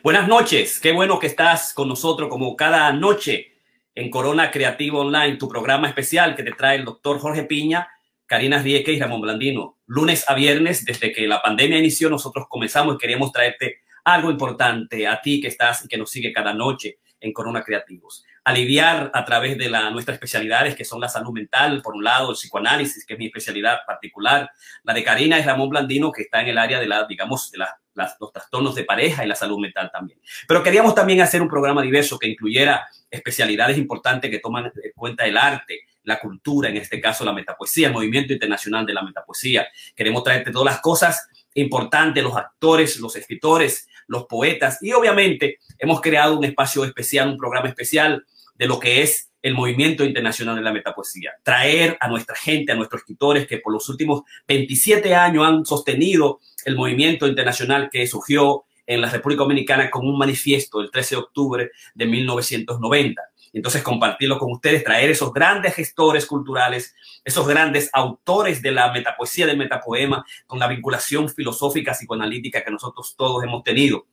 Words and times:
Buenas 0.00 0.28
noches, 0.28 0.78
qué 0.78 0.92
bueno 0.92 1.18
que 1.18 1.26
estás 1.26 1.74
con 1.74 1.88
nosotros 1.88 2.28
como 2.28 2.54
cada 2.54 2.92
noche 2.92 3.56
en 3.96 4.10
Corona 4.10 4.52
Creativo 4.52 5.00
Online, 5.00 5.36
tu 5.38 5.48
programa 5.48 5.88
especial 5.88 6.36
que 6.36 6.44
te 6.44 6.52
trae 6.52 6.76
el 6.76 6.84
doctor 6.84 7.18
Jorge 7.18 7.42
Piña, 7.42 7.88
Karina 8.24 8.62
Rieke 8.62 8.92
y 8.92 9.00
Ramón 9.00 9.22
Blandino. 9.22 9.78
Lunes 9.86 10.24
a 10.30 10.34
viernes, 10.34 10.84
desde 10.84 11.10
que 11.10 11.26
la 11.26 11.42
pandemia 11.42 11.78
inició, 11.78 12.08
nosotros 12.08 12.46
comenzamos 12.48 12.94
y 12.94 12.98
queríamos 12.98 13.32
traerte 13.32 13.80
algo 14.04 14.30
importante 14.30 15.08
a 15.08 15.20
ti 15.20 15.40
que 15.40 15.48
estás 15.48 15.84
y 15.84 15.88
que 15.88 15.98
nos 15.98 16.10
sigue 16.10 16.32
cada 16.32 16.54
noche 16.54 16.98
en 17.20 17.32
Corona 17.32 17.62
Creativos. 17.62 18.24
Aliviar 18.44 19.10
a 19.12 19.24
través 19.24 19.58
de 19.58 19.68
la, 19.68 19.90
nuestras 19.90 20.14
especialidades, 20.14 20.74
que 20.74 20.84
son 20.84 21.00
la 21.00 21.08
salud 21.08 21.32
mental, 21.32 21.82
por 21.82 21.94
un 21.94 22.04
lado, 22.04 22.30
el 22.30 22.36
psicoanálisis, 22.36 23.04
que 23.04 23.14
es 23.14 23.18
mi 23.18 23.26
especialidad 23.26 23.80
particular. 23.86 24.50
La 24.84 24.94
de 24.94 25.04
Karina 25.04 25.38
es 25.38 25.46
Ramón 25.46 25.68
Blandino, 25.68 26.12
que 26.12 26.22
está 26.22 26.40
en 26.40 26.48
el 26.48 26.58
área 26.58 26.80
de 26.80 26.86
la, 26.86 27.06
digamos, 27.06 27.50
de 27.50 27.58
la 27.58 27.78
los 28.20 28.32
trastornos 28.32 28.74
de 28.74 28.84
pareja 28.84 29.24
y 29.24 29.28
la 29.28 29.34
salud 29.34 29.58
mental 29.58 29.90
también. 29.92 30.20
Pero 30.46 30.62
queríamos 30.62 30.94
también 30.94 31.20
hacer 31.20 31.42
un 31.42 31.48
programa 31.48 31.82
diverso 31.82 32.18
que 32.18 32.28
incluyera 32.28 32.86
especialidades 33.10 33.78
importantes 33.78 34.30
que 34.30 34.38
toman 34.38 34.66
en 34.66 34.92
cuenta 34.94 35.26
el 35.26 35.36
arte, 35.36 35.80
la 36.04 36.20
cultura, 36.20 36.68
en 36.68 36.76
este 36.76 37.00
caso 37.00 37.24
la 37.24 37.32
metapoesía, 37.32 37.88
el 37.88 37.94
movimiento 37.94 38.32
internacional 38.32 38.86
de 38.86 38.94
la 38.94 39.02
metapoesía. 39.02 39.66
Queremos 39.94 40.22
traerte 40.22 40.50
todas 40.50 40.74
las 40.74 40.80
cosas 40.80 41.28
importantes, 41.54 42.22
los 42.22 42.36
actores, 42.36 42.98
los 42.98 43.16
escritores, 43.16 43.88
los 44.08 44.24
poetas 44.24 44.82
y 44.82 44.92
obviamente 44.92 45.58
hemos 45.78 46.00
creado 46.00 46.36
un 46.36 46.44
espacio 46.44 46.84
especial, 46.84 47.28
un 47.28 47.36
programa 47.36 47.68
especial 47.68 48.24
de 48.56 48.66
lo 48.66 48.80
que 48.80 49.02
es 49.02 49.30
el 49.40 49.54
movimiento 49.54 50.04
internacional 50.04 50.56
de 50.56 50.62
la 50.62 50.72
metapoesía, 50.72 51.32
traer 51.44 51.96
a 52.00 52.08
nuestra 52.08 52.34
gente, 52.34 52.72
a 52.72 52.74
nuestros 52.74 53.02
escritores 53.02 53.46
que 53.46 53.58
por 53.58 53.72
los 53.72 53.88
últimos 53.88 54.22
27 54.48 55.14
años 55.14 55.46
han 55.46 55.64
sostenido 55.64 56.40
el 56.64 56.74
movimiento 56.74 57.26
internacional 57.26 57.88
que 57.90 58.06
surgió 58.06 58.64
en 58.84 59.00
la 59.00 59.10
República 59.10 59.42
Dominicana 59.42 59.90
con 59.90 60.06
un 60.06 60.18
manifiesto 60.18 60.80
el 60.80 60.90
13 60.90 61.14
de 61.14 61.20
octubre 61.20 61.70
de 61.94 62.06
1990. 62.06 63.22
Entonces, 63.52 63.82
compartirlo 63.82 64.38
con 64.38 64.52
ustedes, 64.52 64.84
traer 64.84 65.10
esos 65.10 65.32
grandes 65.32 65.74
gestores 65.74 66.26
culturales, 66.26 66.94
esos 67.24 67.46
grandes 67.46 67.90
autores 67.92 68.62
de 68.62 68.72
la 68.72 68.92
metapoesía, 68.92 69.46
del 69.46 69.56
metapoema, 69.56 70.24
con 70.46 70.58
la 70.58 70.68
vinculación 70.68 71.28
filosófica, 71.28 71.92
psicoanalítica 71.92 72.64
que 72.64 72.70
nosotros 72.70 73.14
todos 73.16 73.42
hemos 73.42 73.62
tenido. 73.62 74.06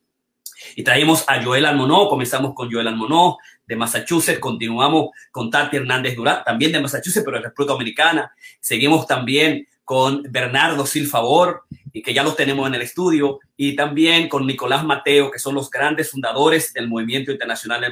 Y 0.74 0.82
traemos 0.82 1.24
a 1.28 1.42
Joel 1.42 1.66
Almonó, 1.66 2.08
comenzamos 2.08 2.54
con 2.54 2.72
Joel 2.72 2.88
Almonó 2.88 3.36
de 3.66 3.76
Massachusetts, 3.76 4.38
continuamos 4.38 5.10
con 5.30 5.50
Tati 5.50 5.76
Hernández 5.76 6.16
Durán, 6.16 6.42
también 6.44 6.72
de 6.72 6.80
Massachusetts, 6.80 7.24
pero 7.24 7.38
de 7.38 7.44
República 7.44 7.72
Dominicana. 7.74 8.32
Seguimos 8.60 9.06
también 9.06 9.66
con 9.86 10.24
Bernardo 10.28 10.84
Silfavor, 10.84 11.62
y 11.92 12.02
que 12.02 12.12
ya 12.12 12.24
los 12.24 12.36
tenemos 12.36 12.66
en 12.66 12.74
el 12.74 12.82
estudio, 12.82 13.38
y 13.56 13.76
también 13.76 14.28
con 14.28 14.44
Nicolás 14.46 14.84
Mateo, 14.84 15.30
que 15.30 15.38
son 15.38 15.54
los 15.54 15.70
grandes 15.70 16.10
fundadores 16.10 16.74
del 16.74 16.88
Movimiento 16.88 17.30
Internacional 17.30 17.80
de, 17.80 17.88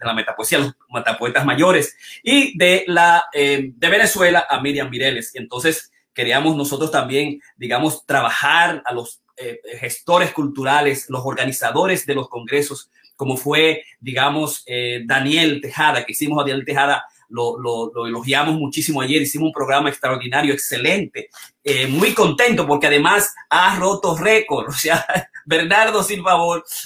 la 0.00 0.14
Metapoesía, 0.14 0.58
los 0.58 0.74
metapoetas 0.90 1.44
mayores, 1.44 1.96
y 2.22 2.56
de, 2.56 2.84
la, 2.88 3.26
eh, 3.32 3.72
de 3.76 3.88
Venezuela 3.90 4.46
a 4.48 4.58
Miriam 4.60 4.88
Mireles. 4.88 5.32
Entonces 5.34 5.92
queríamos 6.14 6.56
nosotros 6.56 6.90
también, 6.90 7.42
digamos, 7.58 8.06
trabajar 8.06 8.82
a 8.86 8.94
los 8.94 9.20
eh, 9.36 9.60
gestores 9.78 10.32
culturales, 10.32 11.10
los 11.10 11.26
organizadores 11.26 12.06
de 12.06 12.14
los 12.14 12.30
congresos, 12.30 12.90
como 13.16 13.36
fue, 13.36 13.84
digamos, 14.00 14.62
eh, 14.66 15.02
Daniel 15.04 15.60
Tejada, 15.60 16.06
que 16.06 16.12
hicimos 16.12 16.38
a 16.38 16.42
Daniel 16.42 16.64
Tejada, 16.64 17.04
lo, 17.34 17.58
lo, 17.58 18.06
elogiamos 18.06 18.54
muchísimo 18.54 19.00
ayer, 19.00 19.20
hicimos 19.20 19.48
un 19.48 19.52
programa 19.52 19.88
extraordinario, 19.88 20.54
excelente, 20.54 21.28
eh, 21.62 21.86
muy 21.88 22.14
contento 22.14 22.66
porque 22.66 22.86
además 22.86 23.34
ha 23.50 23.76
roto 23.76 24.16
récord, 24.16 24.68
o 24.68 24.72
sea, 24.72 25.04
Bernardo 25.44 26.02
Silva 26.02 26.38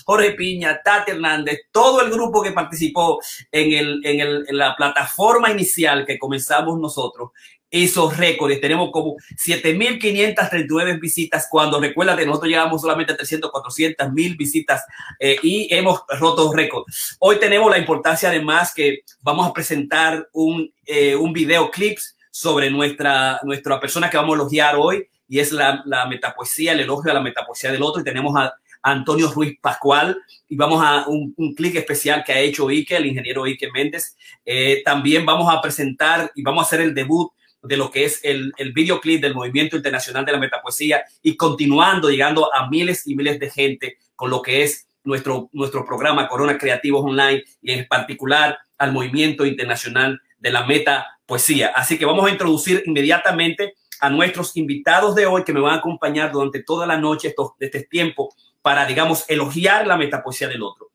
Jorge 0.04 0.32
Piña, 0.32 0.80
Tati 0.82 1.12
Hernández, 1.12 1.60
todo 1.70 2.00
el 2.00 2.10
grupo 2.10 2.42
que 2.42 2.52
participó 2.52 3.20
en, 3.52 3.72
el, 3.72 4.00
en, 4.04 4.20
el, 4.20 4.44
en 4.48 4.56
la 4.56 4.74
plataforma 4.74 5.50
inicial 5.50 6.06
que 6.06 6.18
comenzamos 6.18 6.78
nosotros, 6.80 7.30
esos 7.70 8.16
récords. 8.16 8.60
Tenemos 8.60 8.90
como 8.90 9.16
7.539 9.36 11.00
visitas 11.00 11.46
cuando 11.50 11.80
recuerda 11.80 12.16
que 12.16 12.26
nosotros 12.26 12.48
llegamos 12.50 12.80
solamente 12.80 13.12
a 13.12 13.16
300, 13.16 13.50
400 13.50 14.12
mil 14.12 14.36
visitas 14.36 14.84
eh, 15.18 15.36
y 15.42 15.72
hemos 15.74 16.02
roto 16.18 16.52
récords. 16.52 17.16
Hoy 17.18 17.38
tenemos 17.38 17.70
la 17.70 17.78
importancia 17.78 18.28
además 18.28 18.72
que 18.74 19.00
vamos 19.20 19.46
a 19.46 19.52
presentar 19.52 20.28
un, 20.32 20.72
eh, 20.86 21.14
un 21.14 21.32
videoclip 21.32 21.98
sobre 22.30 22.70
nuestra, 22.70 23.40
nuestra 23.42 23.80
persona 23.80 24.08
que 24.08 24.16
vamos 24.16 24.34
a 24.34 24.42
elogiar 24.42 24.76
hoy 24.76 25.06
y 25.28 25.40
es 25.40 25.52
la, 25.52 25.82
la 25.84 26.06
metapoesía, 26.06 26.72
el 26.72 26.80
elogio 26.80 27.10
a 27.10 27.14
la 27.14 27.20
metapoesía 27.20 27.70
del 27.70 27.82
otro 27.82 28.00
y 28.00 28.04
tenemos 28.04 28.34
a 28.36 28.54
Antonio 28.82 29.30
Ruiz 29.30 29.58
Pascual 29.60 30.16
y 30.48 30.56
vamos 30.56 30.82
a 30.82 31.06
un, 31.08 31.34
un 31.36 31.54
clic 31.54 31.74
especial 31.76 32.24
que 32.24 32.32
ha 32.32 32.40
hecho 32.40 32.68
Ike, 32.68 32.96
el 32.96 33.06
ingeniero 33.06 33.44
Ike 33.44 33.70
Méndez. 33.72 34.16
Eh, 34.44 34.82
también 34.84 35.26
vamos 35.26 35.52
a 35.52 35.60
presentar 35.60 36.30
y 36.34 36.42
vamos 36.42 36.62
a 36.62 36.66
hacer 36.66 36.80
el 36.80 36.94
debut 36.94 37.30
de 37.62 37.76
lo 37.76 37.90
que 37.90 38.04
es 38.04 38.20
el, 38.24 38.52
el 38.56 38.72
videoclip 38.72 39.20
del 39.20 39.34
Movimiento 39.34 39.76
Internacional 39.76 40.24
de 40.24 40.32
la 40.32 40.38
Metapoesía 40.38 41.04
y 41.22 41.36
continuando 41.36 42.10
llegando 42.10 42.54
a 42.54 42.68
miles 42.68 43.06
y 43.06 43.14
miles 43.14 43.38
de 43.38 43.50
gente 43.50 43.98
con 44.14 44.30
lo 44.30 44.42
que 44.42 44.62
es 44.62 44.88
nuestro, 45.04 45.48
nuestro 45.52 45.84
programa 45.84 46.28
Corona 46.28 46.58
Creativos 46.58 47.04
Online 47.04 47.42
y 47.62 47.72
en 47.72 47.86
particular 47.88 48.58
al 48.76 48.92
Movimiento 48.92 49.44
Internacional 49.44 50.20
de 50.38 50.50
la 50.50 50.66
Metapoesía. 50.66 51.68
Así 51.74 51.98
que 51.98 52.04
vamos 52.04 52.26
a 52.26 52.30
introducir 52.30 52.82
inmediatamente 52.86 53.74
a 54.00 54.10
nuestros 54.10 54.56
invitados 54.56 55.14
de 55.14 55.26
hoy 55.26 55.44
que 55.44 55.52
me 55.52 55.60
van 55.60 55.74
a 55.74 55.78
acompañar 55.78 56.30
durante 56.30 56.62
toda 56.62 56.86
la 56.86 56.96
noche 56.96 57.34
de 57.58 57.66
este 57.66 57.82
tiempo 57.84 58.34
para, 58.62 58.86
digamos, 58.86 59.24
elogiar 59.28 59.86
la 59.86 59.96
metapoesía 59.96 60.48
del 60.48 60.62
otro, 60.62 60.90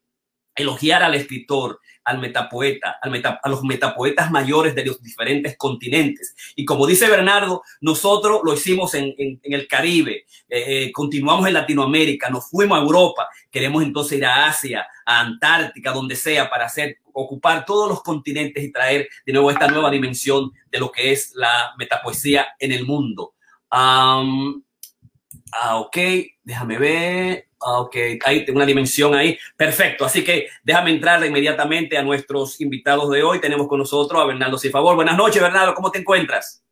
elogiar 0.56 1.04
al 1.04 1.16
escritor, 1.16 1.80
al 2.04 2.20
metapoeta, 2.20 2.98
al 3.02 3.14
a 3.42 3.50
los 3.50 3.64
metapoetas 3.64 4.32
mayores 4.32 4.76
de 4.76 4.86
los 4.86 5.02
diferentes 5.02 5.58
continentes. 5.58 6.36
Y 6.56 6.66
como 6.66 6.86
dice 6.86 7.08
Bernardo, 7.08 7.64
nosotros 7.82 8.42
lo 8.44 8.54
hicimos 8.54 8.94
en, 8.94 9.14
en, 9.18 9.40
el 9.44 9.68
Caribe, 9.68 10.26
eh, 10.50 10.86
eh, 10.86 10.92
continuamos 10.92 11.48
en 11.48 11.54
Latinoamérica, 11.54 12.30
nos 12.30 12.50
fuimos 12.50 12.78
a 12.78 12.82
Europa, 12.82 13.28
queremos 13.52 13.84
entonces 13.84 14.18
ir 14.18 14.26
a 14.26 14.48
Asia, 14.48 14.88
a 15.06 15.22
Antártica, 15.22 15.92
donde 15.92 16.16
sea, 16.16 16.50
para 16.50 16.66
hacer, 16.66 16.98
ocupar 17.14 17.66
todos 17.66 17.90
los 17.90 18.04
continentes 18.04 18.64
y 18.64 18.72
traer 18.72 19.08
de 19.26 19.34
nuevo 19.34 19.52
esta 19.52 19.68
nueva 19.68 19.90
dimensión 19.92 20.52
de 20.72 20.80
lo 20.80 20.92
que 20.92 21.12
es 21.12 21.32
la 21.36 21.74
metapoesía 21.78 22.48
en 22.60 22.72
el 22.72 22.86
mundo. 22.86 23.34
Ah, 25.62 25.80
ok, 25.80 25.98
déjame 26.44 26.78
ver. 26.78 27.48
Ah, 27.60 27.80
ok, 27.80 27.96
ahí 28.26 28.46
tengo 28.46 28.58
una 28.58 28.66
dimensión 28.66 29.16
ahí. 29.16 29.38
Perfecto. 29.56 30.06
Así 30.06 30.24
que 30.24 30.48
déjame 30.64 30.92
entrar 30.92 31.26
inmediatamente 31.26 31.98
a 31.98 32.04
nuestros 32.04 32.60
invitados 32.60 33.10
de 33.10 33.24
hoy. 33.24 33.40
Tenemos 33.40 33.68
con 33.68 33.80
nosotros 33.80 34.22
a 34.22 34.26
Bernardo 34.26 34.58
favor. 34.58 34.96
Buenas 34.96 35.18
noches, 35.18 35.42
Bernardo. 35.42 35.74
¿Cómo 35.74 35.92
te 35.92 36.00
encuentras? 36.00 36.64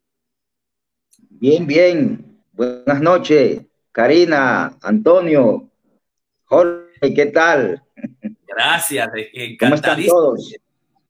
Bien, 1.30 1.66
bien. 1.66 2.32
Buenas 2.52 3.00
noches, 3.00 3.62
Karina, 3.90 4.76
Antonio, 4.82 5.70
Jorge, 6.44 7.14
¿qué 7.14 7.26
tal? 7.26 7.82
Gracias, 8.46 9.08
encantadísimo 9.32 10.34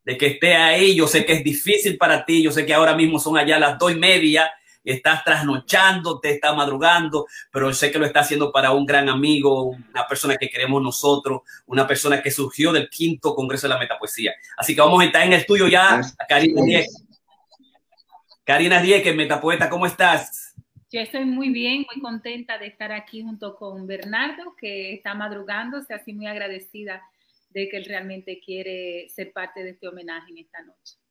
de 0.04 0.16
que 0.16 0.26
esté 0.28 0.54
ahí. 0.54 0.94
Yo 0.94 1.06
sé 1.06 1.24
que 1.24 1.32
es 1.32 1.44
difícil 1.44 1.98
para 1.98 2.24
ti. 2.24 2.42
Yo 2.42 2.52
sé 2.52 2.64
que 2.64 2.74
ahora 2.74 2.94
mismo 2.94 3.18
son 3.18 3.36
allá 3.36 3.58
las 3.58 3.78
dos 3.78 3.92
y 3.92 3.96
media 3.96 4.52
estás 4.84 5.25
trasnochando, 5.25 6.20
te 6.20 6.31
está 6.31 6.53
madrugando, 6.53 7.26
pero 7.50 7.72
sé 7.72 7.91
que 7.91 7.98
lo 7.98 8.06
está 8.06 8.20
haciendo 8.20 8.50
para 8.50 8.72
un 8.72 8.87
gran 8.87 9.09
amigo, 9.09 9.70
una 9.70 10.06
persona 10.09 10.37
que 10.37 10.48
queremos 10.48 10.82
nosotros, 10.82 11.43
una 11.66 11.87
persona 11.87 12.22
que 12.22 12.31
surgió 12.31 12.72
del 12.72 12.88
quinto 12.88 13.34
Congreso 13.34 13.69
de 13.69 13.75
la 13.75 13.81
Metapoesía. 13.81 14.32
Así 14.56 14.75
que 14.75 14.81
vamos 14.81 15.03
a 15.03 15.06
estar 15.06 15.22
en 15.22 15.32
el 15.32 15.41
estudio 15.41 15.69
ya, 15.69 16.00
Karina 16.28 16.62
Diez. 16.62 17.04
Karina 18.44 18.82
Diez, 18.82 19.15
Metapoeta, 19.15 19.69
¿cómo 19.69 19.87
estás? 19.87 20.54
Yo 20.91 21.00
estoy 21.00 21.25
muy 21.25 21.49
bien, 21.49 21.87
muy 21.91 22.03
contenta 22.03 22.59
de 22.59 22.66
estar 22.66 22.93
aquí 22.93 23.22
junto 23.22 23.54
con 23.54 23.87
Bernardo, 23.87 24.54
que 24.60 24.93
está 24.93 25.14
madrugando, 25.14 25.78
así 25.88 26.12
muy 26.12 26.26
agradecida 26.26 27.00
de 27.49 27.69
que 27.69 27.78
él 27.78 27.85
realmente 27.85 28.40
quiere 28.44 29.08
ser 29.08 29.32
parte 29.32 29.62
de 29.62 29.70
este 29.70 29.88
homenaje 29.88 30.31
en 30.32 30.38
esta 30.38 30.61
noche. 30.62 31.01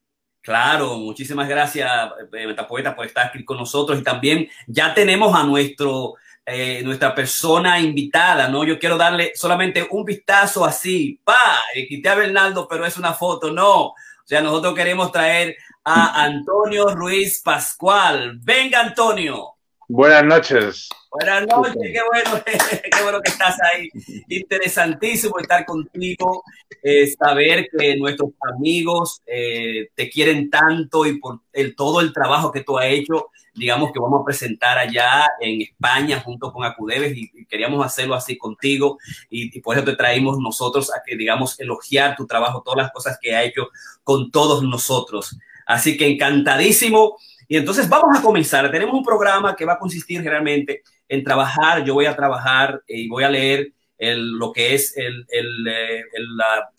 Claro, 0.41 0.97
muchísimas 0.97 1.47
gracias, 1.47 1.89
eh, 2.33 2.47
Metapoeta, 2.47 2.95
por 2.95 3.05
estar 3.05 3.27
aquí 3.27 3.45
con 3.45 3.57
nosotros. 3.57 3.99
Y 3.99 4.03
también 4.03 4.49
ya 4.65 4.93
tenemos 4.93 5.35
a 5.35 5.43
nuestro, 5.43 6.15
eh, 6.45 6.81
nuestra 6.83 7.13
persona 7.13 7.79
invitada, 7.79 8.47
¿no? 8.47 8.63
Yo 8.63 8.79
quiero 8.79 8.97
darle 8.97 9.33
solamente 9.35 9.87
un 9.91 10.03
vistazo 10.03 10.65
así, 10.65 11.19
pa, 11.23 11.59
quité 11.87 12.09
a 12.09 12.15
Bernardo, 12.15 12.67
pero 12.67 12.85
es 12.85 12.97
una 12.97 13.13
foto, 13.13 13.51
no. 13.51 13.89
O 13.89 13.95
sea, 14.25 14.41
nosotros 14.41 14.73
queremos 14.73 15.11
traer 15.11 15.55
a 15.83 16.23
Antonio 16.23 16.87
Ruiz 16.95 17.41
Pascual. 17.43 18.39
Venga, 18.41 18.79
Antonio. 18.79 19.60
Buenas 19.93 20.23
noches. 20.23 20.89
Buenas 21.11 21.45
noches, 21.47 21.75
qué 21.75 21.99
bueno, 22.09 22.43
qué 22.45 23.03
bueno 23.03 23.21
que 23.21 23.29
estás 23.29 23.57
ahí. 23.61 23.89
Interesantísimo 24.29 25.37
estar 25.37 25.65
contigo, 25.65 26.43
eh, 26.81 27.07
saber 27.07 27.67
que 27.77 27.97
nuestros 27.97 28.29
amigos 28.55 29.21
eh, 29.25 29.89
te 29.93 30.09
quieren 30.09 30.49
tanto 30.49 31.05
y 31.05 31.19
por 31.19 31.41
el, 31.51 31.75
todo 31.75 31.99
el 31.99 32.13
trabajo 32.13 32.53
que 32.53 32.63
tú 32.63 32.79
has 32.79 32.85
hecho, 32.85 33.31
digamos 33.53 33.91
que 33.91 33.99
vamos 33.99 34.21
a 34.21 34.25
presentar 34.25 34.77
allá 34.77 35.27
en 35.41 35.61
España 35.61 36.21
junto 36.21 36.53
con 36.53 36.63
Acudeves 36.63 37.11
y, 37.17 37.29
queríamos 37.49 37.85
hacerlo 37.85 38.15
así 38.15 38.37
contigo 38.37 38.97
y, 39.29 39.57
y, 39.57 39.59
por 39.59 39.75
eso 39.75 39.83
te 39.83 39.97
traímos 39.97 40.37
nosotros 40.39 40.89
a 40.95 41.03
que, 41.05 41.17
digamos, 41.17 41.59
elogiar 41.59 42.15
tu 42.15 42.25
trabajo, 42.25 42.61
todas 42.63 42.77
las 42.77 42.93
cosas 42.93 43.19
que 43.21 43.35
ha 43.35 43.43
hecho 43.43 43.67
con 44.05 44.31
todos 44.31 44.63
nosotros. 44.63 45.37
Así 45.65 45.97
que 45.97 46.07
encantadísimo. 46.07 47.17
Y 47.51 47.57
entonces 47.57 47.89
vamos 47.89 48.17
a 48.17 48.21
comenzar. 48.21 48.71
Tenemos 48.71 48.95
un 48.95 49.03
programa 49.03 49.57
que 49.57 49.65
va 49.65 49.73
a 49.73 49.77
consistir 49.77 50.23
realmente 50.23 50.83
en 51.09 51.21
trabajar. 51.21 51.83
Yo 51.83 51.93
voy 51.93 52.05
a 52.05 52.15
trabajar 52.15 52.81
y 52.87 53.09
voy 53.09 53.25
a 53.25 53.29
leer 53.29 53.73
el, 53.97 54.37
lo 54.39 54.53
que 54.53 54.73
es 54.73 54.95
el, 54.95 55.25
el, 55.27 55.67
eh, 55.67 56.03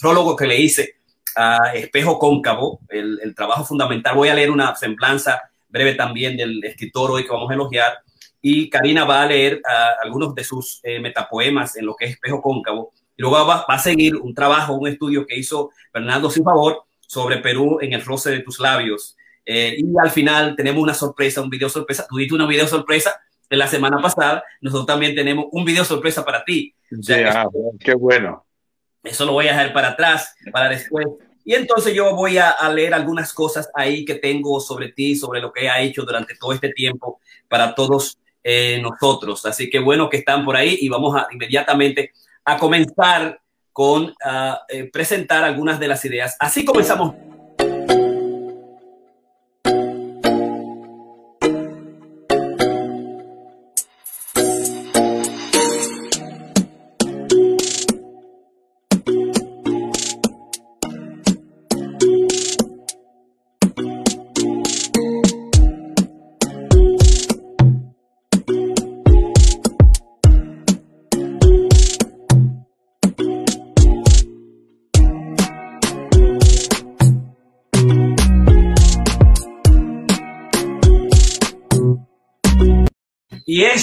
prólogo 0.01 0.35
que 0.35 0.47
le 0.47 0.59
hice 0.59 0.95
a 1.37 1.75
Espejo 1.75 2.19
Cóncavo, 2.19 2.81
el, 2.89 3.35
trabajo 3.37 3.67
fundamental. 3.67 4.17
Voy 4.17 4.31
a 4.31 4.35
leer 4.35 4.51
una 4.51 4.75
semblanza 4.75 5.43
breve 5.69 5.93
también 5.93 6.39
del 6.39 6.65
escritor 6.65 7.11
hoy 7.11 7.25
que 7.25 7.33
vamos 7.33 7.51
a 7.51 7.55
elogiar. 7.55 7.99
Y 8.41 8.71
Karina 8.71 9.05
va 9.05 9.25
a 9.25 9.27
leer 9.27 9.61
uh, 9.63 10.03
algunos 10.03 10.35
de 10.35 10.43
sus 10.43 10.81
eh, 10.85 11.01
metapoemas 11.01 11.77
en 11.77 11.85
lo 11.85 11.95
que 11.95 12.07
es 12.07 12.11
Espejo 12.13 12.41
Cóncavo. 12.41 12.95
Y 13.15 13.21
luego 13.21 13.47
va, 13.47 13.67
va, 13.69 13.75
a 13.75 13.79
seguir 13.79 14.17
un 14.17 14.35
trabajo, 14.35 14.73
un 14.73 14.89
estudio 14.89 15.27
que 15.27 15.39
hizo 15.39 15.69
Fernando 15.93 16.31
Sin 16.31 16.45
Favor 16.45 16.85
sobre 16.99 17.37
Perú 17.37 17.77
en 17.83 17.93
el 17.93 18.03
roce 18.03 18.31
de 18.31 18.41
tus 18.41 18.59
labios. 18.59 19.19
Eh, 19.44 19.77
y 19.79 19.85
al 20.00 20.11
final 20.11 20.55
tenemos 20.56 20.83
una 20.83 20.94
sorpresa, 20.94 21.43
un 21.43 21.50
video 21.50 21.69
sorpresa. 21.69 22.06
Tú 22.09 22.17
diste 22.17 22.35
una 22.35 22.47
video 22.47 22.67
sorpresa 22.67 23.21
de 23.49 23.56
la 23.56 23.67
semana 23.67 24.00
pasada. 24.00 24.44
Nosotros 24.61 24.87
también 24.87 25.15
tenemos 25.15 25.47
un 25.53 25.65
video 25.65 25.85
sorpresa 25.85 26.25
para 26.25 26.44
ti. 26.44 26.75
O 26.99 27.03
sea, 27.03 27.19
yeah, 27.19 27.47
qué 27.81 27.94
bueno. 27.94 28.44
Eso 29.03 29.25
lo 29.25 29.33
voy 29.33 29.49
a 29.49 29.53
dejar 29.53 29.73
para 29.73 29.89
atrás, 29.89 30.35
para 30.53 30.69
después. 30.69 31.06
Y 31.44 31.55
entonces 31.55 31.93
yo 31.93 32.15
voy 32.15 32.39
a, 32.39 32.50
a, 32.50 32.73
leer 32.73 32.94
algunas 32.94 33.33
cosas 33.33 33.69
ahí 33.75 34.05
que 34.05 34.15
tengo 34.15 34.61
sobre 34.61 34.93
ti, 34.93 35.17
sobre 35.17 35.41
lo 35.41 35.53
que 35.53 35.69
ha 35.69 35.81
hecho 35.81 36.05
durante 36.05 36.37
todo 36.37 36.53
este 36.53 36.69
tiempo 36.69 37.21
para 37.49 37.75
todos 37.75 38.17
eh, 38.45 38.81
nosotros. 38.83 39.45
Así 39.47 39.71
que 39.71 39.79
bueno 39.79 40.09
que 40.09 40.19
están 40.19 40.45
por 40.45 40.56
ahí 40.56 40.77
y 40.81 40.88
vamos 40.88 41.17
a 41.17 41.29
inmediatamente 41.33 42.12
a 42.45 42.59
comenzar 42.59 43.41
con 43.73 44.05
uh, 44.05 44.56
eh, 44.69 44.91
presentar 44.93 45.45
algunas 45.45 45.79
de 45.79 45.88
las 45.88 46.05
ideas. 46.05 46.37
Así 46.38 46.65
comenzamos. 46.65 47.15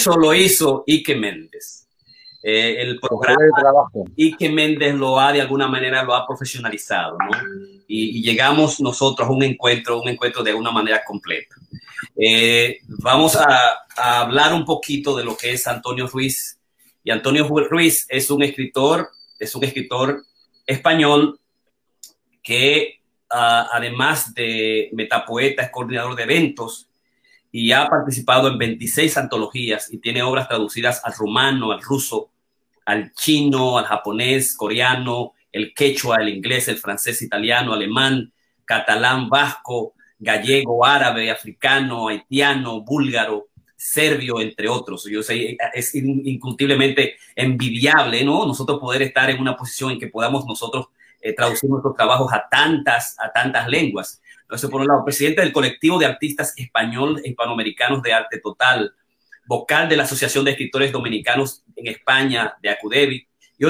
Eso 0.00 0.16
lo 0.16 0.34
hizo 0.34 0.82
Ike 0.86 1.14
Méndez. 1.14 1.86
Eh, 2.42 2.76
el 2.80 2.98
programa 2.98 3.90
Ike 4.16 4.48
Méndez 4.48 4.94
lo 4.94 5.20
ha 5.20 5.30
de 5.30 5.42
alguna 5.42 5.68
manera 5.68 6.02
lo 6.02 6.14
ha 6.14 6.26
profesionalizado, 6.26 7.18
¿no? 7.18 7.30
Y, 7.86 8.18
y, 8.18 8.22
llegamos 8.22 8.80
nosotros 8.80 9.28
a 9.28 9.30
un 9.30 9.42
encuentro, 9.42 10.00
un 10.00 10.08
encuentro 10.08 10.42
de 10.42 10.54
una 10.54 10.70
manera 10.70 11.02
completa. 11.04 11.54
Eh, 12.16 12.78
vamos 12.86 13.36
a, 13.36 13.46
a, 13.94 14.20
hablar 14.20 14.54
un 14.54 14.64
poquito 14.64 15.14
de 15.14 15.24
lo 15.24 15.36
que 15.36 15.52
es 15.52 15.66
Antonio 15.66 16.06
Ruiz. 16.06 16.58
Y 17.04 17.10
Antonio 17.10 17.46
Ruiz 17.46 18.06
es 18.08 18.30
un 18.30 18.42
escritor, 18.42 19.10
es 19.38 19.54
un 19.54 19.64
escritor 19.64 20.22
español 20.66 21.38
que 22.42 23.00
uh, 23.30 23.68
además 23.72 24.32
de 24.34 24.88
metapoeta 24.92 25.62
es 25.62 25.70
coordinador 25.70 26.16
de 26.16 26.22
eventos 26.22 26.89
y 27.52 27.72
ha 27.72 27.88
participado 27.88 28.48
en 28.48 28.58
26 28.58 29.16
antologías 29.16 29.92
y 29.92 29.98
tiene 29.98 30.22
obras 30.22 30.48
traducidas 30.48 31.00
al 31.04 31.14
rumano, 31.14 31.72
al 31.72 31.82
ruso, 31.82 32.30
al 32.84 33.12
chino, 33.12 33.78
al 33.78 33.86
japonés, 33.86 34.56
coreano, 34.56 35.32
el 35.52 35.74
quechua, 35.74 36.16
el 36.16 36.28
inglés, 36.28 36.68
el 36.68 36.78
francés, 36.78 37.22
italiano, 37.22 37.72
alemán, 37.72 38.32
catalán, 38.64 39.28
vasco, 39.28 39.94
gallego, 40.18 40.84
árabe, 40.84 41.30
africano, 41.30 42.08
haitiano, 42.08 42.82
búlgaro, 42.82 43.48
serbio, 43.76 44.40
entre 44.40 44.68
otros. 44.68 45.04
Yo 45.10 45.22
sé, 45.22 45.56
es 45.74 45.94
indiscutiblemente 45.94 47.16
envidiable, 47.34 48.24
¿no? 48.24 48.46
Nosotros 48.46 48.78
poder 48.78 49.02
estar 49.02 49.28
en 49.30 49.40
una 49.40 49.56
posición 49.56 49.92
en 49.92 49.98
que 49.98 50.08
podamos 50.08 50.44
nosotros 50.46 50.86
eh, 51.20 51.34
traducir 51.34 51.68
nuestros 51.68 51.96
trabajos 51.96 52.32
a 52.32 52.46
tantas, 52.50 53.16
a 53.18 53.32
tantas 53.32 53.68
lenguas. 53.68 54.20
Entonces, 54.50 54.68
por 54.68 54.80
un 54.80 54.88
lado, 54.88 55.04
presidente 55.04 55.42
del 55.42 55.52
colectivo 55.52 55.96
de 55.96 56.06
artistas 56.06 56.54
español 56.56 57.22
hispanoamericanos 57.24 58.02
de 58.02 58.12
arte 58.12 58.40
total, 58.40 58.92
vocal 59.46 59.88
de 59.88 59.96
la 59.96 60.02
Asociación 60.02 60.44
de 60.44 60.50
Escritores 60.50 60.90
Dominicanos 60.90 61.62
en 61.76 61.86
España, 61.86 62.56
de 62.60 62.68
Acudevi, 62.68 63.28
y, 63.56 63.64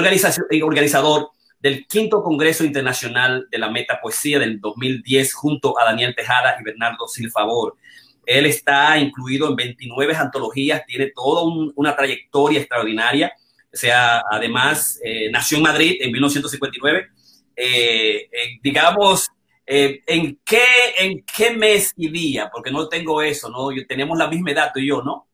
organizador 0.63 1.29
del 1.59 1.85
quinto 1.85 2.23
Congreso 2.23 2.63
Internacional 2.63 3.45
de 3.51 3.59
la 3.59 3.69
Metapoesía 3.69 4.39
del 4.39 4.59
2010 4.59 5.31
junto 5.35 5.79
a 5.79 5.85
Daniel 5.85 6.15
Tejada 6.15 6.55
y 6.59 6.63
Bernardo 6.63 7.07
Silfavor. 7.07 7.77
Él 8.25 8.47
está 8.47 8.97
incluido 8.97 9.49
en 9.49 9.57
29 9.57 10.15
antologías, 10.15 10.83
tiene 10.87 11.11
toda 11.13 11.43
un, 11.43 11.71
una 11.75 11.95
trayectoria 11.95 12.59
extraordinaria. 12.59 13.31
O 13.71 13.77
sea, 13.77 14.23
además, 14.31 14.99
eh, 15.03 15.29
nació 15.29 15.57
en 15.57 15.63
Madrid 15.63 15.97
en 15.99 16.11
1959. 16.11 17.07
Eh, 17.55 18.29
eh, 18.31 18.59
digamos, 18.63 19.29
eh, 19.73 20.03
¿en, 20.05 20.37
qué, 20.43 20.59
¿En 20.97 21.23
qué 21.23 21.51
mes 21.51 21.93
y 21.95 22.09
día? 22.09 22.49
Porque 22.51 22.71
no 22.71 22.89
tengo 22.89 23.21
eso, 23.21 23.49
¿no? 23.49 23.71
Yo, 23.71 23.87
tenemos 23.87 24.17
la 24.17 24.27
misma 24.27 24.51
edad 24.51 24.71
tú 24.73 24.81
y 24.81 24.87
yo, 24.87 25.01
¿no? 25.01 25.29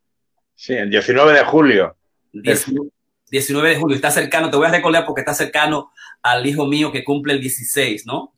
Sí, 0.54 0.76
el 0.76 0.92
19 0.92 1.34
de 1.34 1.44
julio. 1.44 1.96
19, 2.34 2.92
19 3.32 3.70
de 3.70 3.76
julio, 3.78 3.96
está 3.96 4.12
cercano, 4.12 4.52
te 4.52 4.58
voy 4.58 4.68
a 4.68 4.72
recordar 4.72 5.08
porque 5.08 5.22
está 5.22 5.34
cercano 5.34 5.92
al 6.22 6.46
hijo 6.46 6.68
mío 6.68 6.92
que 6.92 7.04
cumple 7.04 7.34
el 7.34 7.42
16, 7.42 8.06
¿no? 8.06 8.36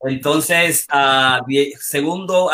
Entonces, 0.00 0.86
uh, 0.90 1.44
segundo, 1.78 2.50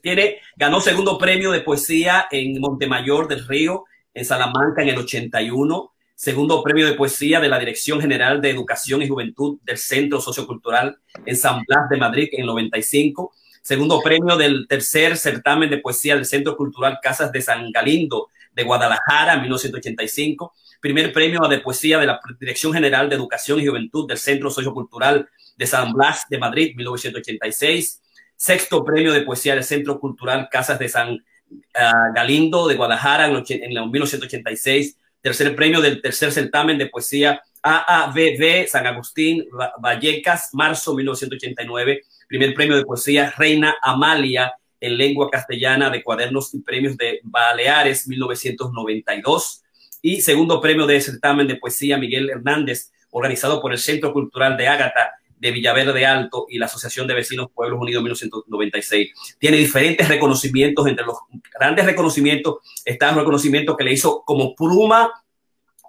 tiene, 0.00 0.36
ganó 0.54 0.80
segundo 0.80 1.18
premio 1.18 1.50
de 1.50 1.62
poesía 1.62 2.28
en 2.30 2.60
Montemayor 2.60 3.26
del 3.26 3.48
Río, 3.48 3.84
en 4.14 4.24
Salamanca, 4.24 4.82
en 4.82 4.90
el 4.90 4.98
81 4.98 5.89
segundo 6.20 6.62
premio 6.62 6.86
de 6.86 6.92
poesía 6.92 7.40
de 7.40 7.48
la 7.48 7.58
Dirección 7.58 7.98
General 7.98 8.42
de 8.42 8.50
Educación 8.50 9.00
y 9.00 9.08
Juventud 9.08 9.58
del 9.62 9.78
Centro 9.78 10.20
Sociocultural 10.20 10.98
en 11.24 11.34
San 11.34 11.62
Blas 11.66 11.88
de 11.88 11.96
Madrid 11.96 12.28
en 12.32 12.40
el 12.40 12.46
95, 12.48 13.32
segundo 13.62 14.02
premio 14.02 14.36
del 14.36 14.66
tercer 14.68 15.16
certamen 15.16 15.70
de 15.70 15.78
poesía 15.78 16.16
del 16.16 16.26
Centro 16.26 16.58
Cultural 16.58 16.98
Casas 17.00 17.32
de 17.32 17.40
San 17.40 17.72
Galindo 17.72 18.28
de 18.52 18.64
Guadalajara 18.64 19.32
en 19.32 19.40
1985, 19.40 20.52
primer 20.78 21.10
premio 21.10 21.40
de 21.48 21.60
poesía 21.60 21.98
de 21.98 22.08
la 22.08 22.20
Dirección 22.38 22.74
General 22.74 23.08
de 23.08 23.16
Educación 23.16 23.58
y 23.58 23.66
Juventud 23.66 24.06
del 24.06 24.18
Centro 24.18 24.50
Sociocultural 24.50 25.26
de 25.56 25.66
San 25.66 25.90
Blas 25.94 26.26
de 26.28 26.36
Madrid 26.36 26.74
1986, 26.76 28.02
sexto 28.36 28.84
premio 28.84 29.14
de 29.14 29.22
poesía 29.22 29.54
del 29.54 29.64
Centro 29.64 29.98
Cultural 29.98 30.50
Casas 30.50 30.78
de 30.78 30.90
San 30.90 31.14
uh, 31.14 32.14
Galindo 32.14 32.68
de 32.68 32.74
Guadalajara 32.74 33.24
en, 33.24 33.42
en 33.48 33.90
1986, 33.90 34.98
tercer 35.20 35.54
premio 35.54 35.80
del 35.80 36.00
tercer 36.00 36.32
certamen 36.32 36.78
de 36.78 36.86
poesía 36.86 37.42
AABB 37.62 38.66
San 38.68 38.86
Agustín 38.86 39.46
Vallecas, 39.80 40.50
marzo 40.52 40.94
1989, 40.94 42.02
primer 42.26 42.54
premio 42.54 42.76
de 42.76 42.84
poesía 42.84 43.32
Reina 43.36 43.76
Amalia 43.82 44.54
en 44.80 44.96
lengua 44.96 45.28
castellana 45.30 45.90
de 45.90 46.02
cuadernos 46.02 46.54
y 46.54 46.60
premios 46.60 46.96
de 46.96 47.20
Baleares 47.22 48.08
1992 48.08 49.62
y 50.02 50.22
segundo 50.22 50.60
premio 50.60 50.86
de 50.86 51.00
certamen 51.00 51.46
de 51.46 51.56
poesía 51.56 51.98
Miguel 51.98 52.30
Hernández 52.30 52.90
organizado 53.10 53.60
por 53.60 53.72
el 53.72 53.78
Centro 53.78 54.12
Cultural 54.12 54.56
de 54.56 54.68
Ágata 54.68 55.12
de 55.40 55.50
Villaverde 55.50 56.06
Alto 56.06 56.46
y 56.48 56.58
la 56.58 56.66
Asociación 56.66 57.06
de 57.06 57.14
Vecinos 57.14 57.48
Pueblos 57.52 57.80
Unidos 57.80 58.02
1996. 58.02 59.36
Tiene 59.38 59.56
diferentes 59.56 60.06
reconocimientos, 60.06 60.86
entre 60.86 61.04
los 61.04 61.16
grandes 61.58 61.86
reconocimientos 61.86 62.58
está 62.84 63.10
el 63.10 63.16
reconocimiento 63.16 63.76
que 63.76 63.84
le 63.84 63.92
hizo 63.92 64.22
como 64.24 64.54
pluma, 64.54 65.10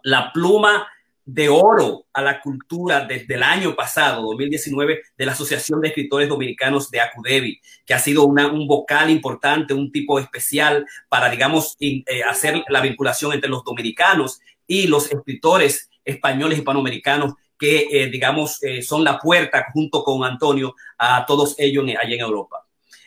la 0.03 0.31
pluma 0.33 0.87
de 1.25 1.49
oro 1.49 2.05
a 2.13 2.21
la 2.21 2.41
cultura 2.41 3.05
desde 3.05 3.35
el 3.35 3.43
año 3.43 3.75
pasado, 3.75 4.23
2019, 4.23 5.01
de 5.17 5.25
la 5.25 5.33
Asociación 5.33 5.79
de 5.81 5.89
Escritores 5.89 6.27
Dominicanos 6.27 6.89
de 6.89 6.99
Acudevi, 6.99 7.59
que 7.85 7.93
ha 7.93 7.99
sido 7.99 8.25
un 8.25 8.67
vocal 8.67 9.09
importante, 9.09 9.73
un 9.73 9.91
tipo 9.91 10.19
especial 10.19 10.85
para, 11.09 11.29
digamos, 11.29 11.75
eh, 11.79 12.03
hacer 12.27 12.63
la 12.69 12.81
vinculación 12.81 13.33
entre 13.33 13.49
los 13.49 13.63
dominicanos 13.63 14.39
y 14.65 14.87
los 14.87 15.11
escritores 15.11 15.89
españoles 16.03 16.57
y 16.57 16.61
hispanoamericanos 16.61 17.33
que, 17.61 17.87
eh, 17.91 18.07
digamos, 18.07 18.63
eh, 18.63 18.81
son 18.81 19.03
la 19.03 19.19
puerta 19.19 19.67
junto 19.71 20.03
con 20.03 20.23
Antonio 20.23 20.75
a 20.97 21.23
todos 21.27 21.53
ellos 21.59 21.87
en, 21.87 21.95
allá 21.95 22.15
en 22.15 22.21
Europa. 22.21 22.65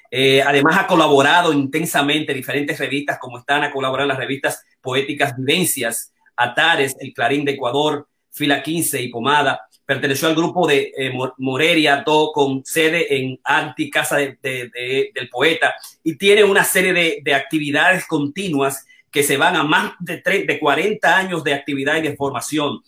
Eh, 0.09 0.41
además, 0.43 0.79
ha 0.79 0.87
colaborado 0.87 1.53
intensamente 1.53 2.31
en 2.31 2.39
diferentes 2.39 2.79
revistas, 2.79 3.19
como 3.19 3.39
están 3.39 3.65
a 3.65 3.73
colaborar 3.73 4.07
las 4.07 4.17
revistas 4.17 4.65
poéticas 4.81 5.37
Vivencias, 5.37 6.13
Atares, 6.37 6.95
El 7.01 7.13
Clarín 7.13 7.45
de 7.45 7.51
Ecuador, 7.51 8.07
Fila 8.31 8.63
15 8.63 9.03
y 9.03 9.09
Pomada. 9.09 9.61
Perteneció 9.85 10.29
al 10.29 10.37
grupo 10.37 10.69
de 10.69 10.93
Moreria 11.39 12.05
Do 12.07 12.31
con 12.33 12.65
sede 12.65 13.17
en 13.17 13.41
Anti 13.43 13.91
Casa 13.91 14.19
de, 14.19 14.39
de, 14.41 14.71
de, 14.73 15.11
del 15.13 15.29
Poeta 15.29 15.75
y 16.05 16.17
tiene 16.17 16.45
una 16.45 16.63
serie 16.63 17.21
de, 17.21 17.35
actividades 17.35 18.07
continuas 18.07 18.87
que 19.11 19.25
se 19.25 19.37
van 19.37 19.57
a 19.57 19.65
más 19.65 19.95
de, 19.99 20.19
30, 20.19 20.53
de 20.53 20.61
40 20.61 21.17
años 21.17 21.43
de 21.43 21.55
actividad 21.55 21.97
y 21.97 22.03
de 22.03 22.17
formación, 22.17 22.81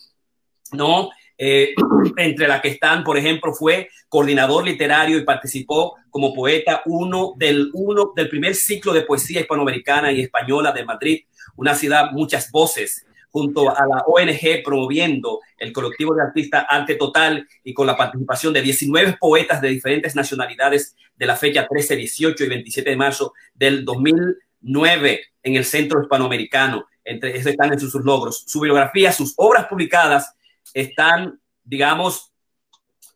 ¿no? 0.71 1.09
Eh, 1.37 1.75
entre 2.17 2.47
las 2.47 2.61
que 2.61 2.69
están, 2.69 3.03
por 3.03 3.17
ejemplo, 3.17 3.53
fue 3.53 3.89
coordinador 4.09 4.65
literario 4.65 5.17
y 5.17 5.23
participó 5.23 5.95
como 6.09 6.33
poeta 6.33 6.81
uno 6.85 7.33
del, 7.37 7.69
uno 7.73 8.11
del 8.15 8.29
primer 8.29 8.55
ciclo 8.55 8.93
de 8.93 9.03
poesía 9.03 9.41
hispanoamericana 9.41 10.11
y 10.11 10.21
española 10.21 10.71
de 10.71 10.85
Madrid, 10.85 11.25
una 11.55 11.75
ciudad, 11.75 12.11
muchas 12.11 12.51
voces, 12.51 13.05
junto 13.29 13.69
a 13.69 13.85
la 13.85 14.03
ONG 14.07 14.63
promoviendo 14.63 15.41
el 15.57 15.71
colectivo 15.71 16.15
de 16.15 16.23
artistas 16.23 16.65
Arte 16.67 16.95
Total 16.95 17.47
y 17.63 17.73
con 17.73 17.85
la 17.85 17.95
participación 17.95 18.53
de 18.53 18.61
19 18.61 19.17
poetas 19.19 19.61
de 19.61 19.69
diferentes 19.69 20.15
nacionalidades 20.15 20.95
de 21.15 21.25
la 21.25 21.35
fecha 21.35 21.67
13, 21.69 21.95
18 21.97 22.43
y 22.43 22.47
27 22.47 22.89
de 22.89 22.95
marzo 22.95 23.33
del 23.53 23.85
2009 23.85 25.21
en 25.43 25.55
el 25.55 25.65
Centro 25.65 26.01
Hispanoamericano. 26.01 26.87
Entre 27.03 27.37
están 27.37 27.79
sus 27.79 27.93
logros. 28.03 28.43
Su 28.47 28.59
biografía, 28.59 29.11
sus 29.11 29.33
obras 29.37 29.67
publicadas 29.67 30.35
están, 30.73 31.39
digamos, 31.63 32.31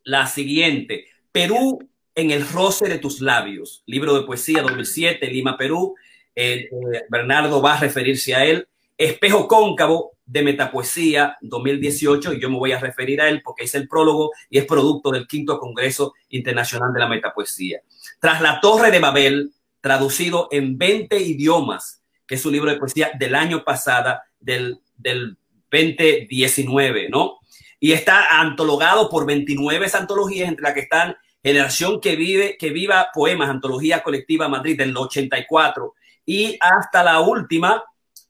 la 0.04 0.26
siguiente. 0.26 1.06
Perú 1.30 1.88
en 2.14 2.30
el 2.30 2.46
roce 2.46 2.88
de 2.88 2.98
tus 2.98 3.20
labios, 3.20 3.82
libro 3.86 4.14
de 4.14 4.26
poesía 4.26 4.62
2007, 4.62 5.26
Lima, 5.28 5.56
Perú. 5.56 5.94
Eh, 6.34 6.68
Bernardo 7.08 7.62
va 7.62 7.74
a 7.74 7.80
referirse 7.80 8.34
a 8.34 8.44
él. 8.44 8.68
Espejo 8.96 9.48
cóncavo 9.48 10.12
de 10.24 10.42
Metapoesía 10.42 11.36
2018, 11.40 12.34
y 12.34 12.40
yo 12.40 12.48
me 12.50 12.58
voy 12.58 12.72
a 12.72 12.78
referir 12.78 13.20
a 13.20 13.28
él 13.28 13.42
porque 13.42 13.64
es 13.64 13.74
el 13.74 13.88
prólogo 13.88 14.30
y 14.48 14.58
es 14.58 14.64
producto 14.64 15.10
del 15.10 15.26
quinto 15.26 15.58
Congreso 15.58 16.14
Internacional 16.28 16.92
de 16.92 17.00
la 17.00 17.08
Metapoesía. 17.08 17.80
Tras 18.20 18.40
la 18.40 18.60
Torre 18.60 18.90
de 18.90 18.98
Babel, 18.98 19.52
traducido 19.80 20.48
en 20.50 20.78
20 20.78 21.18
idiomas, 21.20 22.02
que 22.26 22.36
es 22.36 22.46
un 22.46 22.52
libro 22.52 22.70
de 22.70 22.78
poesía 22.78 23.10
del 23.18 23.34
año 23.34 23.64
pasado, 23.64 24.20
del, 24.38 24.78
del 24.96 25.36
2019, 25.70 27.08
¿no? 27.08 27.38
Y 27.82 27.90
está 27.90 28.38
antologado 28.40 29.10
por 29.10 29.26
29 29.26 29.90
antologías, 29.92 30.48
entre 30.48 30.62
las 30.62 30.72
que 30.72 30.82
están 30.82 31.16
Generación 31.42 32.00
que 32.00 32.14
vive, 32.14 32.56
que 32.56 32.70
viva 32.70 33.08
poemas, 33.12 33.50
antología 33.50 34.04
colectiva 34.04 34.48
Madrid 34.48 34.78
del 34.78 34.96
84, 34.96 35.92
y 36.24 36.56
hasta 36.60 37.02
la 37.02 37.18
última, 37.18 37.82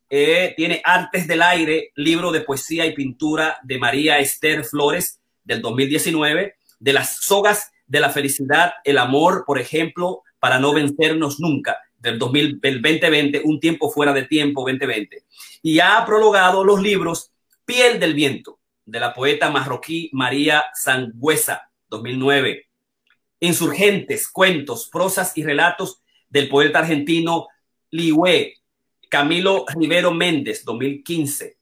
eh, 0.09 0.55
tiene 0.57 0.81
Artes 0.83 1.27
del 1.27 1.43
Aire, 1.43 1.91
libro 1.97 2.31
de 2.31 2.41
poesía 2.41 2.87
y 2.87 2.95
pintura 2.95 3.59
de 3.61 3.77
María 3.77 4.17
Esther 4.17 4.63
Flores 4.63 5.19
del 5.43 5.61
2019, 5.61 6.55
de 6.79 6.93
las 6.93 7.17
sogas 7.17 7.71
de 7.85 7.99
la 7.99 8.09
felicidad, 8.09 8.73
el 8.83 8.97
amor, 8.97 9.43
por 9.45 9.59
ejemplo, 9.59 10.23
para 10.39 10.57
no 10.57 10.73
vencernos 10.73 11.39
nunca, 11.39 11.77
del 11.99 12.17
2020, 12.17 13.43
un 13.43 13.59
tiempo 13.59 13.91
fuera 13.91 14.13
de 14.13 14.23
tiempo 14.23 14.61
2020. 14.61 15.23
Y 15.61 15.79
ha 15.79 16.03
prologado 16.07 16.63
los 16.63 16.81
libros 16.81 17.31
Piel 17.65 17.99
del 17.99 18.15
Viento, 18.15 18.57
de 18.85 18.99
la 18.99 19.13
poeta 19.13 19.49
marroquí 19.49 20.09
María 20.13 20.65
Sangüesa, 20.73 21.69
2009. 21.89 22.67
Insurgentes, 23.39 24.27
cuentos, 24.27 24.89
prosas 24.91 25.37
y 25.37 25.43
relatos 25.43 26.01
del 26.29 26.49
poeta 26.49 26.79
argentino 26.79 27.47
Liwe, 27.91 28.55
Camilo 29.09 29.65
Rivero 29.67 30.11
Méndez, 30.11 30.65
2015. 30.65 31.57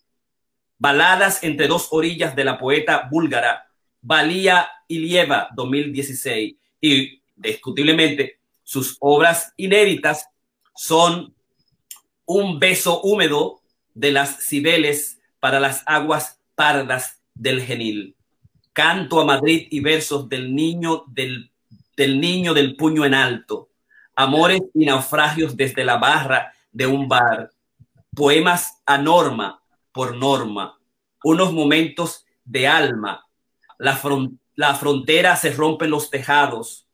Baladas 0.77 1.43
entre 1.43 1.67
dos 1.67 1.89
orillas 1.91 2.35
de 2.35 2.43
la 2.43 2.57
poeta 2.57 3.07
búlgara 3.11 3.67
Valía 4.01 4.69
Ilieva, 4.87 5.49
2016. 5.55 6.55
Y 6.79 7.21
discutiblemente 7.35 8.39
sus 8.63 8.97
obras 8.99 9.53
inéditas 9.57 10.27
son 10.75 11.35
Un 12.25 12.59
beso 12.59 13.01
húmedo 13.01 13.61
de 13.93 14.11
las 14.11 14.47
Cibeles 14.47 15.19
para 15.39 15.59
las 15.59 15.83
aguas 15.85 16.40
pardas 16.61 17.19
del 17.33 17.63
genil. 17.63 18.15
Canto 18.71 19.19
a 19.19 19.25
Madrid 19.25 19.67
y 19.71 19.79
versos 19.79 20.29
del 20.29 20.53
niño 20.53 21.05
del, 21.07 21.49
del 21.97 22.21
niño 22.21 22.53
del 22.53 22.75
puño 22.75 23.03
en 23.03 23.15
alto. 23.15 23.69
Amores 24.15 24.61
y 24.75 24.85
naufragios 24.85 25.57
desde 25.57 25.83
la 25.83 25.97
barra 25.97 26.53
de 26.71 26.85
un 26.85 27.07
bar. 27.07 27.49
Poemas 28.15 28.79
a 28.85 28.99
norma 28.99 29.59
por 29.91 30.15
norma. 30.15 30.77
Unos 31.23 31.51
momentos 31.51 32.27
de 32.45 32.67
alma. 32.67 33.25
La, 33.79 33.95
front 33.95 34.39
la 34.53 34.75
frontera 34.75 35.35
se 35.37 35.53
rompen 35.53 35.89
los 35.89 36.11
tejados. 36.11 36.85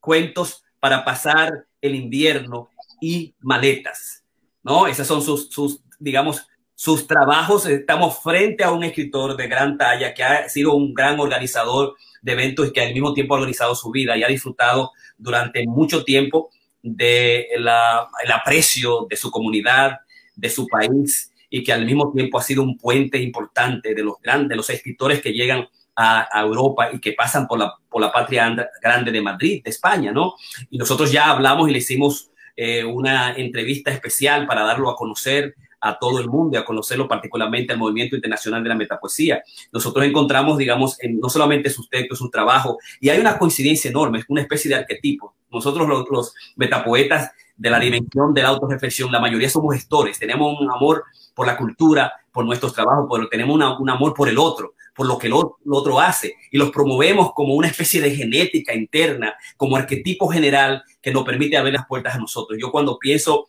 Cuentos 0.00 0.64
para 0.80 1.04
pasar 1.04 1.68
el 1.80 1.94
invierno 1.94 2.68
y 3.00 3.32
maletas. 3.38 4.24
¿No? 4.64 4.88
Esas 4.88 5.06
son 5.06 5.22
sus, 5.22 5.50
sus 5.50 5.78
digamos, 6.00 6.48
sus 6.74 7.06
trabajos, 7.06 7.66
estamos 7.66 8.18
frente 8.22 8.64
a 8.64 8.72
un 8.72 8.82
escritor 8.82 9.36
de 9.36 9.46
gran 9.46 9.78
talla 9.78 10.12
que 10.12 10.24
ha 10.24 10.48
sido 10.48 10.74
un 10.74 10.92
gran 10.92 11.20
organizador 11.20 11.96
de 12.20 12.32
eventos 12.32 12.68
y 12.68 12.72
que 12.72 12.80
al 12.80 12.92
mismo 12.92 13.14
tiempo 13.14 13.34
ha 13.34 13.38
organizado 13.38 13.74
su 13.74 13.90
vida 13.90 14.16
y 14.16 14.24
ha 14.24 14.28
disfrutado 14.28 14.92
durante 15.16 15.64
mucho 15.66 16.04
tiempo 16.04 16.50
de 16.82 17.48
la, 17.58 18.08
el 18.24 18.32
aprecio 18.32 19.06
de 19.08 19.16
su 19.16 19.30
comunidad, 19.30 20.00
de 20.34 20.50
su 20.50 20.66
país 20.66 21.32
y 21.48 21.62
que 21.62 21.72
al 21.72 21.86
mismo 21.86 22.12
tiempo 22.12 22.38
ha 22.38 22.42
sido 22.42 22.62
un 22.62 22.76
puente 22.76 23.18
importante 23.18 23.94
de 23.94 24.02
los 24.02 24.20
grandes, 24.20 24.48
de 24.48 24.56
los 24.56 24.68
escritores 24.70 25.22
que 25.22 25.32
llegan 25.32 25.68
a, 25.94 26.28
a, 26.32 26.42
Europa 26.42 26.90
y 26.92 26.98
que 26.98 27.12
pasan 27.12 27.46
por 27.46 27.58
la, 27.58 27.72
por 27.88 28.02
la 28.02 28.10
patria 28.10 28.54
grande 28.82 29.12
de 29.12 29.22
Madrid, 29.22 29.62
de 29.62 29.70
España, 29.70 30.10
¿no? 30.10 30.34
Y 30.70 30.76
nosotros 30.76 31.12
ya 31.12 31.30
hablamos 31.30 31.68
y 31.68 31.72
le 31.72 31.78
hicimos 31.78 32.32
eh, 32.56 32.84
una 32.84 33.34
entrevista 33.34 33.90
especial 33.90 34.46
para 34.46 34.62
darlo 34.62 34.90
a 34.90 34.96
conocer 34.96 35.54
a 35.84 35.98
todo 35.98 36.18
el 36.18 36.28
mundo 36.28 36.56
y 36.56 36.60
a 36.60 36.64
conocerlo 36.64 37.06
particularmente 37.06 37.74
al 37.74 37.78
movimiento 37.78 38.16
internacional 38.16 38.62
de 38.62 38.70
la 38.70 38.74
metapoesía. 38.74 39.42
Nosotros 39.70 40.06
encontramos, 40.06 40.56
digamos, 40.56 40.96
en, 41.02 41.20
no 41.20 41.28
solamente 41.28 41.68
sus 41.68 41.90
textos, 41.90 42.18
su 42.18 42.30
trabajo, 42.30 42.78
y 43.00 43.10
hay 43.10 43.20
una 43.20 43.36
coincidencia 43.36 43.90
enorme, 43.90 44.20
es 44.20 44.24
una 44.28 44.40
especie 44.40 44.70
de 44.70 44.76
arquetipo. 44.76 45.34
Nosotros 45.52 45.86
los, 45.86 46.06
los 46.10 46.34
metapoetas 46.56 47.32
de 47.56 47.70
la 47.70 47.78
dimensión 47.78 48.32
de 48.32 48.42
la 48.42 48.48
autorreflexión, 48.48 49.12
la 49.12 49.20
mayoría 49.20 49.50
somos 49.50 49.74
gestores, 49.74 50.18
tenemos 50.18 50.58
un 50.58 50.70
amor 50.70 51.04
por 51.34 51.46
la 51.46 51.56
cultura, 51.58 52.12
por 52.32 52.46
nuestros 52.46 52.72
trabajos, 52.72 53.06
pero 53.12 53.28
tenemos 53.28 53.54
una, 53.54 53.78
un 53.78 53.90
amor 53.90 54.14
por 54.14 54.30
el 54.30 54.38
otro, 54.38 54.72
por 54.96 55.06
lo 55.06 55.18
que 55.18 55.26
el 55.26 55.34
otro, 55.34 55.58
el 55.66 55.72
otro 55.72 56.00
hace, 56.00 56.34
y 56.50 56.56
los 56.56 56.70
promovemos 56.70 57.32
como 57.34 57.54
una 57.54 57.68
especie 57.68 58.00
de 58.00 58.10
genética 58.10 58.72
interna, 58.74 59.34
como 59.58 59.76
arquetipo 59.76 60.28
general 60.28 60.82
que 61.02 61.12
nos 61.12 61.24
permite 61.24 61.58
abrir 61.58 61.74
las 61.74 61.86
puertas 61.86 62.14
a 62.14 62.18
nosotros. 62.18 62.58
Yo 62.58 62.70
cuando 62.72 62.98
pienso 62.98 63.48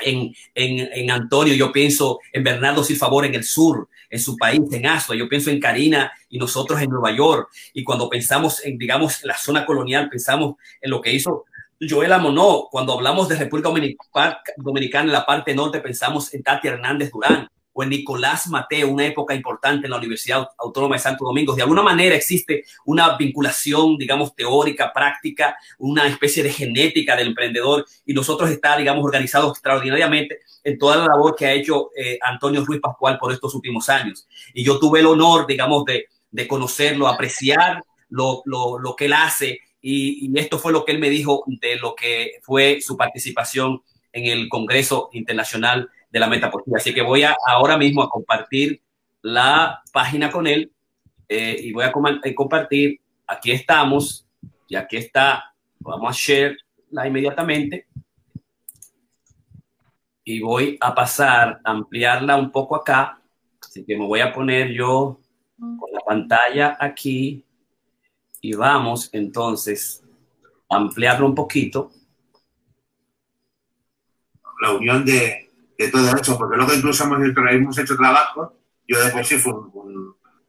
en, 0.00 0.34
en, 0.54 0.88
en, 0.92 1.10
Antonio, 1.10 1.54
yo 1.54 1.72
pienso 1.72 2.20
en 2.32 2.44
Bernardo 2.44 2.84
Silfavor 2.84 3.24
en 3.24 3.34
el 3.34 3.44
sur, 3.44 3.88
en 4.10 4.20
su 4.20 4.36
país, 4.36 4.60
en 4.72 4.86
Asua, 4.86 5.16
yo 5.16 5.28
pienso 5.28 5.50
en 5.50 5.60
Karina 5.60 6.12
y 6.28 6.38
nosotros 6.38 6.80
en 6.80 6.90
Nueva 6.90 7.12
York. 7.12 7.48
Y 7.74 7.84
cuando 7.84 8.08
pensamos 8.08 8.64
en, 8.64 8.78
digamos, 8.78 9.24
la 9.24 9.36
zona 9.36 9.66
colonial, 9.66 10.08
pensamos 10.08 10.56
en 10.80 10.90
lo 10.90 11.00
que 11.00 11.12
hizo 11.12 11.44
Joel 11.80 12.12
Amonó. 12.12 12.68
Cuando 12.70 12.92
hablamos 12.92 13.28
de 13.28 13.36
República 13.36 13.70
Dominicana 14.56 15.04
en 15.04 15.12
la 15.12 15.26
parte 15.26 15.54
norte, 15.54 15.80
pensamos 15.80 16.32
en 16.34 16.42
Tati 16.42 16.68
Hernández 16.68 17.10
Durán 17.10 17.48
o 17.78 17.82
en 17.82 17.90
Nicolás 17.90 18.46
Mateo, 18.46 18.88
una 18.88 19.04
época 19.04 19.34
importante 19.34 19.86
en 19.86 19.90
la 19.90 19.98
Universidad 19.98 20.48
Autónoma 20.56 20.96
de 20.96 21.02
Santo 21.02 21.26
Domingo. 21.26 21.54
De 21.54 21.60
alguna 21.60 21.82
manera 21.82 22.16
existe 22.16 22.64
una 22.86 23.18
vinculación, 23.18 23.98
digamos, 23.98 24.34
teórica, 24.34 24.94
práctica, 24.94 25.58
una 25.78 26.06
especie 26.06 26.42
de 26.42 26.50
genética 26.50 27.14
del 27.14 27.28
emprendedor 27.28 27.84
y 28.06 28.14
nosotros 28.14 28.48
está, 28.48 28.78
digamos, 28.78 29.04
organizados 29.04 29.50
extraordinariamente 29.50 30.38
en 30.64 30.78
toda 30.78 30.96
la 30.96 31.04
labor 31.04 31.36
que 31.36 31.44
ha 31.44 31.52
hecho 31.52 31.90
eh, 31.94 32.18
Antonio 32.22 32.64
Ruiz 32.64 32.80
Pascual 32.80 33.18
por 33.18 33.30
estos 33.30 33.54
últimos 33.54 33.90
años. 33.90 34.26
Y 34.54 34.64
yo 34.64 34.78
tuve 34.78 35.00
el 35.00 35.06
honor, 35.06 35.46
digamos, 35.46 35.84
de, 35.84 36.06
de 36.30 36.48
conocerlo, 36.48 37.08
apreciar 37.08 37.82
lo, 38.08 38.40
lo, 38.46 38.78
lo, 38.78 38.96
que 38.96 39.04
él 39.04 39.12
hace 39.12 39.60
y, 39.82 40.26
y 40.26 40.38
esto 40.38 40.58
fue 40.58 40.72
lo 40.72 40.86
que 40.86 40.92
él 40.92 40.98
me 40.98 41.10
dijo 41.10 41.44
de 41.46 41.76
lo 41.76 41.94
que 41.94 42.38
fue 42.42 42.80
su 42.80 42.96
participación 42.96 43.82
en 44.14 44.24
el 44.24 44.48
Congreso 44.48 45.10
Internacional 45.12 45.90
de 46.16 46.20
la 46.20 46.28
metapoesía. 46.28 46.78
Así 46.78 46.94
que 46.94 47.02
voy 47.02 47.24
a, 47.24 47.36
ahora 47.46 47.76
mismo 47.76 48.02
a 48.02 48.08
compartir 48.08 48.80
la 49.20 49.82
página 49.92 50.30
con 50.30 50.46
él 50.46 50.72
eh, 51.28 51.56
y 51.60 51.72
voy 51.72 51.84
a 51.84 51.92
eh, 52.24 52.34
compartir. 52.34 53.00
Aquí 53.26 53.50
estamos 53.50 54.26
y 54.66 54.76
aquí 54.76 54.96
está. 54.96 55.54
Vamos 55.78 56.10
a 56.10 56.18
share'la 56.18 57.06
inmediatamente 57.06 57.86
y 60.24 60.40
voy 60.40 60.78
a 60.80 60.94
pasar 60.94 61.60
a 61.62 61.70
ampliarla 61.70 62.36
un 62.36 62.50
poco 62.50 62.76
acá. 62.76 63.20
Así 63.60 63.84
que 63.84 63.94
me 63.98 64.06
voy 64.06 64.20
a 64.20 64.32
poner 64.32 64.72
yo 64.72 65.20
con 65.58 65.92
la 65.92 66.00
pantalla 66.00 66.78
aquí 66.80 67.44
y 68.40 68.54
vamos 68.54 69.10
entonces 69.12 70.02
a 70.70 70.76
ampliarlo 70.76 71.26
un 71.26 71.34
poquito. 71.34 71.90
La 74.62 74.72
unión 74.72 75.04
de, 75.04 75.45
de 75.78 75.88
todo 75.88 76.16
eso, 76.16 76.38
porque 76.38 76.56
luego 76.56 76.72
incluso 76.74 77.04
hemos 77.04 77.22
hecho, 77.24 77.40
hemos 77.50 77.78
hecho 77.78 77.96
trabajo, 77.96 78.56
yo 78.86 79.02
de 79.02 79.10
por 79.10 79.24
sí 79.24 79.36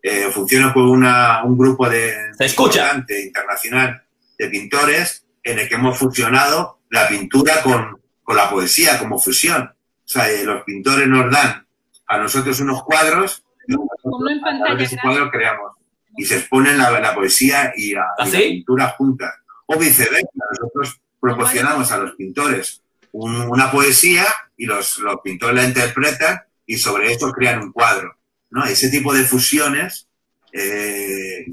eh, 0.03 0.29
funciono 0.31 0.73
con 0.73 0.87
una, 0.89 1.43
un 1.43 1.57
grupo 1.57 1.89
de 1.89 2.13
¿Se 2.37 2.45
escucha? 2.45 3.03
internacional 3.07 4.03
de 4.37 4.47
pintores 4.49 5.25
en 5.43 5.59
el 5.59 5.67
que 5.67 5.75
hemos 5.75 5.97
fusionado 5.97 6.79
la 6.89 7.07
pintura 7.07 7.61
con, 7.63 7.99
con 8.23 8.35
la 8.35 8.49
poesía 8.49 8.99
como 8.99 9.19
fusión. 9.19 9.63
O 9.63 10.07
sea, 10.07 10.29
eh, 10.29 10.45
los 10.45 10.63
pintores 10.63 11.07
nos 11.07 11.31
dan 11.31 11.65
a 12.07 12.17
nosotros 12.17 12.59
unos 12.61 12.83
cuadros 12.83 13.43
y 13.67 13.73
nosotros 13.73 14.95
cuadros 15.01 15.29
creamos 15.31 15.73
y 16.15 16.25
se 16.25 16.37
exponen 16.37 16.77
la, 16.77 16.99
la 16.99 17.13
poesía 17.13 17.73
y 17.75 17.93
la, 17.93 18.05
¿Ah, 18.17 18.27
y 18.27 18.31
la 18.31 18.39
pintura 18.39 18.89
juntas. 18.97 19.33
O 19.65 19.77
viceversa, 19.77 20.29
nosotros 20.51 21.01
proporcionamos 21.19 21.91
a 21.91 21.97
los 21.97 22.15
pintores 22.15 22.81
un, 23.11 23.35
una 23.49 23.71
poesía 23.71 24.25
y 24.57 24.65
los, 24.65 24.97
los 24.99 25.21
pintores 25.23 25.55
la 25.55 25.67
interpretan 25.67 26.41
y 26.65 26.77
sobre 26.77 27.13
eso 27.13 27.31
crean 27.31 27.61
un 27.61 27.71
cuadro. 27.71 28.17
¿no? 28.49 28.65
Ese 28.65 28.89
tipo 28.89 29.13
de 29.13 29.23
fusiones 29.23 30.07
eh, 30.51 31.45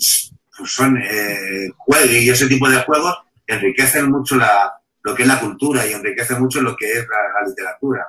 pues 0.56 0.70
son 0.70 0.96
eh, 0.96 1.68
y 2.10 2.30
ese 2.30 2.48
tipo 2.48 2.68
de 2.68 2.82
juegos 2.82 3.16
enriquecen 3.46 4.10
mucho 4.10 4.36
la, 4.36 4.72
lo 5.02 5.14
que 5.14 5.22
es 5.22 5.28
la 5.28 5.40
cultura 5.40 5.86
y 5.86 5.92
enriquecen 5.92 6.40
mucho 6.40 6.60
lo 6.62 6.74
que 6.76 6.90
es 6.90 7.06
la, 7.08 7.40
la 7.40 7.48
literatura. 7.48 8.06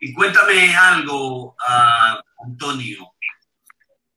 Y 0.00 0.12
cuéntame 0.12 0.76
algo, 0.76 1.52
uh, 1.52 2.44
Antonio. 2.44 3.12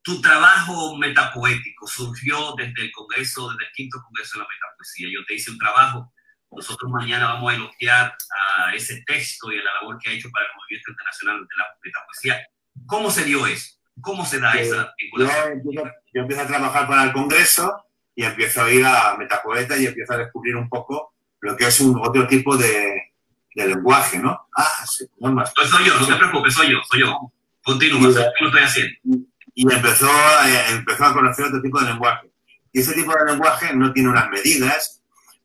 Tu 0.01 0.21
trabajo 0.21 0.97
metapoético 0.97 1.87
surgió 1.87 2.55
desde 2.57 2.81
el 2.83 2.91
Congreso, 2.91 3.49
desde 3.51 3.65
el 3.65 3.71
quinto 3.73 4.01
Congreso 4.03 4.37
de 4.37 4.43
la 4.43 4.49
Metapoesía. 4.49 5.07
Yo 5.11 5.25
te 5.25 5.35
hice 5.35 5.51
un 5.51 5.57
trabajo. 5.57 6.13
Nosotros 6.51 6.91
mañana 6.91 7.33
vamos 7.33 7.51
a 7.51 7.55
elogiar 7.55 8.17
a 8.57 8.73
ese 8.73 9.03
texto 9.05 9.51
y 9.51 9.59
a 9.59 9.63
la 9.63 9.73
labor 9.75 9.99
que 9.99 10.09
ha 10.09 10.13
hecho 10.13 10.29
para 10.31 10.45
el 10.45 10.51
Movimiento 10.55 10.91
Internacional 10.91 11.39
de 11.41 11.55
la 11.57 11.65
Metapoesía. 11.83 12.47
¿Cómo 12.85 13.11
se 13.11 13.23
dio 13.23 13.45
eso? 13.45 13.77
¿Cómo 14.01 14.25
se 14.25 14.39
da 14.39 14.53
Eh, 14.53 14.61
esa 14.61 14.93
yo, 15.17 15.25
empiezo, 15.51 15.83
yo 16.13 16.21
empiezo 16.21 16.41
a 16.41 16.47
trabajar 16.47 16.87
para 16.87 17.03
el 17.03 17.13
Congreso 17.13 17.85
y 18.15 18.23
empiezo 18.23 18.63
a 18.63 18.71
ir 18.71 18.85
a 18.85 19.15
Metapoeta 19.17 19.77
y 19.77 19.85
empiezo 19.85 20.13
a 20.13 20.17
descubrir 20.17 20.55
un 20.55 20.67
poco 20.67 21.13
lo 21.41 21.55
que 21.55 21.67
es 21.67 21.79
un 21.79 21.99
otro 21.99 22.27
tipo 22.27 22.57
de, 22.57 23.13
de 23.55 23.67
lenguaje, 23.67 24.17
¿no? 24.19 24.47
Ah, 24.55 24.85
sí, 24.85 25.05
no 25.19 25.31
más. 25.31 25.53
Pues 25.55 25.69
soy 25.69 25.85
yo, 25.85 25.99
no 25.99 26.07
te 26.07 26.15
preocupes, 26.15 26.53
soy 26.53 26.71
yo, 26.71 26.79
soy 26.89 27.01
yo. 27.01 27.31
Continúa, 27.63 28.09
¿qué 28.13 28.43
lo 28.43 28.47
estoy 28.47 28.63
haciendo? 28.63 29.29
y 29.59 29.63
empezó 29.73 30.09
a, 30.09 30.69
empezó 30.69 31.05
a 31.05 31.13
conocer 31.13 31.45
otro 31.45 31.61
tipo 31.61 31.81
de 31.81 31.87
lenguaje. 31.87 32.31
Y 32.71 32.79
ese 32.79 32.93
tipo 32.93 33.11
de 33.11 33.31
lenguaje 33.31 33.75
no 33.75 33.91
tiene 33.91 34.07
unas 34.09 34.29
medidas, 34.29 34.98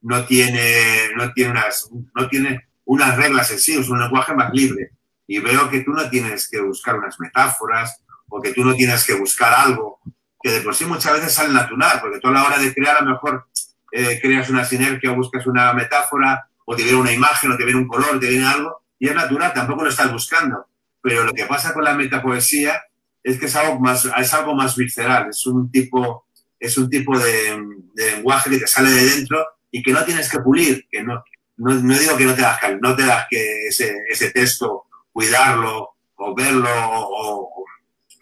no 0.05 0.25
tiene, 0.25 1.11
no 1.17 1.33
tiene, 1.33 1.51
unas, 1.51 1.91
no 2.15 2.29
tiene 2.29 2.69
unas 2.85 3.17
reglas 3.17 3.51
en 3.51 3.59
sí, 3.59 3.77
es 3.77 3.89
un 3.89 4.01
lenguaje 4.01 4.35
más 4.35 4.53
libre. 4.53 4.91
Y 5.27 5.41
veo 5.41 5.69
que 5.69 5.81
tú 5.81 5.93
no 5.93 6.09
tienes 6.09 6.49
que 6.49 6.61
buscar 6.61 6.97
unas 6.97 7.19
metáforas 7.19 8.03
o 8.29 8.41
que 8.41 8.53
tú 8.53 8.65
no 8.65 8.75
tienes 8.75 9.05
que 9.05 9.15
buscar 9.15 9.53
algo 9.53 10.01
que 10.45 10.51
de 10.51 10.61
por 10.61 10.75
sí 10.75 10.85
muchas 10.85 11.15
veces 11.15 11.33
sale 11.33 11.55
natural, 11.55 12.01
porque 12.03 12.21
tú 12.21 12.31
la 12.31 12.45
hora 12.45 12.59
de 12.59 12.75
crear 12.75 12.99
a 12.99 13.01
lo 13.01 13.13
mejor 13.13 13.47
eh, 13.91 14.19
creas 14.21 14.51
una 14.51 14.63
sinergia 14.63 15.13
buscas 15.13 15.47
una 15.47 15.73
metáfora 15.73 16.47
o 16.67 16.77
te 16.77 16.83
viene 16.83 16.99
una 16.99 17.13
imagen 17.13 17.51
o 17.51 17.57
te 17.57 17.65
viene 17.65 17.81
un 17.81 17.89
color, 17.89 18.21
te 18.21 18.29
viene 18.29 18.47
algo, 18.47 18.83
y 18.99 19.09
es 19.09 19.15
natural, 19.15 19.55
tampoco 19.55 19.85
lo 19.85 19.89
estás 19.89 20.13
buscando. 20.13 20.67
Pero 21.01 21.25
lo 21.25 21.33
que 21.33 21.47
pasa 21.47 21.73
con 21.73 21.83
la 21.83 21.95
metapoesía 21.95 22.83
es 23.23 23.39
que 23.39 23.47
es 23.47 23.57
algo 23.57 23.81
más, 23.81 24.05
es 24.05 24.35
algo 24.35 24.55
más 24.55 24.77
visceral, 24.77 25.31
es 25.31 25.47
un 25.47 25.71
tipo, 25.71 26.27
es 26.61 26.77
un 26.77 26.91
tipo 26.91 27.19
de, 27.19 27.59
de 27.95 28.13
lenguaje 28.13 28.51
que 28.51 28.59
te 28.59 28.67
sale 28.67 28.91
de 28.91 29.03
dentro 29.03 29.47
y 29.77 29.83
que 29.83 29.93
no 29.93 30.05
tienes 30.05 30.31
que 30.31 30.39
pulir, 30.39 30.87
que 30.89 31.03
no, 31.03 31.25
no, 31.57 31.75
no 31.75 31.99
digo 31.99 32.17
que 32.17 32.25
no 32.27 32.35
te 32.35 32.43
das 32.43 32.61
que, 32.61 32.77
no 32.81 32.95
te 32.95 33.05
das 33.05 33.27
que 33.29 33.67
ese, 33.67 33.93
ese 34.09 34.31
texto 34.31 34.85
cuidarlo 35.13 35.97
o 36.15 36.35
verlo 36.35 36.71
o, 36.71 37.65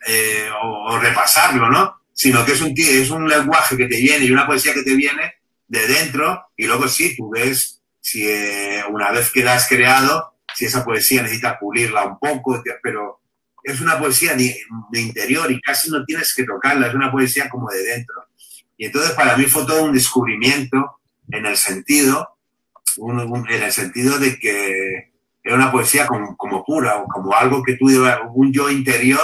eh, 0.07 0.49
o- 0.63 0.93
o 0.95 0.99
repasarlo, 0.99 1.69
¿no? 1.71 1.95
Sino 2.15 2.43
que 2.45 2.53
es 2.53 2.61
un, 2.63 2.73
es 2.77 3.11
un 3.11 3.29
lenguaje 3.29 3.77
que 3.77 3.87
te 3.87 3.97
viene 4.01 4.25
y 4.25 4.31
una 4.31 4.47
poesía 4.47 4.73
que 4.73 4.83
te 4.83 4.95
viene 4.95 5.35
de 5.69 5.87
dentro 5.87 6.47
y 6.57 6.67
luego 6.67 6.89
sí, 6.89 7.15
tú 7.17 7.29
ves 7.31 7.83
si 8.01 8.27
eh, 8.27 8.83
una 8.91 9.11
vez 9.11 9.31
que 9.31 9.45
la 9.45 9.55
has 9.55 9.69
creado, 9.69 10.35
si 10.55 10.65
esa 10.65 10.85
poesía 10.85 11.23
necesitas 11.23 11.59
pulirla 11.61 12.05
un 12.05 12.19
poco, 12.19 12.63
pero 12.83 13.21
es 13.63 13.79
una 13.83 13.99
poesía 13.99 14.35
de 14.35 14.57
interior 15.01 15.53
y 15.53 15.61
casi 15.61 15.91
no 15.91 16.03
tienes 16.07 16.35
que 16.35 16.45
tocarla, 16.45 16.87
es 16.89 16.95
una 16.95 17.13
poesía 17.13 17.49
como 17.51 17.69
de 17.71 17.83
dentro. 17.83 18.15
Y 18.79 18.87
entonces 18.87 19.13
para 19.13 19.37
mí 19.37 19.45
fue 19.45 19.67
todo 19.67 19.85
un 19.85 19.93
descubrimiento 19.93 20.99
en 21.31 21.47
el 21.47 21.57
sentido, 21.57 22.37
un- 22.99 23.21
un- 23.21 23.49
en 23.51 23.63
el 23.63 23.73
sentido 23.73 24.19
de 24.19 24.39
que 24.39 25.13
era 25.43 25.57
una 25.57 25.73
poesía 25.73 26.07
como, 26.07 26.37
como 26.37 26.65
pura, 26.65 26.97
o 26.99 27.05
como 27.07 27.35
algo 27.35 27.63
que 27.63 27.77
tú, 27.77 27.87
un 28.35 28.53
yo 28.53 28.71
interior 28.71 29.21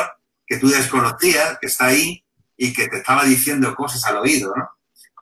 que 0.46 0.56
tú 0.58 0.68
desconocías, 0.68 1.58
que 1.60 1.66
está 1.66 1.86
ahí 1.86 2.24
y 2.56 2.72
que 2.72 2.88
te 2.88 2.96
estaba 2.98 3.24
diciendo 3.24 3.74
cosas 3.74 4.04
al 4.06 4.16
oído, 4.18 4.52
¿no? 4.56 4.68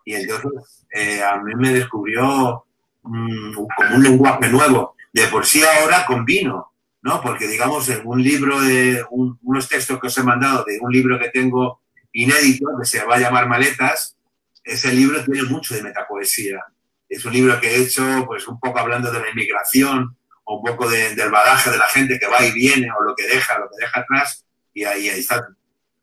Y 0.05 0.15
entonces 0.15 0.85
eh, 0.93 1.23
a 1.23 1.37
mí 1.43 1.53
me 1.57 1.73
descubrió 1.73 2.65
mm, 3.03 3.53
como 3.55 3.97
un 3.97 4.03
lenguaje 4.03 4.49
nuevo. 4.49 4.95
De 5.13 5.27
por 5.29 5.45
sí 5.47 5.63
ahora 5.63 6.07
combino, 6.07 6.73
¿no? 7.03 7.21
Porque 7.21 7.47
digamos 7.49 7.89
en 7.89 8.03
un 8.07 8.23
libro 8.23 8.61
de 8.61 9.05
un- 9.11 9.39
unos 9.43 9.69
textos 9.69 9.99
que 10.01 10.07
os 10.07 10.17
he 10.19 10.23
mandado 10.23 10.65
de 10.65 10.79
un 10.81 10.93
libro 10.93 11.19
que 11.19 11.29
tengo 11.31 11.81
inédito 12.13 12.67
que 12.79 12.87
se 12.87 13.05
va 13.05 13.17
a 13.17 13.19
llamar 13.19 13.49
Maletas, 13.49 14.16
ese 14.67 14.93
libro 14.93 15.25
tiene 15.25 15.45
mucho 15.45 15.75
de 15.75 15.83
metapoesía. 15.83 16.61
Es 17.09 17.25
un 17.25 17.33
libro 17.33 17.61
que 17.61 17.69
he 17.69 17.83
hecho 17.83 18.25
pues 18.27 18.47
un 18.49 18.59
poco 18.61 18.79
hablando 18.79 19.11
de 19.13 19.21
la 19.21 19.31
inmigración, 19.31 20.17
o 20.45 20.57
un 20.59 20.63
poco 20.65 20.89
de- 20.89 21.15
del 21.15 21.31
bagaje 21.31 21.71
de 21.71 21.79
la 21.79 21.89
gente 21.89 22.19
que 22.19 22.27
va 22.27 22.45
y 22.45 22.53
viene, 22.53 22.89
o 22.91 23.03
lo 23.03 23.15
que 23.17 23.27
deja, 23.27 23.59
lo 23.59 23.69
que 23.71 23.85
deja 23.85 24.01
atrás, 24.01 24.45
y 24.75 24.85
ahí, 24.85 25.09
ahí 25.09 25.21
está. 25.21 25.47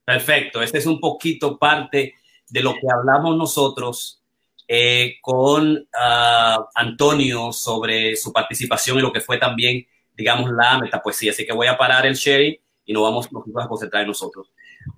Perfecto, 0.06 0.62
este 0.62 0.80
es 0.80 0.86
un 0.86 1.00
poquito 1.00 1.58
parte 1.58 2.16
de 2.50 2.62
lo 2.62 2.74
que 2.74 2.88
hablamos 2.92 3.38
nosotros 3.38 4.22
eh, 4.68 5.16
con 5.22 5.88
ah, 5.98 6.66
Antonio 6.76 7.52
sobre 7.54 8.16
su 8.16 8.32
participación 8.34 8.98
en 8.98 9.04
lo 9.04 9.14
que 9.14 9.22
fue 9.22 9.38
también, 9.38 9.86
digamos, 10.16 10.52
la 10.52 10.78
metapoesía. 10.80 11.32
Así 11.32 11.46
que 11.46 11.54
voy 11.54 11.68
a 11.68 11.78
parar 11.78 12.06
el 12.06 12.16
sharing 12.16 12.58
y 12.86 12.94
nos 12.94 13.04
vamos, 13.04 13.32
nos 13.32 13.44
vamos 13.46 13.66
a 13.66 13.68
concentrar 13.70 14.02
en 14.04 14.08
nosotros. 14.10 14.52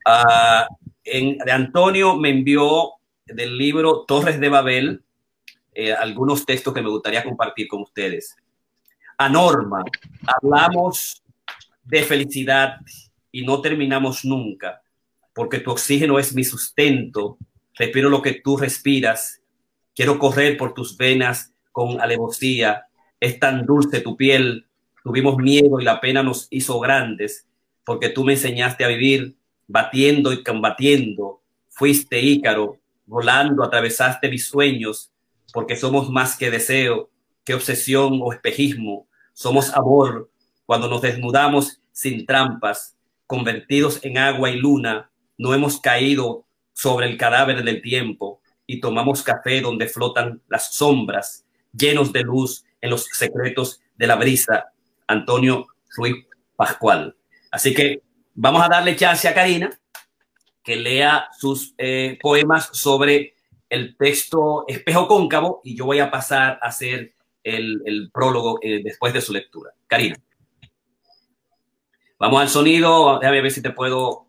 Ah, 0.05 0.67
en- 1.03 1.37
de 1.37 1.51
Antonio 1.51 2.15
me 2.15 2.29
envió 2.29 2.91
del 3.25 3.57
libro 3.57 4.05
Torres 4.05 4.39
de 4.39 4.49
Babel 4.49 5.03
eh, 5.73 5.91
algunos 5.91 6.45
textos 6.45 6.73
que 6.73 6.81
me 6.81 6.89
gustaría 6.89 7.23
compartir 7.23 7.67
con 7.67 7.81
ustedes. 7.81 8.35
A 9.17 9.27
Norma, 9.27 9.83
hablamos 10.25 11.21
de 11.83 12.03
felicidad 12.03 12.77
y 13.31 13.45
no 13.45 13.61
terminamos 13.61 14.23
nunca, 14.23 14.81
porque 15.33 15.59
tu 15.59 15.71
oxígeno 15.71 16.17
es 16.17 16.33
mi 16.33 16.43
sustento, 16.43 17.37
respiro 17.73 18.09
lo 18.09 18.21
que 18.21 18.35
tú 18.35 18.55
respiras, 18.57 19.41
quiero 19.93 20.17
correr 20.17 20.55
por 20.55 20.73
tus 20.73 20.95
venas 20.95 21.51
con 21.71 21.99
alevosía, 21.99 22.85
es 23.19 23.39
tan 23.39 23.65
dulce 23.65 23.99
tu 23.99 24.15
piel, 24.15 24.67
tuvimos 25.03 25.37
miedo 25.37 25.81
y 25.81 25.83
la 25.83 25.99
pena 25.99 26.23
nos 26.23 26.47
hizo 26.51 26.79
grandes, 26.79 27.47
porque 27.83 28.09
tú 28.09 28.23
me 28.23 28.33
enseñaste 28.33 28.85
a 28.85 28.89
vivir 28.89 29.35
batiendo 29.67 30.31
y 30.31 30.41
combatiendo, 30.43 31.41
fuiste 31.67 32.21
Ícaro, 32.21 32.79
volando 33.05 33.63
atravesaste 33.63 34.29
mis 34.29 34.47
sueños, 34.47 35.11
porque 35.53 35.75
somos 35.75 36.09
más 36.09 36.37
que 36.37 36.51
deseo, 36.51 37.09
que 37.43 37.53
obsesión 37.53 38.19
o 38.21 38.33
espejismo, 38.33 39.07
somos 39.33 39.73
amor 39.73 40.29
cuando 40.65 40.87
nos 40.87 41.01
desnudamos 41.01 41.79
sin 41.91 42.25
trampas, 42.25 42.95
convertidos 43.27 43.99
en 44.03 44.17
agua 44.17 44.49
y 44.49 44.57
luna, 44.57 45.09
no 45.37 45.53
hemos 45.53 45.79
caído 45.79 46.45
sobre 46.73 47.07
el 47.07 47.17
cadáver 47.17 47.63
del 47.63 47.81
tiempo 47.81 48.41
y 48.67 48.79
tomamos 48.79 49.23
café 49.23 49.61
donde 49.61 49.87
flotan 49.87 50.41
las 50.47 50.73
sombras, 50.73 51.45
llenos 51.71 52.11
de 52.11 52.23
luz 52.23 52.65
en 52.81 52.89
los 52.89 53.05
secretos 53.05 53.81
de 53.95 54.07
la 54.07 54.15
brisa. 54.15 54.71
Antonio 55.07 55.67
Ruiz 55.95 56.25
Pascual. 56.55 57.15
Así 57.51 57.73
que 57.73 58.01
vamos 58.33 58.63
a 58.63 58.69
darle 58.69 58.95
chance 58.95 59.27
a 59.27 59.33
Karina 59.33 59.79
que 60.65 60.75
lea 60.75 61.29
sus 61.37 61.75
eh, 61.77 62.17
poemas 62.21 62.69
sobre 62.73 63.35
el 63.69 63.95
texto 63.95 64.65
Espejo 64.67 65.07
Cóncavo 65.07 65.61
y 65.63 65.77
yo 65.77 65.85
voy 65.85 65.99
a 65.99 66.09
pasar 66.09 66.59
a 66.61 66.67
hacer 66.67 67.13
el, 67.43 67.83
el 67.85 68.09
prólogo 68.11 68.59
eh, 68.63 68.81
después 68.83 69.13
de 69.13 69.21
su 69.21 69.31
lectura. 69.31 69.71
Karina. 69.87 70.15
Vamos 72.19 72.41
al 72.41 72.49
sonido, 72.49 73.19
déjame 73.19 73.41
ver 73.41 73.51
si 73.51 73.61
te 73.61 73.69
puedo 73.69 74.27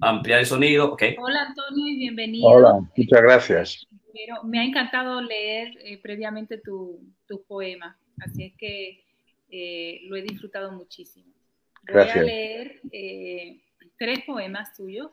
ampliar 0.00 0.40
el 0.40 0.46
sonido. 0.46 0.92
Okay. 0.92 1.16
Hola 1.18 1.46
Antonio 1.48 1.86
y 1.88 1.96
bienvenido. 1.96 2.48
Hola, 2.48 2.80
muchas 2.94 3.22
gracias. 3.22 3.86
Pero 4.12 4.42
me 4.44 4.60
ha 4.60 4.64
encantado 4.64 5.22
leer 5.22 5.78
eh, 5.82 5.98
previamente 6.02 6.58
tu, 6.58 7.00
tu, 7.26 7.42
poema, 7.44 7.96
así 8.18 8.44
es 8.44 8.54
que 8.56 9.04
eh, 9.50 10.00
lo 10.08 10.16
he 10.16 10.22
disfrutado 10.22 10.72
muchísimo. 10.72 11.32
Voy 11.86 11.94
gracias. 11.94 12.16
a 12.18 12.22
leer 12.22 12.80
eh, 12.92 13.60
tres 14.00 14.24
poemas 14.24 14.74
tuyos. 14.74 15.10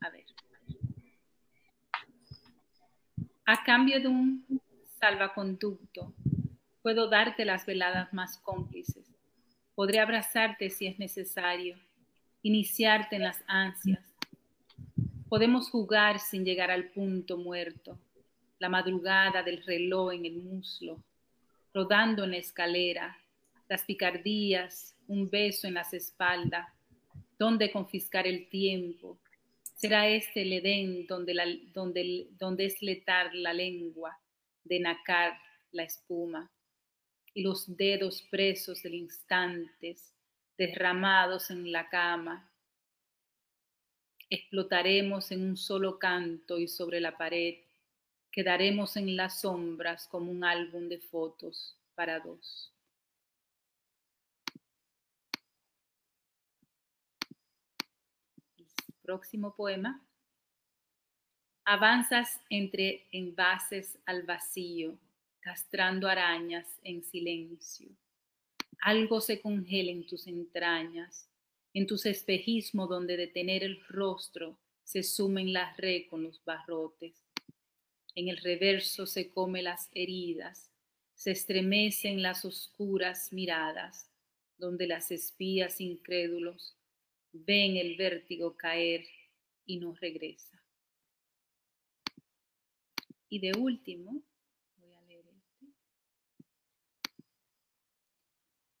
a 0.00 0.08
ver. 0.08 0.24
A 3.44 3.62
cambio 3.62 4.00
de 4.00 4.08
un 4.08 4.46
salvaconducto, 4.98 6.14
puedo 6.80 7.10
darte 7.10 7.44
las 7.44 7.66
veladas 7.66 8.10
más 8.14 8.38
cómplices. 8.38 9.06
Podré 9.74 10.00
abrazarte 10.00 10.70
si 10.70 10.86
es 10.86 10.98
necesario, 10.98 11.76
iniciarte 12.40 13.16
en 13.16 13.24
las 13.24 13.44
ansias. 13.48 14.02
Podemos 15.28 15.68
jugar 15.68 16.20
sin 16.20 16.46
llegar 16.46 16.70
al 16.70 16.88
punto 16.88 17.36
muerto, 17.36 17.98
la 18.58 18.70
madrugada 18.70 19.42
del 19.42 19.62
reloj 19.62 20.14
en 20.14 20.24
el 20.24 20.36
muslo, 20.38 21.04
rodando 21.72 22.24
en 22.24 22.32
la 22.32 22.36
escalera, 22.38 23.18
las 23.68 23.84
picardías, 23.84 24.94
un 25.06 25.30
beso 25.30 25.66
en 25.66 25.74
las 25.74 25.92
espaldas, 25.94 26.68
donde 27.38 27.70
confiscar 27.70 28.26
el 28.26 28.48
tiempo. 28.48 29.18
Será 29.74 30.08
este 30.08 30.42
el 30.42 30.52
Edén 30.52 31.06
donde, 31.06 31.34
la, 31.34 31.44
es 32.58 32.82
letar 32.82 33.34
la 33.34 33.52
lengua, 33.52 34.18
de 34.64 34.78
nacar 34.78 35.38
la 35.72 35.82
espuma 35.82 36.50
y 37.34 37.42
los 37.42 37.76
dedos 37.76 38.22
presos 38.30 38.82
del 38.82 38.94
instantes 38.94 40.14
derramados 40.56 41.50
en 41.50 41.72
la 41.72 41.88
cama. 41.88 42.48
Explotaremos 44.30 45.32
en 45.32 45.42
un 45.42 45.56
solo 45.56 45.98
canto 45.98 46.58
y 46.58 46.68
sobre 46.68 47.00
la 47.00 47.16
pared 47.16 47.56
quedaremos 48.32 48.96
en 48.96 49.14
las 49.14 49.42
sombras 49.42 50.08
como 50.08 50.32
un 50.32 50.42
álbum 50.42 50.88
de 50.88 50.98
fotos 50.98 51.78
para 51.94 52.18
dos. 52.18 52.72
Próximo 59.02 59.54
poema. 59.54 60.02
Avanzas 61.64 62.40
entre 62.48 63.06
envases 63.12 63.98
al 64.06 64.22
vacío 64.24 64.98
castrando 65.40 66.08
arañas 66.08 66.66
en 66.82 67.04
silencio. 67.04 67.90
Algo 68.80 69.20
se 69.20 69.40
congela 69.40 69.90
en 69.90 70.06
tus 70.06 70.26
entrañas, 70.26 71.28
en 71.74 71.86
tus 71.86 72.06
espejismos 72.06 72.88
donde 72.88 73.16
detener 73.16 73.62
el 73.62 73.84
rostro 73.88 74.58
se 74.84 75.02
suma 75.02 75.40
en 75.40 75.52
la 75.52 75.74
red 75.76 76.06
con 76.08 76.22
los 76.22 76.42
barrotes. 76.44 77.21
En 78.14 78.28
el 78.28 78.36
reverso 78.38 79.06
se 79.06 79.30
come 79.30 79.62
las 79.62 79.88
heridas, 79.92 80.70
se 81.14 81.30
estremecen 81.30 82.22
las 82.22 82.44
oscuras 82.44 83.32
miradas, 83.32 84.10
donde 84.58 84.86
las 84.86 85.10
espías 85.10 85.80
incrédulos 85.80 86.76
ven 87.32 87.76
el 87.76 87.96
vértigo 87.96 88.56
caer 88.56 89.06
y 89.64 89.78
no 89.78 89.94
regresa. 89.94 90.62
Y 93.28 93.38
de 93.38 93.52
último, 93.58 94.22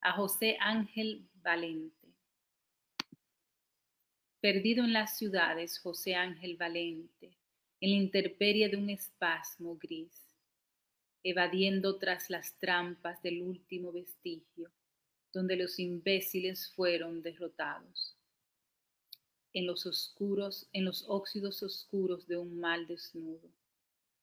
a 0.02 0.12
José 0.12 0.56
Ángel 0.60 1.28
Valente. 1.34 2.12
Perdido 4.40 4.84
en 4.84 4.92
las 4.92 5.16
ciudades, 5.16 5.78
José 5.78 6.16
Ángel 6.16 6.56
Valente, 6.56 7.38
en 7.82 7.90
la 7.90 7.96
intemperie 7.96 8.68
de 8.68 8.76
un 8.76 8.90
espasmo 8.90 9.76
gris, 9.76 10.24
evadiendo 11.24 11.98
tras 11.98 12.30
las 12.30 12.56
trampas 12.58 13.20
del 13.22 13.42
último 13.42 13.90
vestigio, 13.90 14.70
donde 15.32 15.56
los 15.56 15.80
imbéciles 15.80 16.70
fueron 16.76 17.22
derrotados. 17.22 18.16
En 19.52 19.66
los 19.66 19.84
oscuros, 19.84 20.68
en 20.72 20.84
los 20.84 21.04
óxidos 21.08 21.64
oscuros 21.64 22.28
de 22.28 22.36
un 22.36 22.60
mal 22.60 22.86
desnudo. 22.86 23.50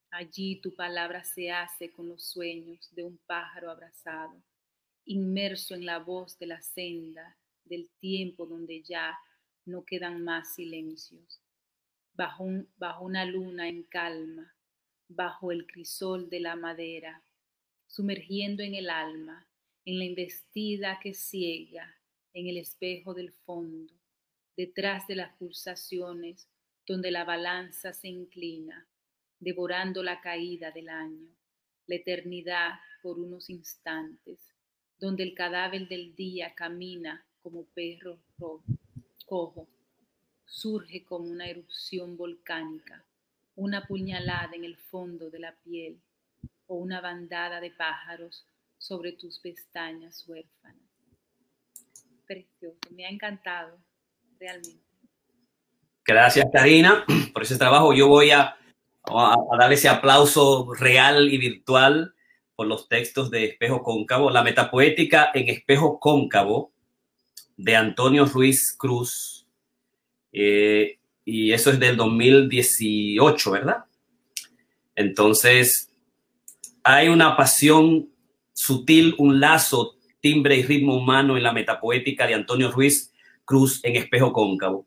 Allí 0.10 0.62
tu 0.62 0.74
palabra 0.74 1.26
se 1.26 1.52
hace 1.52 1.92
con 1.92 2.08
los 2.08 2.24
sueños 2.24 2.88
de 2.96 3.04
un 3.04 3.18
pájaro 3.28 3.70
abrazado 3.70 4.42
inmerso 5.04 5.76
en 5.76 5.86
la 5.86 6.00
voz 6.00 6.38
de 6.38 6.46
la 6.46 6.62
senda 6.62 7.36
del 7.66 7.90
tiempo 8.00 8.46
donde 8.46 8.84
ya 8.84 9.18
no 9.66 9.84
quedan 9.84 10.24
más 10.24 10.54
silencios, 10.54 11.42
bajo, 12.20 12.44
una 13.00 13.24
luna 13.24 13.70
en 13.70 13.84
calma, 13.84 14.54
bajo 15.08 15.54
el 15.54 15.66
crisol 15.66 16.30
de 16.30 16.42
la 16.42 16.58
madera, 16.58 17.24
sumergiendo 17.88 18.62
en 18.62 18.76
el 18.76 18.90
alma, 18.90 19.48
en 19.86 20.00
la 20.00 20.04
investida 20.04 21.00
que 21.02 21.14
ciega, 21.14 21.96
en 22.34 22.48
el 22.48 22.58
espejo 22.58 23.14
del 23.14 23.32
fondo, 23.32 23.94
detrás 24.58 25.08
de 25.08 25.16
las 25.16 25.34
pulsaciones 25.38 26.50
donde 26.86 27.10
la 27.10 27.24
balanza 27.24 27.94
se 27.94 28.10
inclina, 28.10 28.86
devorando 29.40 30.04
la 30.04 30.20
caída 30.20 30.72
del 30.72 30.90
año, 30.90 31.34
la 31.88 31.96
eternidad 31.96 32.74
por 33.02 33.18
unos 33.18 33.50
instantes, 33.50 34.42
donde 34.98 35.24
el 35.24 35.34
cadáver 35.34 35.88
del 35.88 36.14
día 36.16 36.54
camina 36.54 37.26
como 37.42 37.64
perro 37.68 38.20
cojo, 39.26 39.70
surge 40.50 41.04
como 41.06 41.30
una 41.30 41.48
erupción 41.48 42.18
volcánica, 42.18 43.04
una 43.56 43.86
puñalada 43.86 44.52
en 44.54 44.66
el 44.66 44.76
fondo 44.78 45.30
de 45.30 45.40
la 45.40 45.54
piel 45.64 46.02
o 46.68 46.76
una 46.76 47.00
bandada 47.02 47.62
de 47.62 47.72
pájaros 47.72 48.46
sobre 48.78 49.14
tus 49.14 49.40
pestañas 49.40 50.28
huérfanas. 50.28 50.82
Precioso, 52.26 52.78
me 52.92 53.06
ha 53.06 53.10
encantado, 53.10 53.78
realmente. 54.40 54.84
Gracias, 56.06 56.46
Karina, 56.52 57.06
por 57.34 57.44
ese 57.44 57.58
trabajo. 57.58 57.94
Yo 57.94 58.08
voy 58.08 58.32
a, 58.32 58.58
a, 59.04 59.34
a 59.34 59.58
dar 59.58 59.72
ese 59.72 59.88
aplauso 59.90 60.74
real 60.74 61.32
y 61.32 61.38
virtual 61.38 62.14
por 62.56 62.68
los 62.68 62.88
textos 62.90 63.30
de 63.30 63.46
Espejo 63.46 63.84
Cóncavo, 63.84 64.32
la 64.32 64.44
metapoética 64.44 65.32
en 65.34 65.50
Espejo 65.50 66.00
Cóncavo 66.00 66.72
de 67.56 67.76
Antonio 67.76 68.26
Ruiz 68.26 68.76
Cruz. 68.78 69.39
Eh, 70.32 71.00
y 71.26 71.52
eso 71.52 71.72
es 71.72 71.80
del 71.80 71.98
2018, 71.98 73.52
¿verdad? 73.52 73.86
Entonces, 74.96 75.90
hay 76.84 77.08
una 77.08 77.38
pasión 77.38 78.10
sutil, 78.54 79.16
un 79.18 79.40
lazo, 79.40 79.96
timbre 80.20 80.58
y 80.58 80.64
ritmo 80.64 80.96
humano 80.96 81.38
en 81.38 81.44
la 81.44 81.54
metapoética 81.54 82.28
de 82.28 82.34
Antonio 82.34 82.72
Ruiz 82.72 83.14
Cruz 83.46 83.80
en 83.84 83.96
Espejo 83.96 84.34
Cóncavo, 84.34 84.86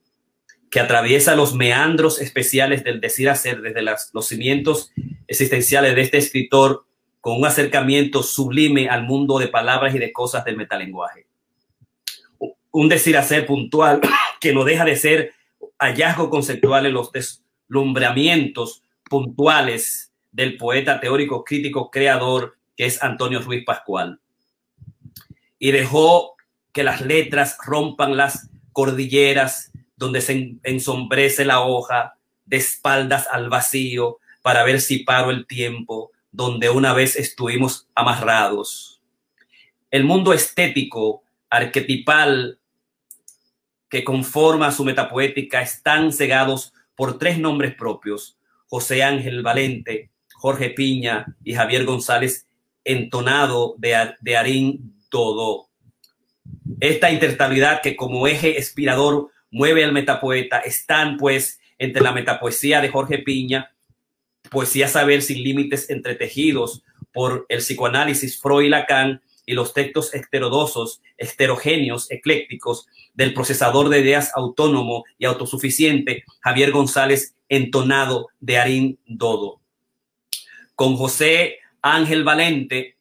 que 0.70 0.80
atraviesa 0.80 1.34
los 1.34 1.54
meandros 1.54 2.20
especiales 2.20 2.84
del 2.84 3.00
decir 3.00 3.28
hacer 3.28 3.60
desde 3.60 3.82
los 3.82 4.26
cimientos 4.26 4.90
existenciales 5.26 5.94
de 5.94 6.02
este 6.02 6.18
escritor 6.18 6.86
con 7.20 7.38
un 7.38 7.46
acercamiento 7.46 8.22
sublime 8.22 8.88
al 8.88 9.04
mundo 9.04 9.38
de 9.38 9.48
palabras 9.48 9.94
y 9.94 9.98
de 9.98 10.12
cosas 10.12 10.44
del 10.44 10.56
metalenguaje. 10.56 11.26
Un 12.72 12.88
decir 12.88 13.16
hacer 13.16 13.46
puntual 13.46 14.00
que 14.40 14.52
no 14.52 14.64
deja 14.64 14.84
de 14.84 14.96
ser 14.96 15.34
hallazgo 15.78 16.30
conceptual 16.30 16.86
en 16.86 16.94
los 16.94 17.12
deslumbramientos 17.12 18.82
puntuales 19.08 20.12
del 20.30 20.56
poeta 20.56 21.00
teórico 21.00 21.44
crítico 21.44 21.90
creador 21.90 22.56
que 22.76 22.86
es 22.86 23.02
Antonio 23.02 23.40
Ruiz 23.40 23.64
Pascual. 23.64 24.20
Y 25.58 25.70
dejó 25.70 26.36
que 26.72 26.82
las 26.82 27.02
letras 27.02 27.58
rompan 27.64 28.16
las 28.16 28.48
cordilleras 28.72 29.70
donde 29.96 30.20
se 30.20 30.56
ensombrece 30.64 31.44
la 31.44 31.60
hoja 31.60 32.14
de 32.46 32.56
espaldas 32.56 33.28
al 33.30 33.48
vacío 33.48 34.18
para 34.42 34.64
ver 34.64 34.80
si 34.80 35.00
paro 35.00 35.30
el 35.30 35.46
tiempo 35.46 36.10
donde 36.32 36.70
una 36.70 36.94
vez 36.94 37.14
estuvimos 37.16 37.88
amarrados. 37.94 39.00
El 39.90 40.04
mundo 40.04 40.32
estético, 40.32 41.22
arquetipal, 41.50 42.58
que 43.92 44.04
conforma 44.04 44.72
su 44.72 44.86
metapoética, 44.86 45.60
están 45.60 46.14
cegados 46.14 46.72
por 46.96 47.18
tres 47.18 47.38
nombres 47.38 47.74
propios, 47.74 48.38
José 48.66 49.02
Ángel 49.02 49.42
Valente, 49.42 50.08
Jorge 50.32 50.70
Piña 50.70 51.36
y 51.44 51.52
Javier 51.52 51.84
González, 51.84 52.48
entonado 52.84 53.74
de, 53.76 54.14
de 54.18 54.36
Arín 54.38 54.96
Todo. 55.10 55.68
Esta 56.80 57.12
intertabilidad 57.12 57.82
que 57.82 57.94
como 57.94 58.26
eje 58.26 58.56
inspirador 58.56 59.28
mueve 59.50 59.84
al 59.84 59.92
metapoeta 59.92 60.60
están 60.60 61.18
pues 61.18 61.60
entre 61.76 62.00
la 62.00 62.12
metapoesía 62.12 62.80
de 62.80 62.88
Jorge 62.88 63.18
Piña 63.18 63.74
poesía 64.50 64.88
saber 64.88 65.20
sin 65.20 65.44
límites 65.44 65.90
entretejidos 65.90 66.82
por 67.12 67.44
el 67.50 67.58
psicoanálisis 67.58 68.40
Freud 68.40 68.70
Lacan 68.70 69.20
y 69.52 69.54
los 69.54 69.72
textos 69.72 70.12
heterodosos, 70.14 71.00
heterogéneos, 71.16 72.10
eclécticos 72.10 72.86
del 73.14 73.34
procesador 73.34 73.88
de 73.88 74.00
ideas 74.00 74.32
autónomo 74.34 75.04
y 75.18 75.26
autosuficiente 75.26 76.24
Javier 76.40 76.72
González 76.72 77.34
entonado 77.48 78.28
de 78.40 78.58
Arín 78.58 78.98
Dodo. 79.06 79.60
Con 80.74 80.96
José 80.96 81.58
Ángel 81.82 82.24
Valente 82.24 82.96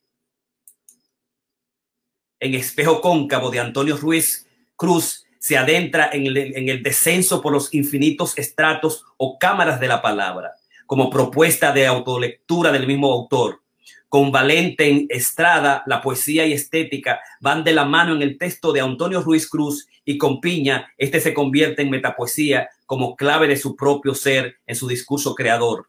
en 2.40 2.56
Espejo 2.56 3.02
Cóncavo 3.02 3.50
de 3.50 3.60
Antonio 3.60 3.98
Ruiz 3.98 4.48
Cruz 4.76 5.26
se 5.40 5.58
adentra 5.58 6.10
en 6.14 6.70
el 6.70 6.84
descenso 6.84 7.42
por 7.42 7.54
los 7.54 7.74
infinitos 7.74 8.38
estratos 8.38 9.06
o 9.18 9.40
cámaras 9.40 9.80
de 9.80 9.88
la 9.88 10.02
palabra, 10.02 10.54
como 10.86 11.10
propuesta 11.10 11.72
de 11.72 11.88
autolectura 11.88 12.72
del 12.72 12.86
mismo 12.86 13.12
autor. 13.12 13.61
Con 14.12 14.30
Valente 14.30 14.90
en 14.90 15.06
Estrada, 15.08 15.84
la 15.86 16.02
poesía 16.02 16.46
y 16.46 16.52
estética 16.52 17.22
van 17.40 17.64
de 17.64 17.72
la 17.72 17.86
mano 17.86 18.14
en 18.14 18.22
el 18.22 18.38
texto 18.38 18.74
de 18.74 18.82
Antonio 18.82 19.22
Ruiz 19.22 19.48
Cruz 19.48 19.88
y 20.04 20.18
con 20.18 20.42
Piña, 20.42 20.92
este 20.98 21.22
se 21.22 21.34
convierte 21.34 21.82
en 21.82 21.90
metapoesía 21.90 22.68
como 22.86 23.16
clave 23.16 23.48
de 23.48 23.56
su 23.56 23.74
propio 23.74 24.14
ser 24.14 24.58
en 24.68 24.76
su 24.76 24.86
discurso 24.90 25.34
creador. 25.34 25.88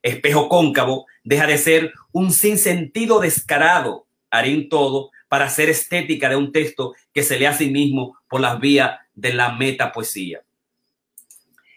Espejo 0.00 0.48
cóncavo 0.48 1.04
deja 1.22 1.46
de 1.46 1.58
ser 1.58 1.92
un 2.12 2.32
sinsentido 2.32 3.20
descarado, 3.20 4.06
harín 4.30 4.70
todo, 4.70 5.10
para 5.28 5.44
hacer 5.44 5.68
estética 5.68 6.30
de 6.30 6.36
un 6.36 6.50
texto 6.50 6.94
que 7.12 7.22
se 7.22 7.38
lee 7.38 7.44
a 7.44 7.52
sí 7.52 7.68
mismo 7.68 8.16
por 8.26 8.40
las 8.40 8.58
vías 8.58 8.98
de 9.14 9.34
la 9.34 9.52
metapoesía. 9.52 10.42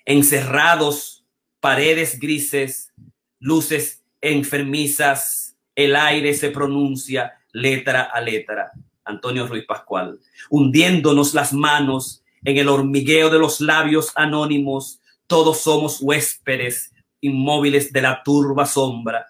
Encerrados, 0.06 1.26
paredes 1.60 2.22
grises, 2.22 2.94
luces 3.42 4.06
enfermizas, 4.22 5.47
el 5.78 5.96
aire 5.96 6.34
se 6.34 6.50
pronuncia 6.50 7.34
letra 7.54 8.02
a 8.02 8.20
letra. 8.20 8.72
Antonio 9.06 9.48
Ruiz 9.48 9.64
Pascual, 9.66 10.20
hundiéndonos 10.50 11.34
las 11.34 11.54
manos 11.54 12.24
en 12.44 12.58
el 12.58 12.68
hormigueo 12.68 13.30
de 13.30 13.40
los 13.40 13.62
labios 13.62 14.12
anónimos, 14.16 15.00
todos 15.28 15.62
somos 15.62 16.00
huéspedes 16.02 16.92
inmóviles 17.22 17.94
de 17.94 18.02
la 18.02 18.22
turba 18.24 18.66
sombra. 18.66 19.28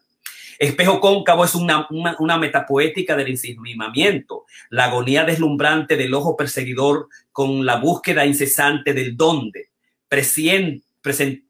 Espejo 0.58 1.00
cóncavo 1.00 1.46
es 1.46 1.54
una, 1.54 1.88
una, 1.92 2.38
metapoética 2.38 3.16
del 3.16 3.30
insinuamiento, 3.30 4.46
la 4.72 4.86
agonía 4.86 5.26
deslumbrante 5.26 5.96
del 5.96 6.16
ojo 6.16 6.36
perseguidor 6.36 7.10
con 7.32 7.64
la 7.66 7.76
búsqueda 7.76 8.26
incesante 8.26 8.94
del 8.94 9.16
dónde, 9.16 9.70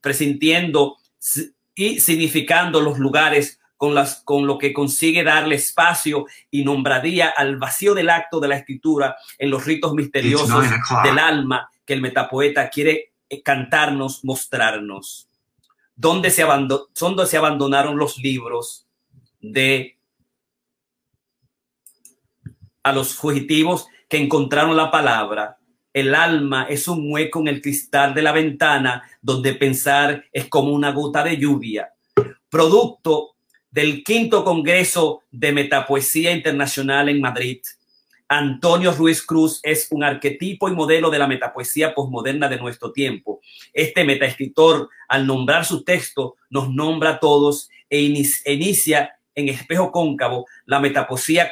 presintiendo 0.01 0.97
y 1.75 1.99
significando 2.01 2.81
los 2.81 2.99
lugares 2.99 3.56
con, 3.77 3.93
las, 3.93 4.21
con 4.23 4.47
lo 4.47 4.57
que 4.57 4.73
consigue 4.73 5.23
darle 5.23 5.55
espacio 5.55 6.25
y 6.51 6.65
nombradía 6.65 7.29
al 7.29 7.57
vacío 7.57 7.93
del 7.93 8.09
acto 8.09 8.39
de 8.39 8.47
la 8.47 8.57
escritura 8.57 9.15
en 9.37 9.51
los 9.51 9.65
ritos 9.65 9.93
misteriosos 9.93 10.65
del 11.03 11.19
alma 11.19 11.69
que 11.85 11.93
el 11.93 12.01
metapoeta 12.01 12.69
quiere 12.69 13.13
eh, 13.29 13.41
cantarnos, 13.41 14.25
mostrarnos. 14.25 15.29
¿Dónde 15.95 16.29
se, 16.31 16.45
¿Dónde 16.99 17.25
se 17.25 17.37
abandonaron 17.37 17.97
los 17.97 18.17
libros 18.17 18.87
de 19.39 19.97
a 22.83 22.91
los 22.93 23.13
fugitivos 23.13 23.87
que 24.09 24.17
encontraron 24.17 24.75
la 24.75 24.91
palabra? 24.91 25.57
El 25.93 26.13
alma 26.13 26.67
es 26.69 26.87
un 26.87 27.11
hueco 27.11 27.39
en 27.39 27.47
el 27.47 27.61
cristal 27.61 28.13
de 28.13 28.21
la 28.21 28.31
ventana 28.31 29.03
donde 29.21 29.55
pensar 29.55 30.25
es 30.31 30.47
como 30.47 30.71
una 30.71 30.91
gota 30.91 31.23
de 31.23 31.37
lluvia, 31.37 31.93
producto 32.49 33.36
del 33.77 34.03
quinto 34.03 34.43
Congreso 34.43 35.21
de 35.29 35.51
Metapoesía 35.51 36.31
Internacional 36.31 37.09
en 37.09 37.21
Madrid. 37.21 37.61
Antonio 38.27 38.91
Ruiz 38.91 39.21
Cruz 39.21 39.59
es 39.61 39.89
un 39.91 40.03
arquetipo 40.03 40.67
y 40.67 40.73
modelo 40.73 41.11
de 41.11 41.19
la 41.19 41.27
metapoesía 41.27 41.93
posmoderna 41.93 42.49
de 42.49 42.57
nuestro 42.57 42.91
tiempo. 42.91 43.39
Este 43.73 44.03
metaescritor, 44.03 44.89
al 45.07 45.27
nombrar 45.27 45.63
su 45.63 45.83
texto, 45.83 46.37
nos 46.49 46.71
nombra 46.71 47.11
a 47.11 47.19
todos 47.19 47.69
e 47.87 47.99
inicia 47.99 49.11
en 49.35 49.47
espejo 49.47 49.91
cóncavo 49.91 50.47
la 50.65 50.79
metapoesía 50.79 51.51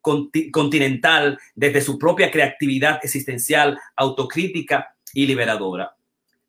continental 0.00 1.38
desde 1.54 1.82
su 1.82 1.98
propia 1.98 2.30
creatividad 2.30 2.98
existencial, 3.02 3.78
autocrítica 3.94 4.94
y 5.12 5.26
liberadora. 5.26 5.94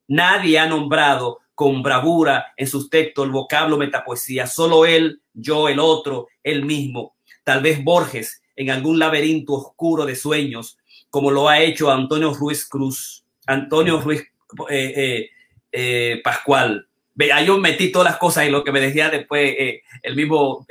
Nadie 0.07 0.59
ha 0.59 0.65
nombrado 0.65 1.39
con 1.63 1.81
bravura 1.81 2.47
en 2.57 2.67
sus 2.67 2.89
textos 2.89 3.23
el 3.23 3.31
vocablo 3.31 3.77
metapoesía. 3.77 4.47
Solo 4.47 4.85
él, 4.85 5.21
yo, 5.33 5.69
el 5.69 5.79
otro, 5.79 6.27
él 6.43 6.65
mismo. 6.65 7.15
Tal 7.45 7.61
vez 7.61 7.81
Borges 7.81 8.43
en 8.57 8.69
algún 8.69 8.99
laberinto 8.99 9.53
oscuro 9.53 10.05
de 10.05 10.17
sueños, 10.17 10.77
como 11.09 11.31
lo 11.31 11.47
ha 11.47 11.61
hecho 11.61 11.89
Antonio 11.89 12.33
Ruiz 12.33 12.67
Cruz, 12.67 13.23
Antonio 13.47 14.01
Ruiz 14.01 14.23
eh, 14.69 14.93
eh, 14.93 15.29
eh, 15.71 16.21
Pascual. 16.21 16.85
Ahí 17.33 17.45
yo 17.45 17.57
metí 17.57 17.93
todas 17.93 18.11
las 18.11 18.17
cosas 18.17 18.43
en 18.45 18.51
lo 18.51 18.65
que 18.65 18.73
me 18.73 18.81
decía 18.81 19.09
después 19.09 19.55
el 20.01 20.15
mismo 20.17 20.67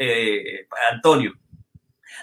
Antonio. 0.93 1.33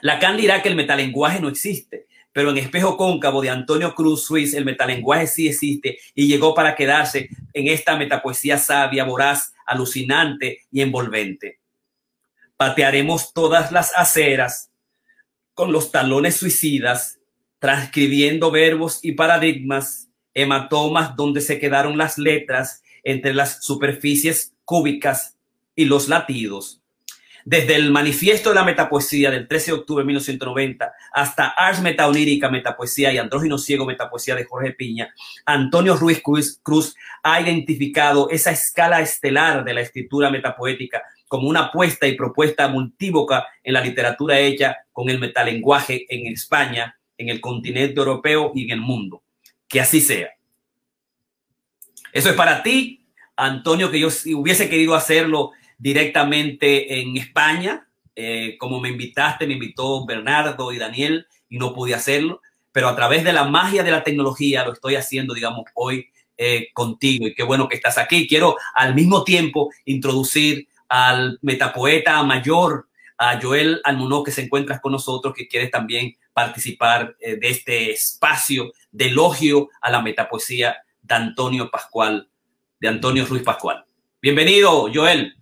Lacan 0.03 0.38
dirá 0.38 0.62
que 0.62 0.69
el 0.69 0.75
metalenguaje 0.75 1.41
no 1.41 1.49
existe, 1.49 2.05
pero 2.32 2.52
en 2.52 2.58
Espejo 2.58 2.96
Cóncavo 2.98 3.42
de 3.42 3.50
Antonio 3.50 3.96
Cruz 3.96 4.26
Suiz, 4.26 4.54
el 4.54 4.65
metalenguaje 4.65 5.28
sí 5.28 5.48
existe 5.48 6.00
y 6.13 6.28
llegó 6.28 6.54
para 6.54 6.76
quedarse 6.76 7.30
en 7.54 7.68
esta 7.68 7.98
metapoesía 7.98 8.58
sabia, 8.58 9.04
voraz, 9.04 9.54
alucinante 9.65 10.60
y 10.72 10.82
envolvente. 10.82 11.60
Patearemos 12.56 13.34
todas 13.34 13.72
las 13.72 13.94
aceras 13.96 14.72
con 15.54 15.72
los 15.72 15.92
talones 15.92 16.38
suicidas, 16.38 17.20
transcribiendo 17.58 18.52
verbos 18.52 19.00
y 19.02 19.13
paradigmas, 19.13 20.10
hematomas 20.34 21.15
donde 21.15 21.42
se 21.42 21.60
quedaron 21.60 21.98
las 21.98 22.18
letras 22.18 22.84
entre 23.04 23.34
las 23.34 23.63
superficies 23.63 24.54
cúbicas 24.63 25.38
y 25.76 25.86
los 25.86 26.08
latidos 26.08 26.79
desde 27.50 27.76
el 27.78 27.90
manifiesto 27.90 28.50
de 28.50 28.56
la 28.56 28.64
metapoesía 28.64 29.32
del 29.32 29.48
13 29.48 29.72
de 29.72 29.78
octubre 29.80 30.04
de 30.04 30.08
1990 30.08 30.94
hasta 31.12 31.48
Ars 31.48 31.82
Metaonírica 31.82 32.48
Metapoesía 32.48 33.12
y 33.12 33.18
Andrógino 33.18 33.58
Ciego 33.58 33.88
Metapoesía 33.88 34.36
de 34.36 34.46
Jorge 34.46 34.74
Piña, 34.74 35.12
Antonio 35.48 35.96
Ruiz 35.96 36.22
Cruz, 36.22 36.96
ha 37.24 37.42
identificado 37.42 38.30
esa 38.30 38.52
escala 38.52 39.02
estelar 39.02 39.64
de 39.64 39.74
la 39.74 39.82
escritura 39.82 40.30
metapoética 40.30 41.02
como 41.28 41.50
una 41.50 41.62
apuesta 41.62 42.06
y 42.06 42.16
propuesta 42.16 42.68
multívoca 42.68 43.48
en 43.64 43.74
la 43.74 43.82
literatura 43.82 44.38
hecha 44.38 44.78
con 44.92 45.10
el 45.10 45.18
metalenguaje 45.18 46.06
en 46.08 46.32
España, 46.32 47.00
en 47.18 47.30
el 47.30 47.42
continente 47.42 48.00
europeo 48.00 48.52
y 48.54 48.66
en 48.66 48.72
el 48.74 48.82
mundo. 48.82 49.24
Que 49.68 49.82
así 49.82 50.02
sea. 50.02 50.30
Eso 52.14 52.30
es 52.30 52.36
para 52.36 52.62
ti, 52.62 53.08
Antonio, 53.36 53.90
que 53.90 54.00
yo 54.00 54.10
hubiese 54.36 54.70
querido 54.70 54.94
hacerlo 54.94 55.54
directamente 55.80 57.00
en 57.00 57.18
España. 57.18 57.88
Eh, 58.15 58.58
como 58.60 58.80
me 58.80 58.89
invitaste, 58.89 59.48
me 59.48 59.54
invitó 59.54 60.06
Bernardo 60.06 60.72
y 60.72 60.78
Daniel 60.78 61.26
y 61.48 61.58
no 61.58 61.74
pude 61.74 61.96
hacerlo, 61.96 62.42
pero 62.72 62.89
a 62.89 62.96
través 62.96 63.24
de 63.24 63.34
la 63.34 63.46
magia 63.46 63.82
de 63.82 63.92
la 63.92 64.04
tecnología 64.04 64.65
lo 64.65 64.74
estoy 64.74 64.96
haciendo, 64.96 65.34
digamos, 65.34 65.63
hoy 65.74 66.10
eh, 66.38 66.68
contigo 66.74 67.28
y 67.28 67.34
qué 67.34 67.44
bueno 67.44 67.68
que 67.68 67.78
estás 67.78 67.98
aquí. 67.98 68.28
Quiero 68.28 68.58
al 68.76 68.94
mismo 68.94 69.24
tiempo 69.24 69.72
introducir 69.86 70.68
al 70.89 71.39
metapoeta 71.42 72.22
mayor, 72.24 72.88
a 73.18 73.39
Joel 73.42 73.82
Almunó, 73.84 74.24
que 74.24 74.32
se 74.32 74.44
encuentra 74.44 74.80
con 74.80 74.94
nosotros, 74.94 75.34
que 75.36 75.48
quiere 75.48 75.68
también 75.68 76.15
participar 76.34 77.18
eh, 77.20 77.36
de 77.36 77.50
este 77.50 77.92
espacio 77.92 78.72
de 78.92 79.08
elogio 79.08 79.70
a 79.82 79.92
la 79.92 80.02
metapoesía 80.02 80.78
de 81.02 81.15
Antonio 81.15 81.70
Pascual, 81.70 82.30
de 82.80 82.88
Antonio 82.88 83.26
Ruiz 83.26 83.44
Pascual. 83.44 83.84
Bienvenido, 84.22 84.89
Joel. 84.94 85.38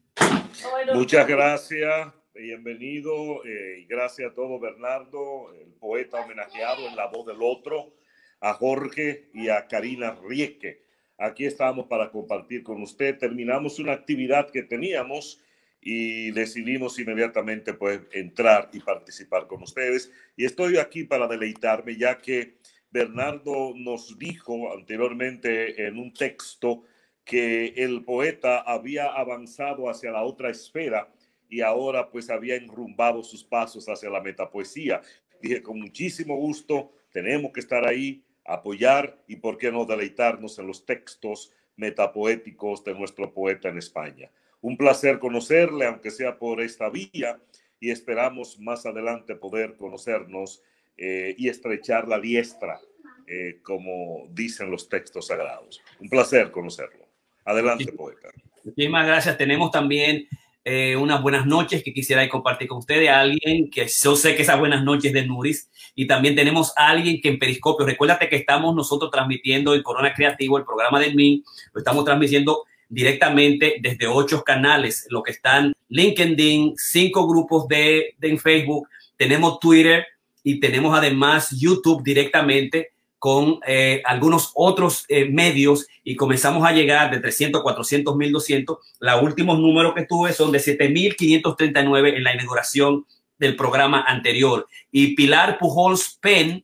Muchas 0.93 1.27
gracias, 1.27 2.13
bienvenido 2.33 3.43
eh, 3.45 3.79
y 3.81 3.85
gracias 3.85 4.31
a 4.31 4.33
todo 4.33 4.59
Bernardo, 4.59 5.53
el 5.53 5.73
poeta 5.73 6.21
homenajeado 6.21 6.87
en 6.87 6.95
la 6.95 7.07
voz 7.07 7.25
del 7.25 7.41
otro, 7.41 7.93
a 8.39 8.53
Jorge 8.53 9.29
y 9.33 9.49
a 9.49 9.67
Karina 9.67 10.17
Rieke. 10.23 10.83
Aquí 11.17 11.45
estamos 11.45 11.87
para 11.87 12.11
compartir 12.11 12.63
con 12.63 12.81
usted. 12.81 13.17
Terminamos 13.17 13.79
una 13.79 13.93
actividad 13.93 14.49
que 14.49 14.63
teníamos 14.63 15.41
y 15.81 16.31
decidimos 16.31 16.99
inmediatamente 16.99 17.73
pues 17.73 18.01
entrar 18.11 18.69
y 18.71 18.79
participar 18.79 19.47
con 19.47 19.63
ustedes. 19.63 20.11
Y 20.35 20.45
estoy 20.45 20.77
aquí 20.77 21.03
para 21.03 21.27
deleitarme 21.27 21.97
ya 21.97 22.17
que 22.17 22.57
Bernardo 22.91 23.73
nos 23.75 24.17
dijo 24.17 24.73
anteriormente 24.73 25.87
en 25.87 25.97
un 25.97 26.13
texto 26.13 26.83
que 27.27 27.73
el 27.75 28.05
poeta 28.05 28.61
había 28.61 29.07
avanzado 29.07 29.89
hacia 29.89 30.11
la 30.11 30.23
otra 30.23 30.49
esfera 30.49 31.09
y 31.49 31.59
ahora 31.59 32.09
pues 32.09 32.29
había 32.29 32.55
enrumbado 32.55 33.21
sus 33.21 33.43
pasos 33.43 33.87
hacia 33.89 34.09
la 34.09 34.21
metapoesía. 34.21 35.01
Dije, 35.41 35.61
con 35.61 35.77
muchísimo 35.77 36.37
gusto, 36.37 36.93
tenemos 37.11 37.51
que 37.51 37.59
estar 37.59 37.85
ahí, 37.85 38.23
apoyar 38.45 39.21
y 39.27 39.35
por 39.35 39.57
qué 39.57 39.73
no 39.73 39.83
deleitarnos 39.85 40.57
en 40.57 40.67
los 40.67 40.85
textos 40.85 41.51
metapoéticos 41.75 42.85
de 42.85 42.93
nuestro 42.93 43.33
poeta 43.33 43.67
en 43.67 43.77
España. 43.77 44.31
Un 44.61 44.77
placer 44.77 45.19
conocerle, 45.19 45.85
aunque 45.85 46.11
sea 46.11 46.39
por 46.39 46.61
esta 46.61 46.89
vía, 46.89 47.41
y 47.79 47.91
esperamos 47.91 48.57
más 48.59 48.85
adelante 48.85 49.35
poder 49.35 49.75
conocernos 49.75 50.63
eh, 50.95 51.35
y 51.37 51.49
estrechar 51.49 52.07
la 52.07 52.19
diestra, 52.19 52.79
eh, 53.27 53.59
como 53.61 54.27
dicen 54.31 54.71
los 54.71 54.87
textos 54.87 55.27
sagrados. 55.27 55.81
Un 55.99 56.09
placer 56.09 56.51
conocerlo. 56.51 57.06
Adelante, 57.47 57.93
poeta. 57.93 58.27
Muchísimas 58.65 59.07
gracias. 59.07 59.37
Tenemos 59.37 59.71
también 59.71 60.27
eh, 60.65 60.97
unas 60.97 61.21
buenas 61.21 61.45
noches 61.45 61.81
que 61.81 61.93
quisiera 61.93 62.27
compartir 62.27 62.67
con 62.67 62.79
ustedes. 62.79 63.09
Alguien 63.09 63.69
que 63.71 63.87
yo 63.87 64.17
sé 64.17 64.35
que 64.35 64.41
esas 64.41 64.59
buenas 64.59 64.83
noches 64.83 65.13
de 65.13 65.25
Nuris. 65.25 65.69
Y 65.95 66.07
también 66.07 66.35
tenemos 66.35 66.73
a 66.75 66.89
alguien 66.89 67.21
que 67.21 67.29
en 67.29 67.39
Periscopio, 67.39 67.85
recuérdate 67.85 68.27
que 68.27 68.35
estamos 68.35 68.75
nosotros 68.75 69.09
transmitiendo 69.09 69.73
el 69.73 69.81
Corona 69.81 70.13
Creativo, 70.13 70.57
el 70.57 70.65
programa 70.65 70.99
de 70.99 71.13
MIN, 71.13 71.41
lo 71.71 71.79
estamos 71.79 72.03
transmitiendo 72.03 72.65
directamente 72.89 73.77
desde 73.81 74.07
ocho 74.07 74.43
canales, 74.43 75.07
lo 75.09 75.23
que 75.23 75.31
están 75.31 75.73
LinkedIn, 75.87 76.73
cinco 76.75 77.27
grupos 77.27 77.67
de, 77.69 78.15
de 78.17 78.37
Facebook, 78.37 78.89
tenemos 79.15 79.59
Twitter 79.59 80.05
y 80.43 80.59
tenemos 80.59 80.97
además 80.97 81.49
YouTube 81.51 82.03
directamente 82.03 82.91
con 83.19 83.59
eh, 83.65 84.01
algunos 84.05 84.51
otros 84.53 85.05
eh, 85.09 85.25
medios 85.25 85.87
y 86.03 86.15
comenzamos 86.15 86.65
a 86.65 86.71
llegar 86.71 87.09
de 87.11 87.19
300, 87.19 87.61
400, 87.61 88.15
1200. 88.15 88.77
Los 88.99 89.23
últimos 89.23 89.59
números 89.59 89.93
que 89.95 90.05
tuve 90.05 90.33
son 90.33 90.51
de 90.51 90.59
7539 90.59 92.17
en 92.17 92.23
la 92.23 92.33
inauguración 92.33 93.05
del 93.39 93.55
programa 93.55 94.01
anterior. 94.01 94.67
Y 94.91 95.15
Pilar 95.15 95.57
Pujols 95.57 96.17
Pen 96.21 96.63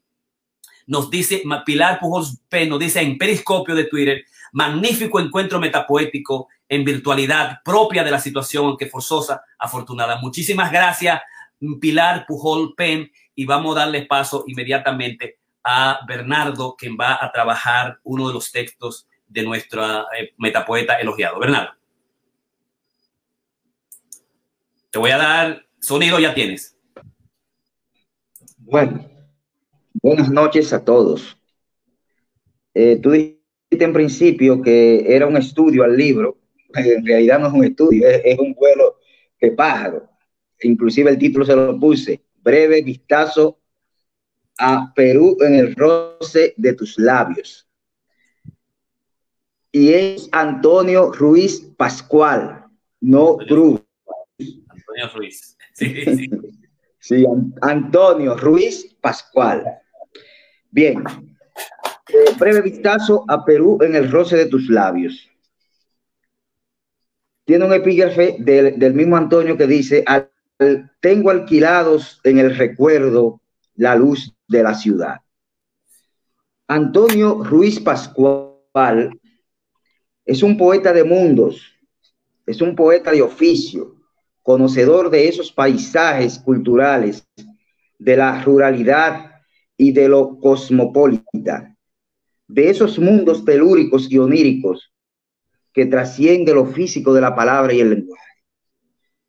nos 0.85 1.09
dice, 1.09 1.43
Pilar 1.65 1.99
Pujols 1.99 2.39
Pen 2.49 2.69
nos 2.69 2.79
dice 2.79 3.01
en 3.01 3.17
Periscopio 3.17 3.73
de 3.73 3.85
Twitter, 3.85 4.25
magnífico 4.51 5.19
encuentro 5.19 5.59
metapoético 5.59 6.49
en 6.69 6.83
virtualidad 6.83 7.59
propia 7.63 8.03
de 8.03 8.11
la 8.11 8.19
situación, 8.19 8.65
aunque 8.65 8.87
forzosa, 8.87 9.43
afortunada. 9.57 10.19
Muchísimas 10.19 10.71
gracias, 10.71 11.21
Pilar 11.79 12.25
Pujol 12.27 12.73
Pen, 12.75 13.11
y 13.35 13.45
vamos 13.45 13.75
a 13.75 13.81
darle 13.81 14.05
paso 14.05 14.43
inmediatamente 14.47 15.39
a 15.63 15.99
Bernardo, 16.07 16.75
quien 16.77 16.97
va 16.99 17.23
a 17.23 17.31
trabajar 17.31 17.99
uno 18.03 18.27
de 18.27 18.33
los 18.33 18.51
textos 18.51 19.07
de 19.27 19.43
nuestra 19.43 20.05
eh, 20.17 20.33
metapoeta 20.37 20.99
elogiado. 20.99 21.39
Bernardo. 21.39 21.73
Te 24.91 24.99
voy 24.99 25.11
a 25.11 25.17
dar 25.17 25.65
sonido, 25.79 26.19
ya 26.19 26.33
tienes. 26.33 26.77
Bueno, 28.57 29.09
buenas 29.93 30.29
noches 30.29 30.71
a 30.73 30.83
todos. 30.83 31.37
Eh, 32.73 32.99
tú 33.01 33.11
dijiste 33.11 33.85
en 33.85 33.93
principio 33.93 34.61
que 34.61 35.15
era 35.15 35.27
un 35.27 35.37
estudio 35.37 35.83
al 35.83 35.97
libro, 35.97 36.37
en 36.75 37.05
realidad 37.05 37.39
no 37.39 37.47
es 37.47 37.53
un 37.53 37.63
estudio, 37.63 38.07
es, 38.07 38.21
es 38.23 38.39
un 38.39 38.53
vuelo 38.53 38.99
que 39.39 39.51
pájaro. 39.51 40.09
Inclusive 40.61 41.09
el 41.09 41.17
título 41.17 41.45
se 41.45 41.55
lo 41.55 41.79
puse, 41.79 42.23
breve 42.41 42.81
vistazo 42.81 43.59
a 44.57 44.93
Perú 44.93 45.37
en 45.41 45.55
el 45.55 45.75
roce 45.75 46.53
de 46.57 46.73
tus 46.73 46.97
labios. 46.97 47.67
Y 49.71 49.93
es 49.93 50.29
Antonio 50.31 51.11
Ruiz 51.11 51.61
Pascual, 51.77 52.65
no 53.01 53.37
Cruz. 53.37 53.81
Antonio 54.39 55.09
Ruiz. 55.15 55.57
Sí, 55.75 56.05
sí. 56.05 56.29
sí, 56.99 57.25
Antonio 57.61 58.37
Ruiz 58.37 58.95
Pascual. 59.01 59.65
Bien. 60.69 61.03
Eh, 62.09 62.35
breve 62.37 62.61
vistazo 62.61 63.25
a 63.27 63.43
Perú 63.43 63.79
en 63.81 63.95
el 63.95 64.11
roce 64.11 64.37
de 64.37 64.45
tus 64.45 64.69
labios. 64.69 65.27
Tiene 67.43 67.65
un 67.65 67.73
epígrafe 67.73 68.35
del, 68.37 68.77
del 68.77 68.93
mismo 68.93 69.17
Antonio 69.17 69.57
que 69.57 69.65
dice, 69.65 70.03
al, 70.05 70.29
tengo 70.99 71.29
alquilados 71.29 72.21
en 72.23 72.37
el 72.37 72.55
recuerdo 72.55 73.41
la 73.75 73.95
luz 73.95 74.33
de 74.47 74.63
la 74.63 74.73
ciudad. 74.73 75.17
Antonio 76.67 77.43
Ruiz 77.43 77.79
Pascual 77.79 79.19
es 80.25 80.43
un 80.43 80.57
poeta 80.57 80.93
de 80.93 81.03
mundos, 81.03 81.61
es 82.45 82.61
un 82.61 82.75
poeta 82.75 83.11
de 83.11 83.21
oficio, 83.21 83.97
conocedor 84.41 85.09
de 85.09 85.27
esos 85.27 85.51
paisajes 85.51 86.39
culturales, 86.39 87.27
de 87.97 88.17
la 88.17 88.41
ruralidad 88.43 89.31
y 89.77 89.91
de 89.91 90.09
lo 90.09 90.39
cosmopolita, 90.39 91.75
de 92.47 92.69
esos 92.69 92.99
mundos 92.99 93.43
telúricos 93.45 94.11
y 94.11 94.17
oníricos 94.17 94.93
que 95.73 95.85
trasciende 95.85 96.53
lo 96.53 96.65
físico 96.65 97.13
de 97.13 97.21
la 97.21 97.35
palabra 97.35 97.73
y 97.73 97.79
el 97.79 97.89
lenguaje. 97.89 98.43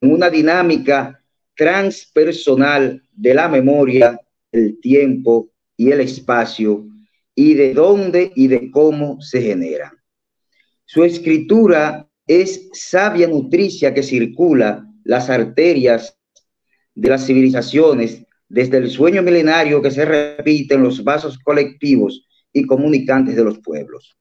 En 0.00 0.12
una 0.12 0.28
dinámica 0.28 1.22
transpersonal 1.56 3.02
de 3.12 3.34
la 3.34 3.48
memoria 3.48 4.20
el 4.54 4.80
tiempo 4.80 5.50
y 5.76 5.90
el 5.90 6.00
espacio 6.00 6.86
y 7.34 7.54
de 7.54 7.74
dónde 7.74 8.32
y 8.34 8.46
de 8.46 8.70
cómo 8.70 9.20
se 9.20 9.42
genera. 9.42 9.92
Su 10.84 11.02
escritura 11.02 12.08
es 12.26 12.68
sabia 12.72 13.26
nutricia 13.26 13.92
que 13.92 14.02
circula 14.02 14.86
las 15.02 15.28
arterias 15.28 16.16
de 16.94 17.10
las 17.10 17.26
civilizaciones 17.26 18.24
desde 18.48 18.78
el 18.78 18.88
sueño 18.88 19.22
milenario 19.22 19.82
que 19.82 19.90
se 19.90 20.04
repite 20.04 20.74
en 20.74 20.84
los 20.84 21.02
vasos 21.02 21.38
colectivos 21.38 22.24
y 22.52 22.64
comunicantes 22.64 23.34
de 23.34 23.44
los 23.44 23.58
pueblos. 23.58 24.16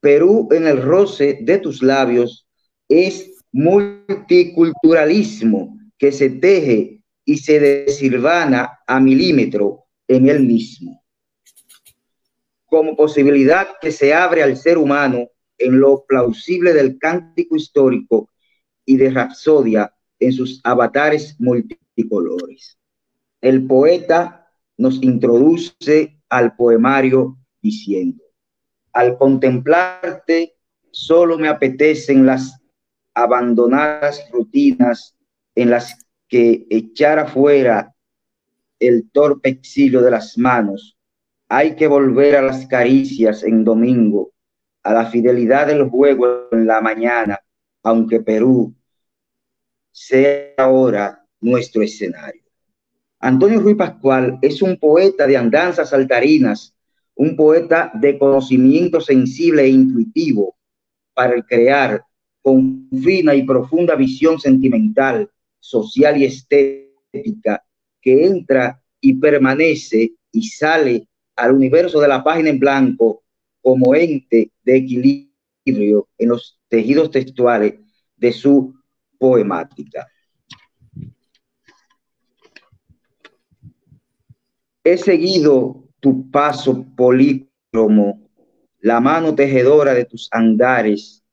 Perú 0.00 0.48
en 0.52 0.68
el 0.68 0.80
roce 0.80 1.40
de 1.42 1.58
tus 1.58 1.82
labios 1.82 2.46
es 2.88 3.32
multiculturalismo 3.50 5.76
que 5.98 6.12
se 6.12 6.30
teje 6.30 6.95
y 7.26 7.38
se 7.38 7.58
desilvana 7.58 8.78
a 8.86 9.00
milímetro 9.00 9.84
en 10.08 10.28
él 10.28 10.44
mismo, 10.44 11.04
como 12.66 12.96
posibilidad 12.96 13.66
que 13.80 13.90
se 13.90 14.14
abre 14.14 14.44
al 14.44 14.56
ser 14.56 14.78
humano 14.78 15.28
en 15.58 15.80
lo 15.80 16.04
plausible 16.06 16.72
del 16.72 16.98
cántico 16.98 17.56
histórico 17.56 18.30
y 18.84 18.96
de 18.96 19.10
rapsodia 19.10 19.92
en 20.20 20.32
sus 20.32 20.60
avatares 20.62 21.34
multicolores. 21.40 22.78
El 23.40 23.66
poeta 23.66 24.48
nos 24.78 25.02
introduce 25.02 26.20
al 26.28 26.54
poemario 26.54 27.36
diciendo, 27.60 28.22
al 28.92 29.18
contemplarte 29.18 30.54
solo 30.92 31.38
me 31.38 31.48
apetecen 31.48 32.24
las 32.24 32.62
abandonadas 33.14 34.22
rutinas 34.30 35.16
en 35.56 35.70
las 35.70 36.05
que 36.28 36.66
echar 36.70 37.18
afuera 37.18 37.94
el 38.78 39.10
torpe 39.10 39.48
exilio 39.48 40.02
de 40.02 40.10
las 40.10 40.36
manos. 40.38 40.96
Hay 41.48 41.76
que 41.76 41.86
volver 41.86 42.36
a 42.36 42.42
las 42.42 42.66
caricias 42.66 43.42
en 43.44 43.64
domingo, 43.64 44.32
a 44.82 44.92
la 44.92 45.06
fidelidad 45.06 45.68
del 45.68 45.88
juego 45.88 46.48
en 46.52 46.66
la 46.66 46.80
mañana, 46.80 47.38
aunque 47.82 48.20
Perú 48.20 48.74
sea 49.92 50.54
ahora 50.58 51.24
nuestro 51.40 51.82
escenario. 51.82 52.42
Antonio 53.20 53.60
Ruiz 53.60 53.76
Pascual 53.76 54.38
es 54.42 54.60
un 54.60 54.76
poeta 54.76 55.26
de 55.26 55.36
andanzas 55.36 55.90
saltarinas, 55.90 56.74
un 57.14 57.34
poeta 57.34 57.90
de 57.94 58.18
conocimiento 58.18 59.00
sensible 59.00 59.62
e 59.62 59.68
intuitivo 59.68 60.56
para 61.14 61.40
crear 61.42 62.04
con 62.42 62.88
fina 63.02 63.34
y 63.34 63.44
profunda 63.44 63.94
visión 63.94 64.38
sentimental 64.38 65.30
social 65.66 66.16
y 66.16 66.24
estética 66.26 67.64
que 68.00 68.26
entra 68.26 68.80
y 69.00 69.14
permanece 69.14 70.12
y 70.30 70.42
sale 70.48 71.08
al 71.34 71.52
universo 71.52 72.00
de 72.00 72.08
la 72.08 72.22
página 72.22 72.50
en 72.50 72.58
blanco 72.58 73.24
como 73.60 73.94
ente 73.94 74.52
de 74.62 74.76
equilibrio 74.76 76.08
en 76.16 76.28
los 76.28 76.60
tejidos 76.68 77.10
textuales 77.10 77.74
de 78.16 78.32
su 78.32 78.74
poemática. 79.18 80.06
He 84.84 84.96
seguido 84.96 85.82
tu 85.98 86.30
paso 86.30 86.86
polícromo, 86.96 88.30
la 88.78 89.00
mano 89.00 89.34
tejedora 89.34 89.94
de 89.94 90.04
tus 90.04 90.28
andares, 90.30 91.24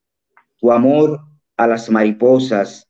tu 0.58 0.72
amor 0.72 1.22
a 1.56 1.68
las 1.68 1.88
mariposas, 1.88 2.90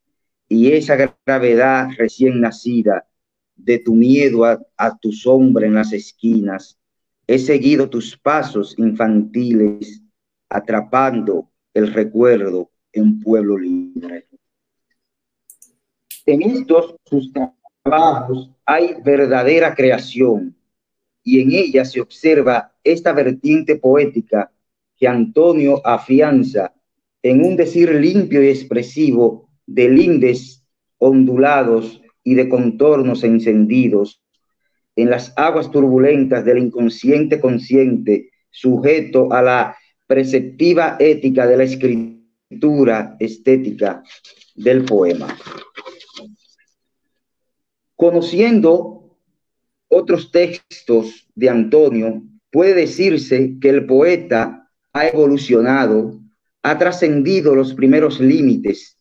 y 0.53 0.71
esa 0.71 0.95
gravedad 1.25 1.89
recién 1.97 2.39
nacida 2.39 3.07
de 3.55 3.79
tu 3.79 3.95
miedo 3.95 4.45
a, 4.45 4.97
tu 4.99 5.11
sombra 5.11 5.65
en 5.65 5.73
las 5.73 5.91
esquinas. 5.93 6.77
He 7.25 7.39
seguido 7.39 7.89
tus 7.89 8.15
pasos 8.15 8.75
infantiles, 8.77 10.03
atrapando 10.49 11.49
el 11.73 11.91
recuerdo 11.91 12.69
en 12.91 13.19
pueblo 13.19 13.57
libre. 13.57 14.27
En 16.27 16.43
estos 16.43 16.97
sus 17.05 17.31
trabajos 17.83 18.51
hay 18.63 18.95
verdadera 19.03 19.73
creación 19.73 20.55
y 21.23 21.41
en 21.41 21.51
ella 21.51 21.83
se 21.83 21.99
observa 21.99 22.75
esta 22.83 23.11
vertiente 23.11 23.77
poética 23.77 24.51
que 24.97 25.07
Antonio 25.07 25.81
afianza 25.83 26.75
en 27.23 27.43
un 27.43 27.55
decir 27.55 27.89
limpio 27.95 28.43
y 28.43 28.49
expresivo 28.49 29.42
de 29.65 29.89
lindes 29.89 30.63
ondulados 30.97 32.01
y 32.23 32.35
de 32.35 32.49
contornos 32.49 33.23
encendidos, 33.23 34.21
en 34.95 35.09
las 35.09 35.33
aguas 35.35 35.71
turbulentas 35.71 36.45
del 36.45 36.59
inconsciente 36.59 37.39
consciente, 37.39 38.29
sujeto 38.49 39.33
a 39.33 39.41
la 39.41 39.77
preceptiva 40.07 40.97
ética 40.99 41.47
de 41.47 41.57
la 41.57 41.63
escritura 41.63 43.15
estética 43.19 44.03
del 44.55 44.85
poema. 44.85 45.35
Conociendo 47.95 49.17
otros 49.87 50.31
textos 50.31 51.27
de 51.35 51.49
Antonio, 51.49 52.21
puede 52.51 52.73
decirse 52.73 53.57
que 53.59 53.69
el 53.69 53.85
poeta 53.85 54.69
ha 54.91 55.07
evolucionado, 55.07 56.19
ha 56.61 56.77
trascendido 56.77 57.55
los 57.55 57.73
primeros 57.73 58.19
límites, 58.19 58.97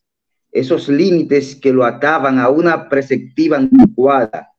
esos 0.53 0.87
límites 0.87 1.55
que 1.55 1.73
lo 1.73 1.83
ataban 1.83 2.37
a 2.37 2.49
una 2.49 2.87
preceptiva 2.87 3.57
anticuada, 3.57 4.51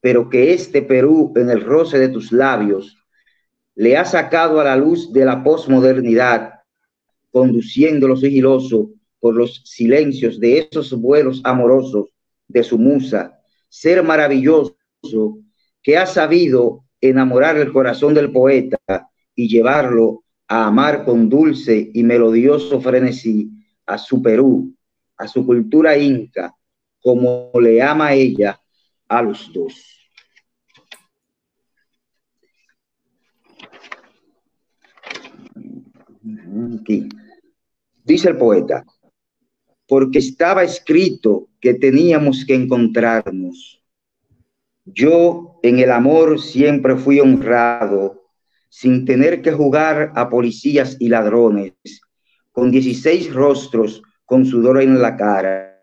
pero 0.00 0.28
que 0.28 0.52
este 0.52 0.82
Perú 0.82 1.32
en 1.36 1.50
el 1.50 1.62
roce 1.62 1.98
de 1.98 2.08
tus 2.08 2.32
labios 2.32 2.98
le 3.76 3.96
ha 3.96 4.04
sacado 4.04 4.60
a 4.60 4.64
la 4.64 4.76
luz 4.76 5.12
de 5.12 5.24
la 5.24 5.44
posmodernidad, 5.44 6.54
conduciéndolo 7.30 8.16
sigiloso 8.16 8.90
por 9.20 9.36
los 9.36 9.62
silencios 9.64 10.40
de 10.40 10.68
esos 10.70 10.92
vuelos 11.00 11.40
amorosos 11.44 12.08
de 12.48 12.64
su 12.64 12.76
musa, 12.76 13.38
ser 13.68 14.02
maravilloso 14.02 14.74
que 15.82 15.96
ha 15.96 16.06
sabido 16.06 16.84
enamorar 17.00 17.56
el 17.56 17.72
corazón 17.72 18.14
del 18.14 18.32
poeta 18.32 18.78
y 19.36 19.48
llevarlo 19.48 20.24
a 20.48 20.66
amar 20.66 21.04
con 21.04 21.28
dulce 21.28 21.90
y 21.94 22.02
melodioso 22.02 22.80
frenesí 22.80 23.50
a 23.86 23.96
su 23.96 24.20
Perú, 24.20 24.74
a 25.20 25.28
su 25.28 25.44
cultura 25.44 25.96
inca, 25.98 26.56
como 27.02 27.52
le 27.60 27.82
ama 27.82 28.14
ella 28.14 28.58
a 29.06 29.20
los 29.20 29.52
dos. 29.52 29.74
Dice 38.04 38.28
el 38.30 38.38
poeta, 38.38 38.84
porque 39.86 40.20
estaba 40.20 40.64
escrito 40.64 41.48
que 41.60 41.74
teníamos 41.74 42.44
que 42.46 42.54
encontrarnos. 42.54 43.82
Yo 44.86 45.60
en 45.62 45.78
el 45.80 45.90
amor 45.90 46.40
siempre 46.40 46.96
fui 46.96 47.20
honrado, 47.20 48.22
sin 48.70 49.04
tener 49.04 49.42
que 49.42 49.52
jugar 49.52 50.12
a 50.14 50.30
policías 50.30 50.96
y 50.98 51.08
ladrones, 51.08 51.74
con 52.52 52.70
16 52.70 53.32
rostros, 53.34 54.02
con 54.30 54.46
sudor 54.46 54.80
en 54.80 55.02
la 55.02 55.16
cara. 55.16 55.82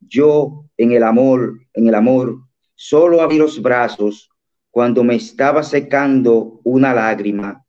Yo 0.00 0.64
en 0.78 0.92
el 0.92 1.02
amor, 1.02 1.60
en 1.74 1.86
el 1.86 1.94
amor, 1.94 2.38
solo 2.74 3.20
abrí 3.20 3.36
los 3.36 3.60
brazos 3.60 4.30
cuando 4.70 5.04
me 5.04 5.16
estaba 5.16 5.62
secando 5.62 6.62
una 6.64 6.94
lágrima, 6.94 7.66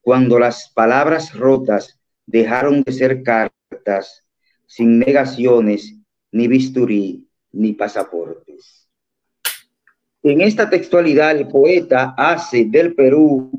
cuando 0.00 0.40
las 0.40 0.72
palabras 0.74 1.32
rotas 1.34 2.00
dejaron 2.26 2.82
de 2.82 2.90
ser 2.90 3.22
cartas, 3.22 4.26
sin 4.66 4.98
negaciones, 4.98 5.94
ni 6.32 6.48
bisturí, 6.48 7.24
ni 7.52 7.74
pasaportes. 7.74 8.88
En 10.24 10.40
esta 10.40 10.68
textualidad, 10.68 11.30
el 11.30 11.46
poeta 11.46 12.12
hace 12.18 12.64
del 12.64 12.96
Perú 12.96 13.52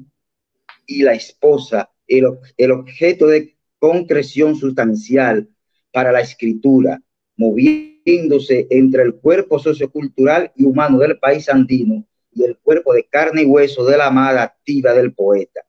y 0.85 1.03
la 1.03 1.13
esposa 1.13 1.89
el, 2.05 2.25
el 2.57 2.71
objeto 2.73 3.27
de 3.27 3.55
concreción 3.79 4.57
sustancial 4.57 5.47
para 5.93 6.11
la 6.11 6.21
escritura, 6.21 6.99
moviéndose 7.37 8.67
entre 8.69 9.03
el 9.03 9.15
cuerpo 9.15 9.59
sociocultural 9.59 10.51
y 10.55 10.63
humano 10.63 10.97
del 10.97 11.19
país 11.19 11.47
andino 11.47 12.05
y 12.33 12.43
el 12.43 12.57
cuerpo 12.57 12.93
de 12.93 13.05
carne 13.05 13.43
y 13.43 13.45
hueso 13.45 13.85
de 13.85 13.97
la 13.97 14.07
amada 14.07 14.43
activa 14.43 14.93
del 14.93 15.13
poeta, 15.13 15.61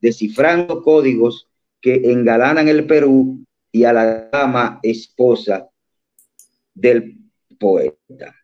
descifrando 0.00 0.82
códigos 0.82 1.48
que 1.80 2.12
engalanan 2.12 2.68
el 2.68 2.86
Perú 2.86 3.44
y 3.72 3.84
a 3.84 3.92
la 3.92 4.28
dama 4.30 4.80
esposa 4.82 5.68
del 6.74 7.16
poeta. 7.58 8.34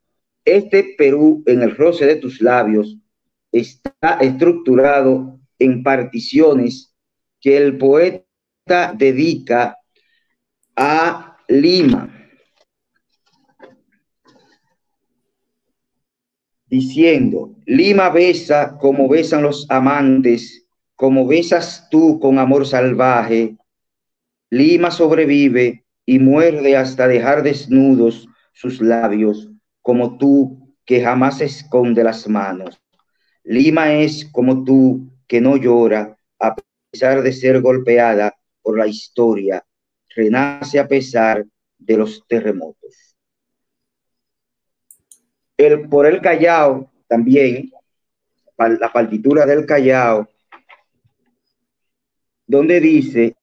Este 0.45 0.95
Perú 0.97 1.43
en 1.47 1.62
el 1.62 1.76
roce 1.76 2.07
de 2.07 2.16
tus 2.16 2.41
labios 2.41 2.97
está 3.53 4.18
estructurado 4.20 5.39
en 5.59 5.82
particiones 5.82 6.95
que 7.41 7.57
el 7.57 7.76
poeta 7.76 8.24
dedica 8.97 9.78
a 10.76 11.26
Lima, 11.49 12.13
diciendo, 16.67 17.55
Lima 17.65 18.11
besa 18.11 18.77
como 18.79 19.09
besan 19.09 19.43
los 19.43 19.71
amantes 19.71 20.67
como 20.97 21.27
besas 21.27 21.89
tú 21.91 22.19
con 22.19 22.39
amor 22.39 22.67
salvaje, 22.67 23.57
Lima 24.49 24.91
sobrevive 24.91 25.85
y 26.07 26.19
muerde 26.19 26.77
hasta 26.77 27.07
dejar 27.07 27.43
desnudos 27.43 28.27
sus 28.55 28.81
labios, 28.81 29.51
como 29.83 30.17
tú 30.17 30.75
que 30.87 31.03
jamás 31.03 31.43
esconde 31.43 32.03
las 32.03 32.27
manos. 32.29 32.81
Lima 33.45 33.93
es 33.93 34.25
como 34.25 34.65
tú 34.65 35.11
que 35.27 35.41
no 35.41 35.57
llora 35.57 36.17
a 36.39 36.55
pesar 36.91 37.23
de 37.23 37.33
ser 37.33 37.61
golpeada 37.61 38.35
por 38.63 38.79
la 38.79 38.87
historia, 38.87 39.66
renace 40.17 40.81
a 40.81 40.89
pesar 40.89 41.45
de 41.79 41.97
los 41.97 42.27
terremotos. 42.27 43.17
El, 45.57 45.89
por 45.89 46.07
el 46.07 46.21
Callao 46.21 46.91
también, 47.07 47.71
la 48.59 48.93
partitura 48.93 49.47
del 49.47 49.67
Callao 49.67 50.29
donde 52.47 52.81
dice, 52.81 53.37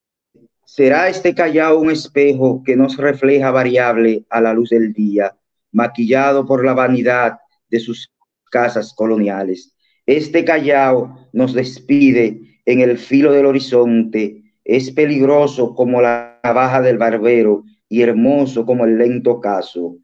¿será 0.66 1.10
este 1.10 1.36
Callao 1.36 1.80
un 1.80 1.92
espejo 1.92 2.64
que 2.64 2.76
nos 2.76 2.98
refleja 2.98 3.52
variable 3.52 4.26
a 4.30 4.42
la 4.42 4.54
luz 4.54 4.70
del 4.70 4.94
día, 4.94 5.36
maquillado 5.72 6.46
por 6.46 6.66
la 6.66 6.74
vanidad 6.74 7.40
de 7.70 7.80
sus 7.80 8.12
casas 8.50 8.94
coloniales? 8.94 9.76
Este 10.06 10.46
Callao 10.46 11.30
nos 11.34 11.54
despide 11.54 12.62
en 12.66 12.80
el 12.80 12.98
filo 12.98 13.32
del 13.32 13.46
horizonte, 13.46 14.43
es 14.66 14.92
peligroso 14.92 15.76
como 15.76 16.02
la 16.02 16.40
navaja 16.44 16.82
del 16.82 16.98
barbero 16.98 17.64
y 17.90 18.02
hermoso 18.02 18.66
como 18.66 18.86
el 18.86 18.98
lento 18.98 19.40
caso, 19.40 19.98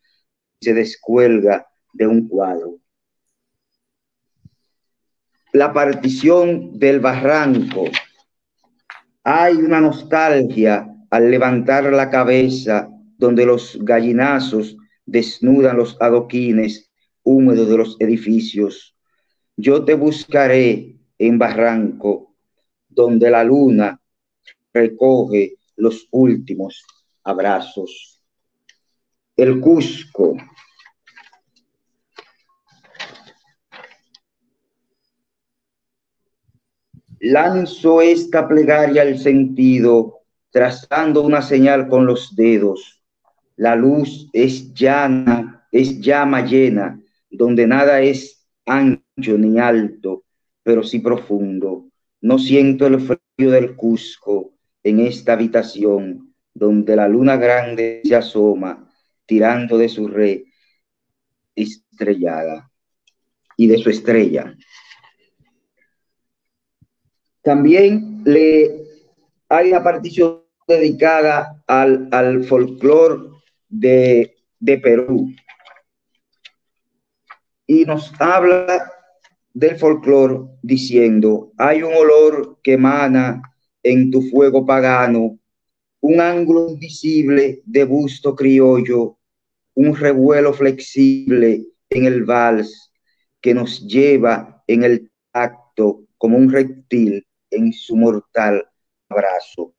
se 0.61 0.73
descuelga 0.73 1.67
de 1.93 2.07
un 2.07 2.27
cuadro. 2.27 2.79
La 5.53 5.73
partición 5.73 6.77
del 6.77 6.99
barranco 6.99 7.85
hay 9.23 9.55
una 9.55 9.81
nostalgia 9.81 10.87
al 11.09 11.31
levantar 11.31 11.91
la 11.91 12.09
cabeza 12.09 12.89
donde 13.17 13.45
los 13.45 13.77
gallinazos 13.81 14.77
desnudan 15.05 15.77
los 15.77 15.97
adoquines 15.99 16.91
húmedos 17.23 17.67
de 17.69 17.77
los 17.77 17.97
edificios. 17.99 18.95
Yo 19.57 19.83
te 19.83 19.95
buscaré 19.95 20.95
en 21.17 21.37
Barranco, 21.37 22.35
donde 22.87 23.29
la 23.29 23.43
luna 23.43 23.98
recoge 24.73 25.55
los 25.75 26.07
últimos 26.11 26.85
abrazos. 27.23 28.21
El 29.35 29.59
Cusco, 29.59 30.35
Lanzo 37.21 38.01
esta 38.01 38.47
plegaria 38.47 39.01
al 39.01 39.19
sentido, 39.19 40.21
trazando 40.51 41.21
una 41.21 41.41
señal 41.41 41.89
con 41.89 42.05
los 42.05 42.33
dedos. 42.33 43.03
La 43.57 43.75
luz 43.75 44.29
es 44.31 44.73
llana, 44.73 45.67
es 45.69 45.99
llama 45.99 46.45
llena, 46.45 46.97
donde 47.29 47.67
nada 47.67 47.99
es 47.99 48.47
ancho 48.65 49.37
ni 49.37 49.59
alto, 49.59 50.23
pero 50.63 50.81
sí 50.81 50.99
profundo. 50.99 51.89
No 52.21 52.39
siento 52.39 52.87
el 52.87 53.01
frío 53.01 53.51
del 53.51 53.75
Cusco 53.75 54.53
en 54.89 54.99
esta 54.99 55.33
habitación, 55.33 56.35
donde 56.53 56.95
la 56.95 57.07
luna 57.07 57.37
grande 57.37 58.01
se 58.03 58.15
asoma, 58.15 58.89
tirando 59.25 59.77
de 59.77 59.89
su 59.89 60.07
red 60.07 60.41
estrellada 61.55 62.71
y 63.55 63.67
de 63.67 63.77
su 63.77 63.89
estrella. 63.89 64.55
También 67.41 68.21
le 68.25 68.83
hay 69.49 69.69
una 69.69 69.83
partición 69.83 70.43
dedicada 70.67 71.63
al, 71.65 72.07
al 72.11 72.43
folclore 72.43 73.29
de, 73.67 74.35
de 74.59 74.77
Perú. 74.77 75.33
Y 77.65 77.85
nos 77.85 78.13
habla 78.19 78.91
del 79.53 79.77
folclore 79.77 80.41
diciendo, 80.61 81.51
hay 81.57 81.81
un 81.81 81.93
olor 81.93 82.59
que 82.61 82.73
emana 82.73 83.41
en 83.83 84.11
tu 84.11 84.21
fuego 84.21 84.65
pagano, 84.65 85.39
un 86.01 86.21
ángulo 86.21 86.69
invisible 86.69 87.61
de 87.65 87.83
busto 87.83 88.35
criollo, 88.35 89.17
un 89.75 89.95
revuelo 89.95 90.53
flexible 90.53 91.65
en 91.89 92.05
el 92.05 92.23
vals 92.23 92.91
que 93.41 93.53
nos 93.53 93.85
lleva 93.85 94.63
en 94.67 94.83
el 94.83 95.11
tacto 95.31 96.03
como 96.17 96.37
un 96.37 96.51
reptil 96.51 97.25
en 97.49 97.73
su 97.73 97.95
mortal 97.95 98.67
abrazo. 99.09 99.73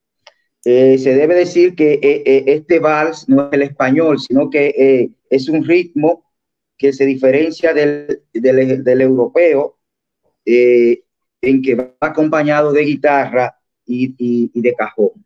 Eh, 0.64 0.98
se 0.98 1.14
debe 1.14 1.34
decir 1.34 1.74
que 1.74 1.94
eh, 1.94 2.22
eh, 2.26 2.44
este 2.46 2.80
vals 2.80 3.28
no 3.28 3.46
es 3.46 3.52
el 3.52 3.62
español, 3.62 4.18
sino 4.18 4.50
que 4.50 5.10
es 5.30 5.48
un 5.48 5.64
ritmo 5.64 6.30
que 6.76 6.92
se 6.92 7.06
diferencia 7.06 7.72
del, 7.72 8.22
del, 8.32 9.00
europeo, 9.00 9.78
en 10.44 11.62
que 11.62 11.74
va 11.74 11.94
acompañado 12.00 12.72
de 12.72 12.82
guitarra 12.82 13.59
y, 13.90 14.60
de 14.60 14.74
cajón. 14.74 15.24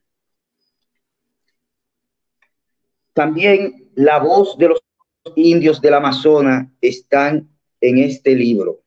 También 3.13 3.91
la 3.95 4.19
voz 4.19 4.59
de 4.59 4.69
los 4.69 4.81
indios 5.37 5.81
del 5.81 5.95
Amazonas 5.95 6.69
están 6.81 7.49
en 7.81 7.99
este 7.99 8.35
libro. 8.35 8.81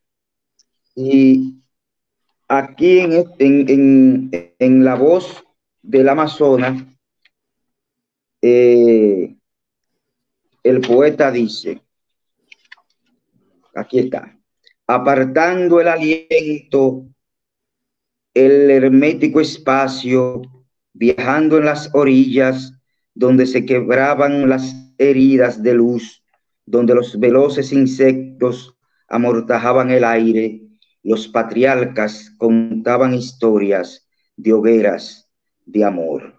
Y 0.96 1.62
aquí 2.48 3.00
en, 3.00 3.26
en, 3.40 4.54
en, 4.60 4.84
la 4.84 4.96
voz 4.96 5.46
del 5.82 6.10
Amazonas, 6.10 6.84
eh, 8.42 9.36
el 10.64 10.82
poeta 10.82 11.32
dice, 11.32 11.82
aquí 13.76 14.00
está, 14.00 14.38
apartando 14.88 15.80
el 15.80 15.88
aliento, 15.88 17.06
el 18.46 18.70
hermético 18.70 19.42
espacio, 19.42 20.44
viajando 20.94 21.58
en 21.58 21.66
las 21.66 21.90
orillas 21.94 22.74
donde 23.16 23.48
se 23.48 23.66
quebraban 23.66 24.48
las 24.48 24.76
heridas 25.00 25.64
de 25.64 25.74
luz, 25.74 26.24
donde 26.66 26.94
los 26.94 27.20
veloces 27.20 27.72
insectos 27.72 28.76
amortajaban 29.08 29.90
el 29.90 30.04
aire, 30.04 30.62
los 31.02 31.28
patriarcas 31.28 32.32
contaban 32.38 33.16
historias 33.16 34.08
de 34.36 34.54
hogueras 34.54 35.28
de 35.66 35.84
amor. 35.84 36.36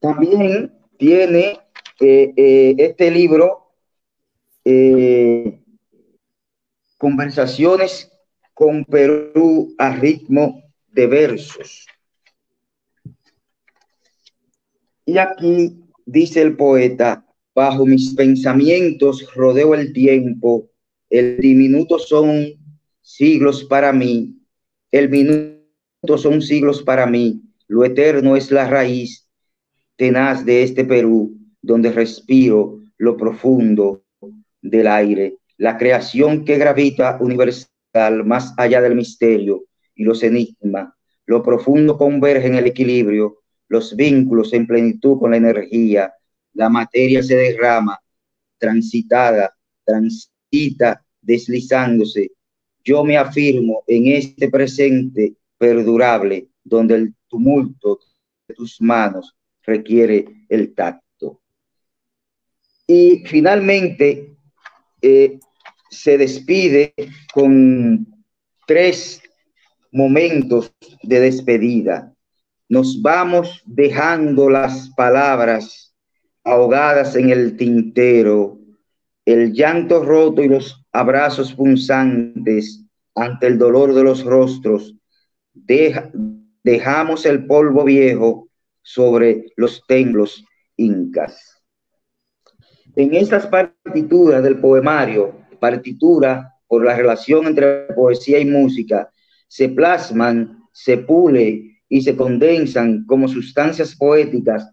También 0.00 0.72
tiene 0.98 1.60
eh, 2.00 2.32
eh, 2.36 2.74
este 2.76 3.10
libro 3.12 3.72
eh, 4.64 5.60
conversaciones 6.98 8.11
con 8.62 8.84
Perú 8.84 9.74
a 9.76 9.96
ritmo 9.96 10.62
de 10.92 11.08
versos. 11.08 11.84
Y 15.04 15.18
aquí 15.18 15.80
dice 16.06 16.42
el 16.42 16.54
poeta, 16.54 17.26
bajo 17.56 17.84
mis 17.84 18.14
pensamientos 18.14 19.34
rodeo 19.34 19.74
el 19.74 19.92
tiempo 19.92 20.70
el 21.10 21.38
diminuto 21.38 21.98
son 21.98 22.52
siglos 23.02 23.64
para 23.64 23.92
mí, 23.92 24.36
el 24.92 25.10
minuto 25.10 26.16
son 26.16 26.40
siglos 26.40 26.84
para 26.84 27.04
mí, 27.04 27.42
lo 27.66 27.84
eterno 27.84 28.36
es 28.36 28.52
la 28.52 28.68
raíz 28.68 29.28
tenaz 29.96 30.44
de 30.44 30.62
este 30.62 30.84
Perú, 30.84 31.36
donde 31.60 31.90
respiro 31.90 32.80
lo 32.96 33.16
profundo 33.16 34.04
del 34.62 34.86
aire, 34.86 35.38
la 35.56 35.76
creación 35.76 36.44
que 36.44 36.58
gravita 36.58 37.18
universal 37.20 37.71
más 38.24 38.54
allá 38.56 38.80
del 38.80 38.94
misterio 38.94 39.64
y 39.94 40.04
los 40.04 40.22
enigmas, 40.22 40.92
lo 41.26 41.42
profundo 41.42 41.96
converge 41.96 42.46
en 42.46 42.54
el 42.56 42.66
equilibrio, 42.66 43.38
los 43.68 43.94
vínculos 43.96 44.52
en 44.52 44.66
plenitud 44.66 45.18
con 45.18 45.30
la 45.30 45.36
energía, 45.36 46.12
la 46.54 46.68
materia 46.68 47.22
se 47.22 47.36
derrama, 47.36 47.98
transitada, 48.58 49.54
transitada 49.84 51.02
deslizándose. 51.22 52.32
Yo 52.84 53.04
me 53.04 53.16
afirmo 53.16 53.84
en 53.86 54.08
este 54.08 54.50
presente 54.50 55.34
perdurable, 55.56 56.48
donde 56.64 56.94
el 56.96 57.14
tumulto 57.28 58.00
de 58.48 58.54
tus 58.54 58.80
manos 58.80 59.34
requiere 59.62 60.26
el 60.48 60.74
tacto. 60.74 61.40
Y 62.86 63.22
finalmente 63.26 64.36
eh, 65.00 65.38
se 65.92 66.18
despide 66.18 66.94
con 67.32 68.06
tres 68.66 69.22
momentos 69.92 70.74
de 71.02 71.20
despedida. 71.20 72.12
Nos 72.68 73.00
vamos 73.00 73.62
dejando 73.66 74.50
las 74.50 74.90
palabras 74.96 75.94
ahogadas 76.42 77.14
en 77.14 77.30
el 77.30 77.56
tintero 77.56 78.58
el 79.24 79.52
llanto 79.52 80.04
roto 80.04 80.42
y 80.42 80.48
los 80.48 80.84
abrazos 80.92 81.54
punzantes 81.54 82.84
ante 83.14 83.46
el 83.46 83.58
dolor 83.58 83.94
de 83.94 84.02
los 84.02 84.24
rostros, 84.24 84.94
dejamos 85.54 87.26
el 87.26 87.46
polvo 87.46 87.84
viejo 87.84 88.48
sobre 88.82 89.46
los 89.56 89.82
templos 89.86 90.44
incas. 90.76 91.62
En 92.96 93.14
estas 93.14 93.46
partituras 93.46 94.42
del 94.42 94.58
poemario, 94.60 95.41
partitura 95.62 96.58
por 96.66 96.84
la 96.84 96.96
relación 96.96 97.46
entre 97.46 97.86
poesía 97.94 98.40
y 98.40 98.44
música, 98.44 99.08
se 99.46 99.68
plasman, 99.68 100.58
se 100.72 100.98
pule 100.98 101.78
y 101.88 102.02
se 102.02 102.16
condensan 102.16 103.04
como 103.06 103.28
sustancias 103.28 103.94
poéticas 103.94 104.68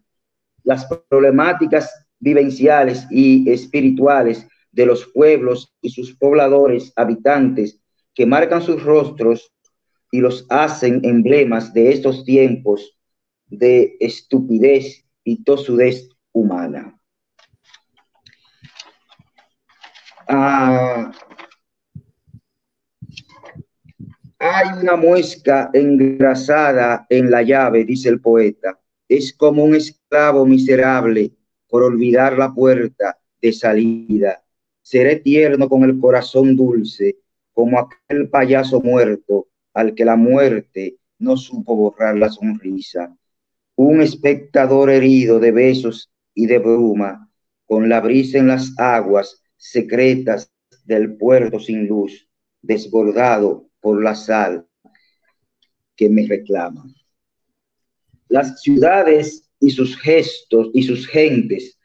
las 0.64 0.86
problemáticas 1.10 1.86
vivenciales 2.20 3.06
y 3.12 3.50
espirituales 3.50 4.48
de 4.72 4.86
los 4.88 5.06
pueblos 5.14 5.72
y 5.82 5.90
sus 5.92 6.16
pobladores 6.16 6.92
habitantes 6.96 7.80
que 8.16 8.26
marcan 8.26 8.62
sus 8.62 8.82
rostros 8.84 9.54
y 10.12 10.20
los 10.22 10.48
hacen 10.50 11.02
emblemas 11.04 11.72
de 11.74 11.92
estos 11.92 12.26
tiempos 12.26 12.98
de 13.48 13.96
estupidez 14.00 15.06
y 15.24 15.44
tosudez 15.44 16.10
humana. 16.32 16.99
Ah, 20.32 21.11
hay 24.38 24.67
una 24.80 24.95
muesca 24.95 25.71
engrasada 25.73 27.07
en 27.09 27.32
la 27.32 27.41
llave, 27.41 27.84
dice 27.84 28.09
el 28.09 28.21
poeta. 28.21 28.80
Es 29.07 29.34
como 29.34 29.63
un 29.63 29.73
esclavo 29.73 30.45
miserable 30.45 31.32
por 31.67 31.82
olvidar 31.82 32.38
la 32.38 32.53
puerta 32.53 33.17
de 33.41 33.51
salida. 33.51 34.43
Seré 34.84 35.15
tierno 35.15 35.67
con 35.67 35.84
el 35.84 35.99
corazón 35.99 36.55
dulce, 36.55 37.17
como 37.51 37.80
aquel 37.80 38.30
payaso 38.30 38.82
muerto 38.82 39.47
al 39.73 39.95
que 39.95 40.05
la 40.05 40.15
muerte 40.15 40.97
no 41.17 41.38
supo 41.38 41.75
borrar 41.75 42.15
la 42.17 42.30
sonrisa. 42.30 43.17
Un 43.75 44.01
espectador 44.01 44.91
herido 44.91 45.39
de 45.39 45.51
besos 45.51 46.11
y 46.36 46.45
de 46.45 46.59
bruma, 46.59 47.32
con 47.65 47.89
la 47.89 47.99
brisa 47.99 48.38
en 48.38 48.49
las 48.49 48.77
aguas 48.77 49.39
secretas 49.60 50.51
del 50.86 51.18
puerto 51.18 51.60
sin 51.60 51.86
luz, 51.86 52.28
desbordado 52.62 53.70
por 53.80 54.01
la 54.01 54.16
sal 54.16 54.66
que 55.95 56.10
me 56.10 56.26
reclama. 56.26 56.86
Las 58.30 58.62
ciudades 58.62 59.49
y 59.60 59.70
sus 59.72 59.99
gestos 59.99 60.70
y 60.74 60.84
sus 60.84 61.05
gentes, 61.07 61.78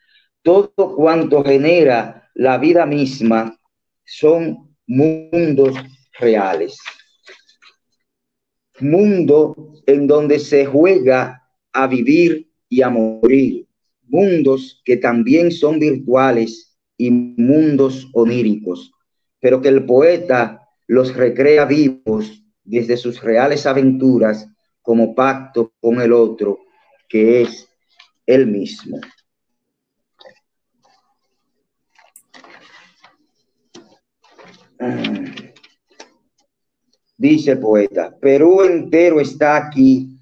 todo 0.42 0.94
cuanto 0.94 1.42
genera 1.42 2.30
la 2.34 2.58
vida 2.58 2.86
misma, 2.86 3.58
son 4.04 4.76
mundos 4.86 5.74
reales. 6.18 6.78
Mundo 8.80 9.82
en 9.86 10.06
donde 10.06 10.38
se 10.38 10.64
juega 10.64 11.48
a 11.72 11.86
vivir 11.86 12.48
y 12.68 12.82
a 12.82 12.90
morir. 12.90 13.66
Mundos 14.04 14.80
que 14.84 14.96
también 14.96 15.50
son 15.50 15.78
virtuales 15.78 16.73
y 16.96 17.10
mundos 17.10 18.08
oníricos, 18.12 18.92
pero 19.40 19.60
que 19.60 19.68
el 19.68 19.84
poeta 19.84 20.68
los 20.86 21.14
recrea 21.14 21.64
vivos 21.64 22.42
desde 22.62 22.96
sus 22.96 23.22
reales 23.22 23.66
aventuras 23.66 24.48
como 24.82 25.14
pacto 25.14 25.72
con 25.80 26.00
el 26.00 26.12
otro 26.12 26.60
que 27.08 27.42
es 27.42 27.68
el 28.26 28.46
mismo. 28.46 28.98
Dice 37.16 37.52
el 37.52 37.60
poeta, 37.60 38.14
Perú 38.20 38.62
entero 38.62 39.20
está 39.20 39.56
aquí, 39.56 40.18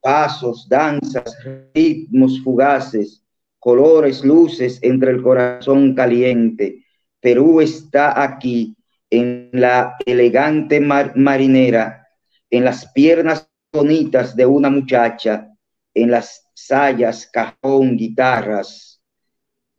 pasos, 0.00 0.66
danzas, 0.68 1.36
ritmos 1.74 2.42
fugaces, 2.42 3.22
colores, 3.60 4.24
luces 4.24 4.78
entre 4.82 5.12
el 5.12 5.22
corazón 5.22 5.94
caliente. 5.94 6.84
Perú 7.20 7.60
está 7.60 8.20
aquí 8.20 8.76
en 9.10 9.50
la 9.52 9.96
elegante 10.06 10.80
marinera, 10.80 12.08
en 12.48 12.64
las 12.64 12.90
piernas 12.92 13.48
bonitas 13.72 14.34
de 14.34 14.46
una 14.46 14.70
muchacha, 14.70 15.48
en 15.94 16.10
las 16.10 16.48
sayas, 16.54 17.28
cajón, 17.32 17.96
guitarras, 17.96 19.00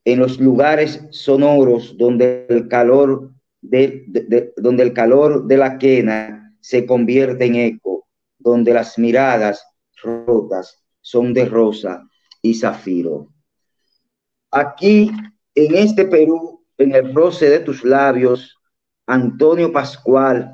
en 0.05 0.19
los 0.19 0.39
lugares 0.39 1.03
sonoros 1.11 1.97
donde 1.97 2.45
el 2.49 2.67
calor 2.67 3.31
de, 3.61 4.51
donde 4.57 4.83
el 4.83 4.93
calor 4.93 5.45
de 5.45 5.57
la 5.57 5.77
quena 5.77 6.55
se 6.59 6.85
convierte 6.85 7.45
en 7.45 7.55
eco, 7.55 8.07
donde 8.37 8.73
las 8.73 8.97
miradas 8.97 9.65
rotas 10.01 10.83
son 11.01 11.33
de 11.33 11.45
rosa 11.45 12.07
y 12.41 12.55
zafiro. 12.55 13.29
Aquí, 14.51 15.11
en 15.55 15.75
este 15.75 16.05
Perú, 16.05 16.63
en 16.77 16.93
el 16.93 17.13
roce 17.13 17.49
de 17.49 17.59
tus 17.59 17.85
labios, 17.85 18.57
Antonio 19.07 19.71
Pascual 19.71 20.51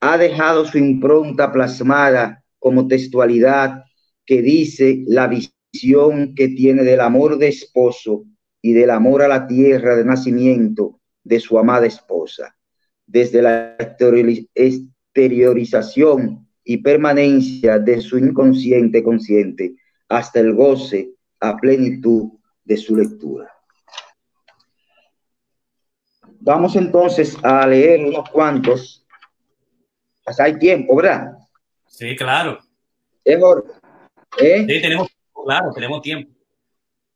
ha 0.00 0.18
dejado 0.18 0.64
su 0.64 0.78
impronta 0.78 1.52
plasmada 1.52 2.42
como 2.58 2.88
textualidad 2.88 3.84
que 4.26 4.42
dice 4.42 5.04
la 5.06 5.28
visión 5.28 6.34
que 6.34 6.48
tiene 6.48 6.82
del 6.82 7.00
amor 7.00 7.38
de 7.38 7.46
esposo 7.48 8.24
y 8.60 8.72
del 8.72 8.90
amor 8.90 9.22
a 9.22 9.28
la 9.28 9.46
tierra 9.46 9.94
de 9.94 10.04
nacimiento 10.04 10.98
de 11.22 11.38
su 11.38 11.56
amada 11.58 11.86
esposa, 11.86 12.56
desde 13.06 13.42
la 13.42 13.76
exteriorización 13.78 16.48
y 16.64 16.78
permanencia 16.78 17.78
de 17.78 18.00
su 18.00 18.18
inconsciente 18.18 19.00
consciente 19.02 19.76
hasta 20.08 20.40
el 20.40 20.54
goce 20.54 21.12
a 21.40 21.56
plenitud 21.56 22.37
de 22.68 22.76
su 22.76 22.94
lectura. 22.94 23.50
Vamos 26.40 26.76
entonces 26.76 27.36
a 27.42 27.66
leer 27.66 28.04
unos 28.04 28.28
cuantos. 28.28 29.06
Hasta 30.26 30.44
hay 30.44 30.58
tiempo, 30.58 30.96
¿verdad? 30.96 31.38
Sí, 31.86 32.14
claro. 32.14 32.58
¿Eh? 33.24 34.66
Sí, 34.68 34.82
tenemos, 34.82 35.08
claro, 35.32 35.72
tenemos 35.74 36.02
tiempo. 36.02 36.30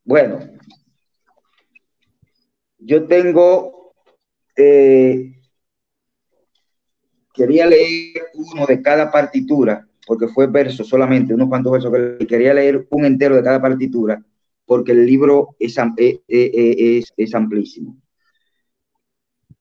Bueno, 0.05 0.41
yo 2.79 3.07
tengo, 3.07 3.95
eh, 4.57 5.35
quería 7.35 7.67
leer 7.67 8.31
uno 8.35 8.65
de 8.67 8.81
cada 8.81 9.13
partitura, 9.13 9.87
porque 10.07 10.29
fue 10.29 10.47
verso 10.47 10.83
solamente, 10.83 11.35
unos 11.35 11.49
cuantos 11.49 11.73
versos, 11.73 11.93
que 12.19 12.27
quería 12.27 12.55
leer 12.55 12.87
un 12.91 13.05
entero 13.05 13.37
de 13.37 13.43
cada 13.43 13.61
partitura, 13.61 14.23
porque 14.65 14.93
el 14.93 15.07
libro 15.07 15.57
es, 15.59 15.77
eh, 15.79 16.23
eh, 16.29 16.99
es, 16.99 17.13
es 17.17 17.35
amplísimo. 17.35 17.97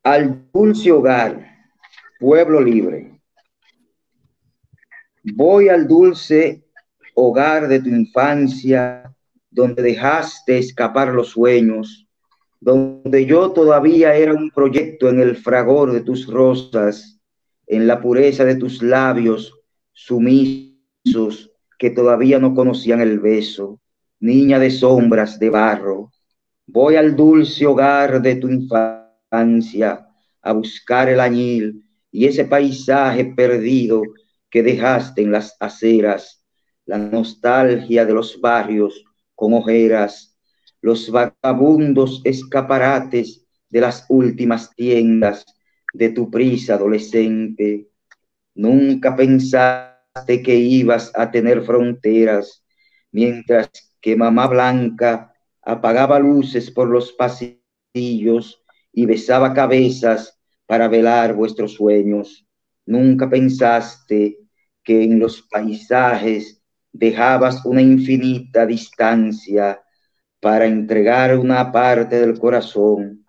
Al 0.04 0.50
dulce 0.54 0.92
hogar, 0.92 1.48
pueblo 2.20 2.62
libre. 2.62 3.20
Voy 5.24 5.70
al 5.70 5.88
dulce 5.88 6.64
hogar 7.14 7.68
de 7.68 7.80
tu 7.80 7.90
infancia, 7.90 9.14
donde 9.50 9.84
dejaste 9.84 10.58
escapar 10.58 11.10
los 11.10 11.30
sueños, 11.30 12.08
donde 12.60 13.26
yo 13.26 13.52
todavía 13.52 14.16
era 14.16 14.34
un 14.34 14.50
proyecto 14.52 15.10
en 15.10 15.20
el 15.20 15.36
fragor 15.36 15.92
de 15.92 16.02
tus 16.02 16.28
rosas, 16.28 17.20
en 17.68 17.88
la 17.88 18.02
pureza 18.02 18.46
de 18.46 18.56
tus 18.56 18.82
labios 18.82 19.54
sumisos 19.92 21.52
que 21.78 21.90
todavía 21.90 22.40
no 22.40 22.54
conocían 22.54 23.02
el 23.02 23.20
beso, 23.20 23.81
niña 24.22 24.60
de 24.60 24.72
sombras 24.72 25.38
de 25.40 25.50
barro. 25.50 26.12
Voy 26.68 26.96
al 26.96 27.16
dulce 27.16 27.66
hogar 27.66 28.22
de 28.22 28.36
tu 28.36 28.48
infancia 28.48 30.08
a 30.42 30.54
buscar 30.54 31.10
el 31.10 31.20
añil 31.20 31.84
y 32.12 32.26
ese 32.26 32.46
paisaje 32.46 33.26
perdido 33.26 34.04
que 34.50 34.64
dejaste 34.64 35.22
en 35.24 35.32
las 35.32 35.56
aceras, 35.60 36.46
la 36.86 36.98
nostalgia 36.98 38.06
de 38.06 38.14
los 38.14 38.40
barrios 38.40 39.04
con 39.36 39.54
ojeras, 39.54 40.38
los 40.82 41.10
vagabundos 41.10 42.22
escaparates 42.24 43.46
de 43.70 43.82
las 43.82 44.06
últimas 44.10 44.76
tiendas 44.76 45.46
de 45.94 46.10
tu 46.10 46.30
prisa 46.30 46.76
adolescente. 46.76 47.88
Nunca 48.54 49.16
pensaste 49.16 50.44
que 50.44 50.56
ibas 50.56 51.12
a 51.16 51.32
tener 51.32 51.64
fronteras, 51.64 52.64
mientras 53.12 53.91
que 54.02 54.16
mamá 54.16 54.48
blanca 54.48 55.34
apagaba 55.62 56.20
luces 56.20 56.72
por 56.72 56.90
los 56.90 57.14
pasillos 57.14 58.64
y 58.92 59.06
besaba 59.06 59.54
cabezas 59.54 60.40
para 60.66 60.88
velar 60.88 61.36
vuestros 61.36 61.74
sueños. 61.74 62.46
Nunca 62.86 63.30
pensaste 63.30 64.40
que 64.84 65.04
en 65.04 65.20
los 65.20 65.44
paisajes 65.44 66.62
dejabas 66.92 67.66
una 67.66 67.82
infinita 67.82 68.66
distancia 68.66 69.82
para 70.40 70.66
entregar 70.66 71.38
una 71.38 71.72
parte 71.72 72.20
del 72.20 72.40
corazón. 72.40 73.26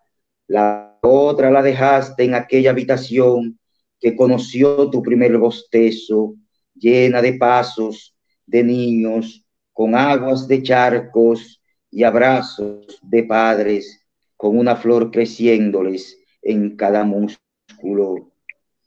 La 0.47 0.99
otra 1.03 1.51
la 1.51 1.63
dejaste 1.63 2.25
en 2.25 2.35
aquella 2.35 2.71
habitación 2.71 3.59
que 4.01 4.17
conoció 4.17 4.91
tu 4.91 5.03
primer 5.03 5.37
bostezo, 5.39 6.35
llena 6.75 7.21
de 7.21 7.35
pasos 7.35 8.17
de 8.47 8.65
niños, 8.65 9.42
con 9.73 9.95
aguas 9.95 10.47
de 10.49 10.63
charcos 10.63 11.63
y 11.91 12.05
abrazos 12.05 12.99
de 13.03 13.23
padres, 13.25 14.05
con 14.37 14.59
una 14.59 14.77
flor 14.77 15.11
creciéndoles 15.11 16.19
en 16.43 16.77
cada 16.77 17.05
músculo. 17.05 18.33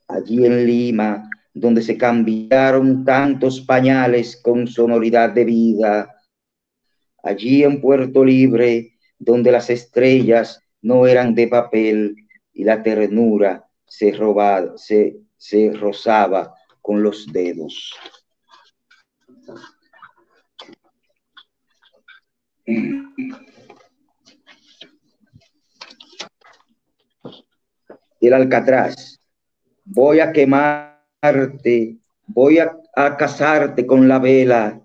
Allí 0.08 0.46
en 0.46 0.66
Lima, 0.66 1.30
donde 1.54 1.82
se 1.82 1.98
cambiaron 1.98 3.06
tantos 3.06 3.62
pañales 3.62 4.36
con 4.42 4.68
sonoridad 4.68 5.32
de 5.32 5.46
vida. 5.46 6.16
Allí 7.24 7.64
en 7.64 7.82
Puerto 7.82 8.24
Libre, 8.24 8.98
donde 9.18 9.52
las 9.52 9.70
estrellas 9.70 10.62
no 10.82 11.08
eran 11.08 11.34
de 11.34 11.48
papel 11.48 12.16
y 12.54 12.64
la 12.64 12.84
ternura 12.84 13.66
se, 13.86 14.12
robaba, 14.12 14.78
se, 14.78 15.18
se 15.38 15.72
rozaba 15.72 16.54
con 16.82 17.02
los 17.02 17.26
dedos. 17.32 17.94
El 22.66 23.06
Alcatraz. 28.34 29.20
Voy 29.84 30.20
a 30.20 30.32
quemar 30.32 30.96
voy 32.28 32.60
a, 32.60 32.76
casarte 33.18 33.86
con 33.86 34.08
la 34.08 34.20
vela, 34.20 34.82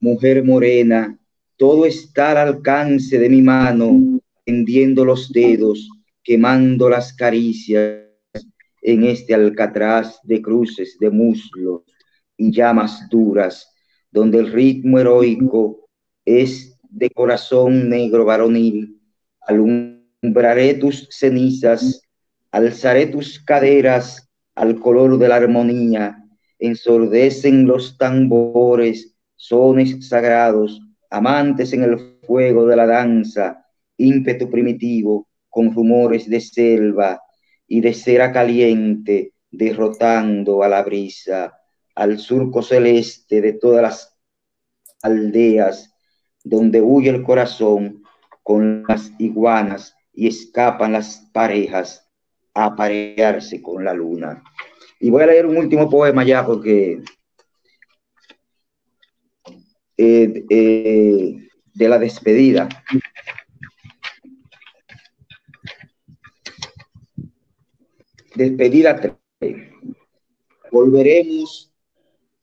mujer 0.00 0.44
morena, 0.44 1.18
todo 1.56 1.86
está 1.86 2.32
al 2.32 2.48
alcance 2.48 3.18
de 3.18 3.28
mi 3.28 3.42
mano, 3.42 4.20
hendiendo 4.44 5.04
los 5.04 5.32
dedos, 5.32 5.88
quemando 6.22 6.88
las 6.88 7.14
caricias 7.14 8.06
en 8.80 9.04
este 9.04 9.34
alcatraz 9.34 10.18
de 10.24 10.42
cruces 10.42 10.96
de 10.98 11.10
muslos 11.10 11.82
y 12.36 12.50
llamas 12.50 13.08
duras, 13.08 13.72
donde 14.10 14.38
el 14.38 14.52
ritmo 14.52 14.98
heroico 14.98 15.88
es 16.24 16.71
de 16.92 17.10
corazón 17.10 17.88
negro 17.88 18.24
varonil. 18.24 19.00
Alumbraré 19.40 20.74
tus 20.74 21.08
cenizas, 21.10 22.02
alzaré 22.50 23.06
tus 23.06 23.42
caderas 23.42 24.28
al 24.54 24.78
color 24.78 25.18
de 25.18 25.28
la 25.28 25.36
armonía, 25.36 26.22
ensordecen 26.58 27.66
los 27.66 27.96
tambores, 27.96 29.16
sones 29.34 30.06
sagrados, 30.06 30.80
amantes 31.10 31.72
en 31.72 31.82
el 31.82 31.98
fuego 32.26 32.66
de 32.66 32.76
la 32.76 32.86
danza, 32.86 33.66
ímpetu 33.96 34.50
primitivo, 34.50 35.28
con 35.48 35.74
rumores 35.74 36.28
de 36.28 36.40
selva 36.40 37.20
y 37.66 37.80
de 37.80 37.94
cera 37.94 38.32
caliente, 38.32 39.32
derrotando 39.50 40.62
a 40.62 40.68
la 40.68 40.82
brisa, 40.82 41.52
al 41.94 42.18
surco 42.18 42.62
celeste 42.62 43.40
de 43.40 43.54
todas 43.54 43.82
las 43.82 44.16
aldeas, 45.02 45.91
donde 46.44 46.80
huye 46.80 47.10
el 47.10 47.22
corazón 47.22 48.02
con 48.42 48.84
las 48.88 49.12
iguanas 49.18 49.94
y 50.12 50.28
escapan 50.28 50.92
las 50.92 51.28
parejas 51.32 52.08
aparearse 52.54 53.62
con 53.62 53.84
la 53.84 53.94
luna. 53.94 54.42
Y 55.00 55.10
voy 55.10 55.22
a 55.22 55.26
leer 55.26 55.46
un 55.46 55.56
último 55.56 55.88
poema 55.88 56.24
ya 56.24 56.44
porque 56.44 57.02
eh, 59.96 60.44
eh, 60.50 61.48
de 61.74 61.88
la 61.88 61.98
despedida. 61.98 62.68
Despedida 68.34 69.16
3. 69.40 69.56
Volveremos 70.70 71.72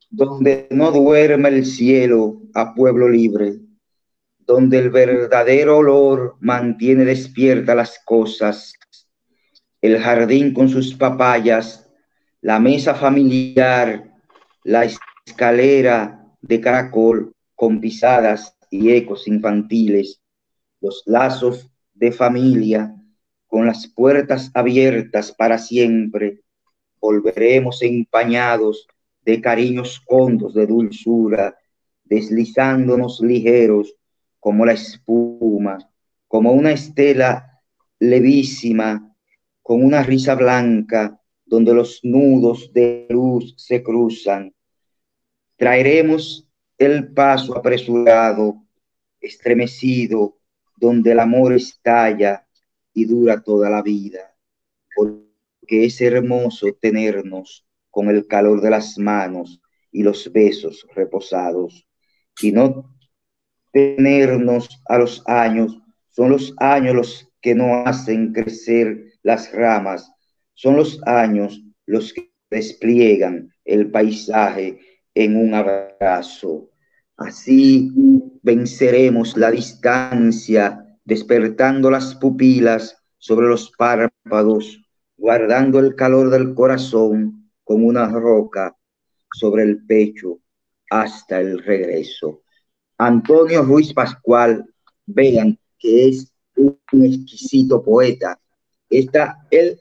donde 0.09 0.67
no 0.71 0.91
duerme 0.91 1.49
el 1.49 1.65
cielo 1.65 2.41
a 2.53 2.73
pueblo 2.73 3.09
libre, 3.09 3.59
donde 4.49 4.79
el 4.79 4.89
verdadero 4.89 5.77
olor 5.77 6.35
mantiene 6.39 7.05
despierta 7.05 7.75
las 7.75 7.99
cosas. 8.03 8.73
El 9.79 9.99
jardín 9.99 10.55
con 10.55 10.67
sus 10.69 10.95
papayas, 10.95 11.87
la 12.41 12.59
mesa 12.59 12.95
familiar, 12.95 14.11
la 14.63 14.85
escalera 14.85 16.25
de 16.41 16.59
caracol 16.59 17.31
con 17.53 17.79
pisadas 17.79 18.57
y 18.71 18.89
ecos 18.89 19.27
infantiles, 19.27 20.19
los 20.81 21.03
lazos 21.05 21.69
de 21.93 22.11
familia 22.11 22.95
con 23.45 23.67
las 23.67 23.85
puertas 23.85 24.49
abiertas 24.55 25.31
para 25.31 25.59
siempre, 25.59 26.41
volveremos 26.99 27.83
empañados 27.83 28.87
de 29.21 29.41
cariños 29.41 30.01
hondos 30.07 30.55
de 30.55 30.65
dulzura, 30.65 31.55
deslizándonos 32.03 33.21
ligeros 33.21 33.93
como 34.39 34.65
la 34.65 34.73
espuma, 34.73 35.77
como 36.27 36.51
una 36.51 36.71
estela 36.71 37.61
levísima, 37.99 39.13
con 39.61 39.83
una 39.83 40.03
risa 40.03 40.35
blanca 40.35 41.19
donde 41.45 41.73
los 41.73 41.99
nudos 42.03 42.71
de 42.73 43.07
luz 43.09 43.55
se 43.57 43.83
cruzan. 43.83 44.53
Traeremos 45.57 46.47
el 46.77 47.11
paso 47.11 47.57
apresurado, 47.57 48.63
estremecido, 49.19 50.37
donde 50.77 51.11
el 51.11 51.19
amor 51.19 51.53
estalla 51.53 52.47
y 52.93 53.05
dura 53.05 53.41
toda 53.41 53.69
la 53.69 53.81
vida, 53.81 54.35
porque 54.95 55.85
es 55.85 55.99
hermoso 55.99 56.67
tenernos 56.79 57.65
con 57.89 58.07
el 58.09 58.27
calor 58.27 58.61
de 58.61 58.69
las 58.69 58.97
manos 58.97 59.61
y 59.91 60.03
los 60.03 60.31
besos 60.31 60.85
reposados, 60.95 61.87
y 62.41 62.51
no 62.51 62.95
tenernos 63.71 64.81
a 64.87 64.97
los 64.97 65.23
años, 65.27 65.79
son 66.09 66.31
los 66.31 66.53
años 66.57 66.95
los 66.95 67.31
que 67.41 67.55
no 67.55 67.85
hacen 67.85 68.33
crecer 68.33 69.13
las 69.23 69.51
ramas, 69.53 70.11
son 70.53 70.75
los 70.75 71.01
años 71.05 71.63
los 71.85 72.13
que 72.13 72.31
despliegan 72.49 73.51
el 73.65 73.89
paisaje 73.91 74.79
en 75.13 75.35
un 75.37 75.53
abrazo. 75.53 76.69
Así 77.17 77.91
venceremos 78.41 79.37
la 79.37 79.51
distancia, 79.51 80.85
despertando 81.03 81.91
las 81.91 82.15
pupilas 82.15 82.97
sobre 83.17 83.47
los 83.47 83.71
párpados, 83.71 84.81
guardando 85.17 85.79
el 85.79 85.95
calor 85.95 86.29
del 86.29 86.53
corazón 86.53 87.51
como 87.63 87.87
una 87.87 88.07
roca 88.07 88.75
sobre 89.33 89.63
el 89.63 89.85
pecho 89.85 90.39
hasta 90.89 91.39
el 91.39 91.59
regreso. 91.59 92.43
Antonio 92.99 93.63
Ruiz 93.63 93.93
Pascual, 93.93 94.65
vean 95.05 95.57
que 95.79 96.09
es 96.09 96.31
un 96.55 97.05
exquisito 97.05 97.81
poeta. 97.81 98.39
Esta, 98.89 99.37
él 99.49 99.79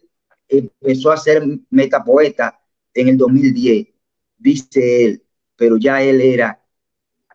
empezó 0.49 1.11
a 1.11 1.17
ser 1.17 1.43
metapoeta 1.71 2.59
en 2.95 3.09
el 3.09 3.17
2010, 3.19 3.89
dice 4.39 5.05
él, 5.05 5.23
pero 5.57 5.77
ya 5.77 6.01
él 6.03 6.21
era 6.21 6.63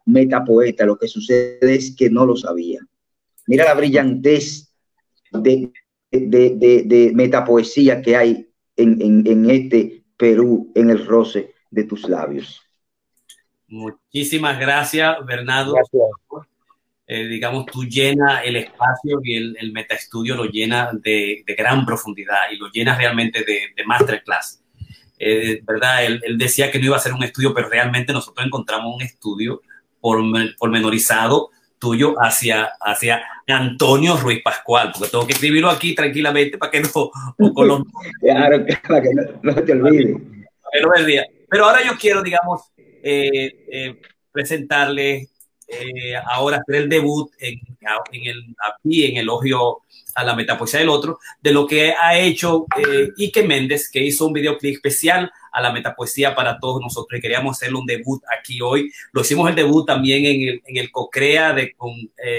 metapoeta. 0.05 0.85
Lo 0.85 0.97
que 0.97 1.07
sucede 1.07 1.75
es 1.75 1.93
que 1.95 2.09
no 2.09 2.25
lo 2.25 2.37
sabía. 2.37 2.79
Mira 3.45 3.65
la 3.65 3.73
brillantez 3.73 4.73
de, 5.31 5.71
de, 6.11 7.11
metapoesía 7.13 8.01
que 8.01 8.15
hay 8.15 8.49
en 8.77 9.49
este 9.49 10.05
Perú, 10.15 10.71
en 10.75 10.89
el 10.89 11.05
roce 11.05 11.53
de 11.71 11.83
tus 11.83 12.07
labios. 12.07 12.61
Muchísimas 13.73 14.59
gracias, 14.59 15.17
Bernardo. 15.25 15.73
Eh, 17.07 17.25
digamos, 17.25 17.65
tú 17.65 17.83
llena 17.83 18.43
el 18.43 18.55
espacio 18.55 19.19
y 19.23 19.35
el, 19.35 19.57
el 19.59 19.71
metaestudio 19.71 20.35
lo 20.35 20.45
llena 20.45 20.91
de, 20.93 21.43
gran 21.57 21.83
profundidad 21.83 22.51
y 22.51 22.57
lo 22.57 22.69
llena 22.69 22.95
realmente 22.95 23.39
de, 23.39 23.73
de 23.75 23.83
masterclass. 23.83 24.63
Eh, 25.17 25.59
¿Verdad? 25.65 26.05
Él, 26.05 26.37
decía 26.37 26.69
que 26.69 26.77
no 26.77 26.85
iba 26.85 26.97
a 26.97 26.99
ser 26.99 27.13
un 27.13 27.23
estudio, 27.23 27.51
pero 27.51 27.67
realmente 27.67 28.13
nosotros 28.13 28.45
encontramos 28.45 28.95
un 28.95 29.01
estudio 29.01 29.63
pormenorizado 29.99 31.49
tuyo 31.79 32.13
hacia, 32.19 32.73
hacia 32.79 33.23
Antonio 33.47 34.17
Ruiz 34.17 34.43
Pascual, 34.43 34.91
porque 34.93 35.09
tengo 35.09 35.25
que 35.25 35.33
escribirlo 35.33 35.71
aquí 35.71 35.95
tranquilamente 35.95 36.59
para 36.59 36.71
que 36.71 36.81
no, 36.81 36.89
claro, 38.19 38.65
para 38.87 39.01
que 39.01 39.09
no, 39.41 39.55
te 39.55 39.71
olvides. 39.71 41.25
Pero 41.49 41.65
ahora 41.65 41.83
yo 41.83 41.93
quiero, 41.99 42.21
digamos, 42.21 42.71
eh, 43.03 43.65
eh, 43.69 44.01
presentarle 44.31 45.27
eh, 45.67 46.15
ahora 46.25 46.57
hacer 46.57 46.83
el 46.83 46.89
debut 46.89 47.31
en, 47.37 47.59
en, 48.11 48.27
el, 48.27 48.55
aquí 48.65 49.05
en 49.05 49.17
elogio 49.17 49.79
a 50.15 50.23
la 50.23 50.35
metapoesía 50.35 50.79
del 50.79 50.89
otro, 50.89 51.19
de 51.41 51.51
lo 51.51 51.67
que 51.67 51.93
ha 51.93 52.17
hecho 52.17 52.65
Ike 53.17 53.43
Méndez, 53.43 53.89
que 53.91 54.01
hizo 54.01 54.27
un 54.27 54.33
videoclip 54.33 54.75
especial 54.75 55.29
a 55.51 55.61
la 55.61 55.73
metapoesía 55.73 56.33
para 56.33 56.59
todos 56.59 56.81
nosotros 56.81 57.17
y 57.17 57.21
queríamos 57.21 57.57
hacerle 57.57 57.79
un 57.79 57.85
debut 57.85 58.23
aquí 58.39 58.61
hoy. 58.61 58.91
Lo 59.11 59.21
hicimos 59.21 59.49
el 59.49 59.55
debut 59.55 59.85
también 59.85 60.25
en 60.25 60.49
el, 60.49 60.61
en 60.65 60.77
el 60.77 60.91
COCREA 60.91 61.53
de, 61.53 61.73
con 61.73 61.91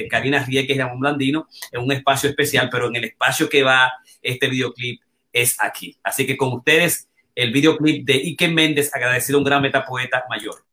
Karina 0.08 0.44
Rieke 0.44 0.72
y 0.72 0.78
Ramón 0.78 1.00
Blandino, 1.00 1.48
en 1.72 1.82
un 1.82 1.92
espacio 1.92 2.30
especial, 2.30 2.68
pero 2.70 2.88
en 2.88 2.96
el 2.96 3.04
espacio 3.04 3.48
que 3.48 3.62
va 3.62 3.92
este 4.22 4.48
videoclip 4.48 5.00
es 5.32 5.56
aquí. 5.60 5.98
Así 6.02 6.26
que 6.26 6.36
con 6.36 6.52
ustedes 6.52 7.08
el 7.34 7.52
videoclip 7.52 8.06
de 8.06 8.14
Ike 8.14 8.48
Méndez, 8.48 8.94
agradecido 8.94 9.38
a 9.38 9.40
un 9.40 9.44
gran 9.44 9.62
metapoeta 9.62 10.24
mayor. 10.28 10.64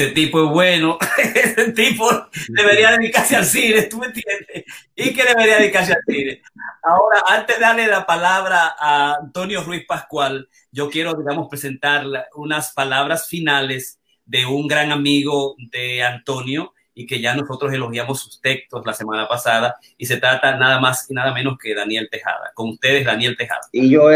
Ese 0.00 0.12
tipo 0.12 0.42
es 0.42 0.50
bueno, 0.50 0.98
ese 1.34 1.72
tipo 1.72 2.08
debería 2.48 2.92
dedicarse 2.92 3.36
al 3.36 3.44
cine, 3.44 3.82
¿tú 3.82 3.98
me 3.98 4.06
entiendes? 4.06 4.64
Y 4.96 5.12
que 5.12 5.24
debería 5.24 5.58
dedicarse 5.58 5.92
al 5.92 6.02
cine. 6.06 6.40
Ahora, 6.82 7.22
antes 7.28 7.56
de 7.56 7.62
darle 7.62 7.86
la 7.86 8.06
palabra 8.06 8.74
a 8.78 9.16
Antonio 9.20 9.62
Ruiz 9.62 9.84
Pascual, 9.86 10.48
yo 10.72 10.88
quiero, 10.88 11.12
digamos, 11.14 11.48
presentar 11.48 12.04
unas 12.34 12.72
palabras 12.72 13.28
finales 13.28 14.00
de 14.24 14.46
un 14.46 14.66
gran 14.66 14.90
amigo 14.90 15.54
de 15.70 16.02
Antonio 16.02 16.72
y 16.94 17.06
que 17.06 17.20
ya 17.20 17.34
nosotros 17.34 17.72
elogiamos 17.72 18.20
sus 18.20 18.40
textos 18.40 18.84
la 18.86 18.94
semana 18.94 19.28
pasada 19.28 19.76
y 19.98 20.06
se 20.06 20.16
trata 20.16 20.56
nada 20.56 20.80
más 20.80 21.10
y 21.10 21.14
nada 21.14 21.34
menos 21.34 21.58
que 21.62 21.74
Daniel 21.74 22.08
Tejada. 22.10 22.52
Con 22.54 22.70
ustedes, 22.70 23.04
Daniel 23.04 23.36
Tejada. 23.36 23.68
Y 23.72 23.90
yo, 23.90 24.08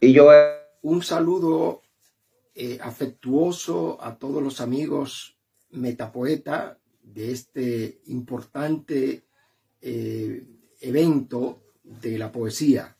y 0.00 0.12
yo, 0.12 0.30
un 0.80 1.02
saludo 1.02 1.82
eh, 2.60 2.76
afectuoso 2.82 4.02
a 4.02 4.18
todos 4.18 4.42
los 4.42 4.60
amigos 4.60 5.38
metapoeta 5.70 6.80
de 7.04 7.30
este 7.30 8.00
importante 8.06 9.22
eh, 9.80 10.44
evento 10.80 11.62
de 11.84 12.18
la 12.18 12.32
poesía. 12.32 12.96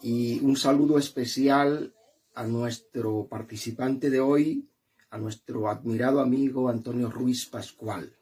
Y 0.00 0.40
un 0.40 0.56
saludo 0.56 0.96
especial 0.96 1.92
a 2.34 2.46
nuestro 2.46 3.26
participante 3.28 4.08
de 4.08 4.20
hoy, 4.20 4.66
a 5.10 5.18
nuestro 5.18 5.68
admirado 5.68 6.22
amigo 6.22 6.70
Antonio 6.70 7.10
Ruiz 7.10 7.44
Pascual. 7.44 8.16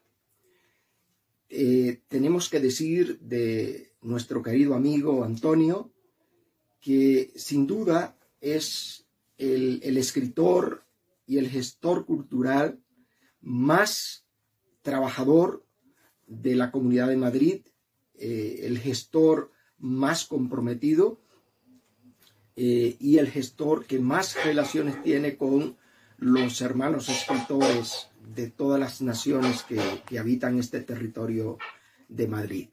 Eh, 1.47 2.01
tenemos 2.09 2.49
que 2.49 2.59
decir 2.59 3.17
de 3.21 3.93
nuestro 4.01 4.43
querido 4.43 4.75
amigo 4.75 5.23
Antonio 5.23 5.93
que 6.81 7.31
sin 7.37 7.65
duda 7.65 8.17
es 8.41 9.05
el, 9.39 9.97
escritor 9.97 10.85
y 11.25 11.37
el 11.37 11.49
gestor 11.49 12.05
cultural 12.05 12.79
más 13.41 14.25
trabajador 14.81 15.65
de 16.27 16.55
la 16.55 16.71
Comunidad 16.71 17.07
de 17.07 17.17
Madrid, 17.17 17.61
eh, 18.15 18.61
el 18.63 18.77
gestor 18.77 19.51
más 19.77 20.25
comprometido 20.25 21.21
eh, 22.55 22.97
y 22.99 23.17
el 23.17 23.29
gestor 23.29 23.85
que 23.85 23.99
más 23.99 24.43
relaciones 24.43 25.01
tiene 25.01 25.37
con 25.37 25.77
los 26.17 26.59
hermanos 26.61 27.07
escritores 27.07 28.09
de 28.35 28.49
todas 28.49 28.79
las 28.79 29.01
naciones 29.01 29.63
que, 29.63 29.79
habitan 30.17 30.59
este 30.59 30.81
territorio 30.81 31.57
de 32.09 32.27
Madrid. 32.27 32.69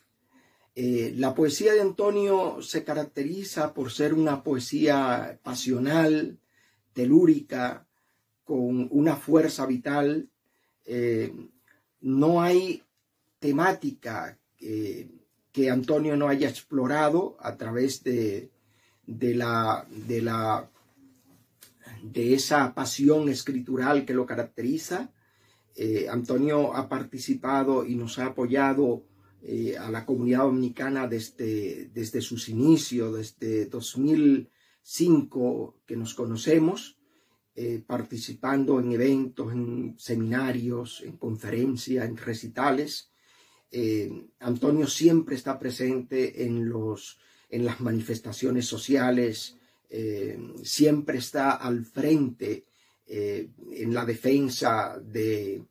Eh, 0.75 1.14
la 1.17 1.35
poesía 1.35 1.73
de 1.73 1.81
Antonio 1.81 2.61
se 2.61 2.85
caracteriza 2.85 3.73
por 3.73 3.93
ser 3.93 4.12
una 4.12 4.43
poesía 4.43 5.39
pasional, 5.43 6.39
telúrica, 6.97 7.86
con 8.42 8.88
una 8.90 9.16
fuerza 9.16 9.66
vital. 9.66 10.30
Eh, 10.86 11.30
no 12.01 12.40
hay 12.40 12.82
temática 13.38 14.38
que 15.53 15.70
Antonio 15.70 16.16
no 16.16 16.28
haya 16.28 16.49
explorado 16.49 17.36
a 17.40 17.57
través 17.57 18.03
de, 18.03 18.51
la, 19.07 19.86
de, 19.90 20.22
la, 20.22 20.70
de 22.03 22.34
esa 22.34 22.74
pasión 22.74 23.28
escritural 23.28 24.07
que 24.07 24.14
lo 24.14 24.24
caracteriza. 24.24 25.12
Eh, 25.74 26.07
Antonio 26.09 26.74
ha 26.74 26.88
participado 26.88 27.84
y 27.84 27.94
nos 27.94 28.18
ha 28.18 28.26
apoyado 28.26 29.05
eh, 29.42 29.76
a 29.78 29.90
la 29.90 30.07
comunidad 30.07 30.44
dominicana 30.44 31.07
desde, 31.07 31.90
desde 31.92 32.22
sus 32.22 32.49
inicios, 32.49 33.14
desde 33.14 33.66
2005 34.87 35.82
que 35.84 35.97
nos 35.97 36.14
conocemos, 36.14 36.97
eh, 37.57 37.82
participando 37.84 38.78
en 38.78 38.93
eventos, 38.93 39.53
en 39.53 39.97
seminarios, 39.99 41.03
en 41.05 41.16
conferencias, 41.16 42.09
en 42.09 42.16
recitales. 42.16 43.11
Eh, 43.72 44.28
Antonio 44.39 44.87
siempre 44.87 45.34
está 45.34 45.59
presente 45.59 46.45
en, 46.45 46.68
los, 46.68 47.18
en 47.51 47.64
las 47.64 47.80
manifestaciones 47.80 48.66
sociales, 48.66 49.57
eh, 49.91 50.39
siempre 50.62 51.18
está 51.18 51.53
al 51.53 51.84
frente 51.84 52.64
en 53.09 53.95
la 53.95 54.05
defensa 54.05 54.99
de, 55.01 55.62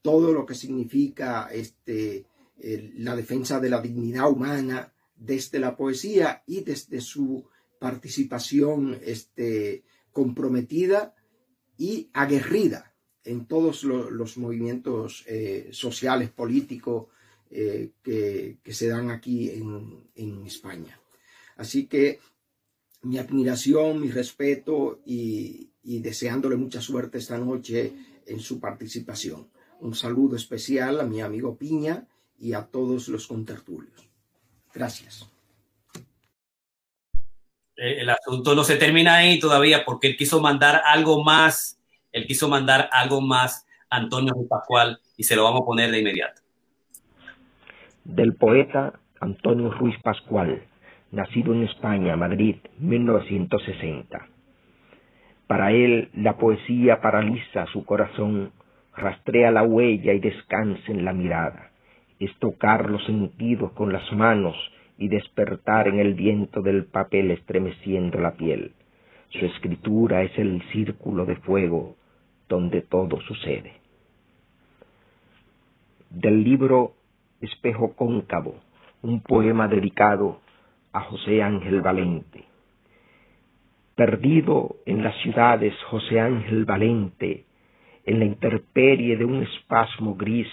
todo 0.00 0.32
lo 0.32 0.46
que 0.46 0.54
significa 0.54 1.50
este, 1.52 2.24
la 2.96 3.14
defensa 3.14 3.60
de 3.60 3.68
la 3.68 3.82
dignidad 3.82 4.30
humana 4.30 4.90
desde 5.14 5.58
la 5.58 5.76
poesía 5.76 6.42
y 6.46 6.62
desde 6.62 7.02
su 7.02 7.44
participación 7.80 9.00
este, 9.02 9.82
comprometida 10.12 11.16
y 11.76 12.10
aguerrida 12.12 12.94
en 13.24 13.46
todos 13.46 13.84
los, 13.84 14.36
movimientos 14.36 15.24
eh, 15.26 15.70
sociales, 15.72 16.30
políticos 16.30 17.06
eh, 17.50 17.92
que, 18.02 18.58
se 18.72 18.88
dan 18.88 19.10
aquí 19.10 19.50
en, 19.50 20.46
España. 20.46 21.00
Así 21.56 21.86
que 21.86 22.20
mi 23.02 23.18
admiración, 23.18 24.00
mi 24.00 24.10
respeto 24.10 25.00
y, 25.04 25.68
deseándole 25.82 26.56
mucha 26.56 26.80
suerte 26.80 27.18
esta 27.18 27.38
noche 27.38 27.92
en 28.26 28.40
su 28.40 28.60
participación. 28.60 29.48
Un 29.80 29.94
saludo 29.94 30.36
especial 30.36 31.00
a 31.00 31.04
mi 31.04 31.22
amigo 31.22 31.56
Piña 31.56 32.06
y 32.38 32.52
a 32.52 32.66
todos 32.66 33.08
los 33.08 33.26
contertulios. 33.26 34.08
Gracias. 34.74 35.26
Eh, 37.80 38.02
el 38.02 38.10
asunto 38.10 38.54
no 38.54 38.62
se 38.62 38.76
termina 38.76 39.16
ahí 39.16 39.40
todavía 39.40 39.84
porque 39.84 40.08
él 40.08 40.16
quiso 40.16 40.40
mandar 40.40 40.82
algo 40.84 41.24
más 41.24 41.80
él 42.12 42.26
quiso 42.26 42.48
mandar 42.48 42.88
algo 42.92 43.20
más 43.20 43.66
a 43.88 43.96
Antonio 43.96 44.34
Pascual 44.48 44.98
y 45.16 45.24
se 45.24 45.36
lo 45.36 45.44
vamos 45.44 45.62
a 45.62 45.66
poner 45.66 45.90
de 45.90 46.00
inmediato. 46.00 46.42
Del 48.04 48.34
poeta 48.34 48.94
Antonio 49.20 49.70
Ruiz 49.70 49.96
Pascual, 50.02 50.62
nacido 51.12 51.54
en 51.54 51.64
España, 51.64 52.16
Madrid, 52.16 52.56
1960. 52.78 54.26
Para 55.46 55.72
él 55.72 56.10
la 56.14 56.36
poesía 56.36 57.00
paraliza 57.00 57.66
su 57.66 57.84
corazón, 57.84 58.52
rastrea 58.96 59.50
la 59.50 59.62
huella 59.62 60.12
y 60.12 60.20
descansa 60.20 60.90
en 60.90 61.04
la 61.04 61.12
mirada. 61.12 61.70
Es 62.18 62.36
tocar 62.38 62.90
los 62.90 63.04
sentidos 63.06 63.72
con 63.72 63.92
las 63.92 64.10
manos 64.12 64.56
y 65.00 65.08
despertar 65.08 65.88
en 65.88 65.98
el 65.98 66.12
viento 66.12 66.60
del 66.60 66.84
papel 66.84 67.30
estremeciendo 67.30 68.20
la 68.20 68.32
piel. 68.32 68.72
Su 69.30 69.46
escritura 69.46 70.22
es 70.22 70.38
el 70.38 70.62
círculo 70.72 71.24
de 71.24 71.36
fuego 71.36 71.96
donde 72.48 72.82
todo 72.82 73.18
sucede. 73.22 73.72
Del 76.10 76.44
libro 76.44 76.92
Espejo 77.40 77.94
Cóncavo, 77.96 78.56
un 79.00 79.22
poema 79.22 79.68
dedicado 79.68 80.40
a 80.92 81.00
José 81.00 81.42
Ángel 81.42 81.80
Valente. 81.80 82.44
Perdido 83.94 84.76
en 84.84 85.02
las 85.02 85.16
ciudades 85.22 85.72
José 85.84 86.20
Ángel 86.20 86.66
Valente, 86.66 87.46
en 88.04 88.18
la 88.18 88.26
intemperie 88.26 89.16
de 89.16 89.24
un 89.24 89.44
espasmo 89.44 90.14
gris, 90.14 90.48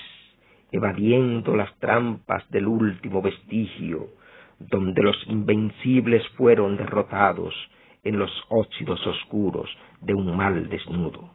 evadiendo 0.72 1.54
las 1.54 1.78
trampas 1.80 2.50
del 2.50 2.68
último 2.68 3.22
vestigio, 3.22 4.08
donde 4.60 5.02
los 5.02 5.18
invencibles 5.28 6.28
fueron 6.38 6.78
derrotados 6.78 7.54
en 8.04 8.18
los 8.18 8.32
óxidos 8.50 9.06
oscuros 9.06 9.70
de 10.02 10.14
un 10.14 10.36
mal 10.36 10.70
desnudo. 10.70 11.32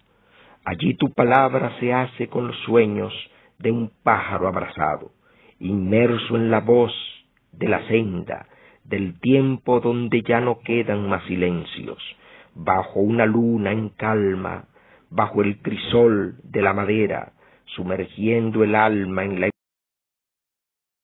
Allí 0.65 0.95
tu 0.95 1.13
palabra 1.13 1.77
se 1.81 1.93
hace 1.93 2.29
con 2.29 2.49
los 2.49 2.57
sueños 2.65 3.13
de 3.59 3.71
un 3.71 3.91
pájaro 4.03 4.49
abrazado, 4.49 5.11
inmerso 5.59 6.37
en 6.37 6.51
la 6.51 6.61
voz 6.61 6.93
de 7.53 7.69
la 7.69 7.87
senda, 7.89 8.47
del 8.85 9.19
tiempo 9.21 9.81
donde 9.81 10.23
ya 10.23 10.41
no 10.41 10.61
quedan 10.61 11.09
más 11.09 11.25
silencios, 11.25 11.99
bajo 12.55 13.01
una 13.01 13.27
luna 13.27 13.73
en 13.73 13.91
calma, 13.91 14.65
bajo 15.11 15.43
el 15.43 15.59
crisol 15.61 16.37
de 16.43 16.63
la 16.63 16.73
madera, 16.73 17.33
sumergiendo 17.67 18.65
el 18.65 18.75
alma 18.75 19.25
en 19.25 19.41
la... 19.41 19.52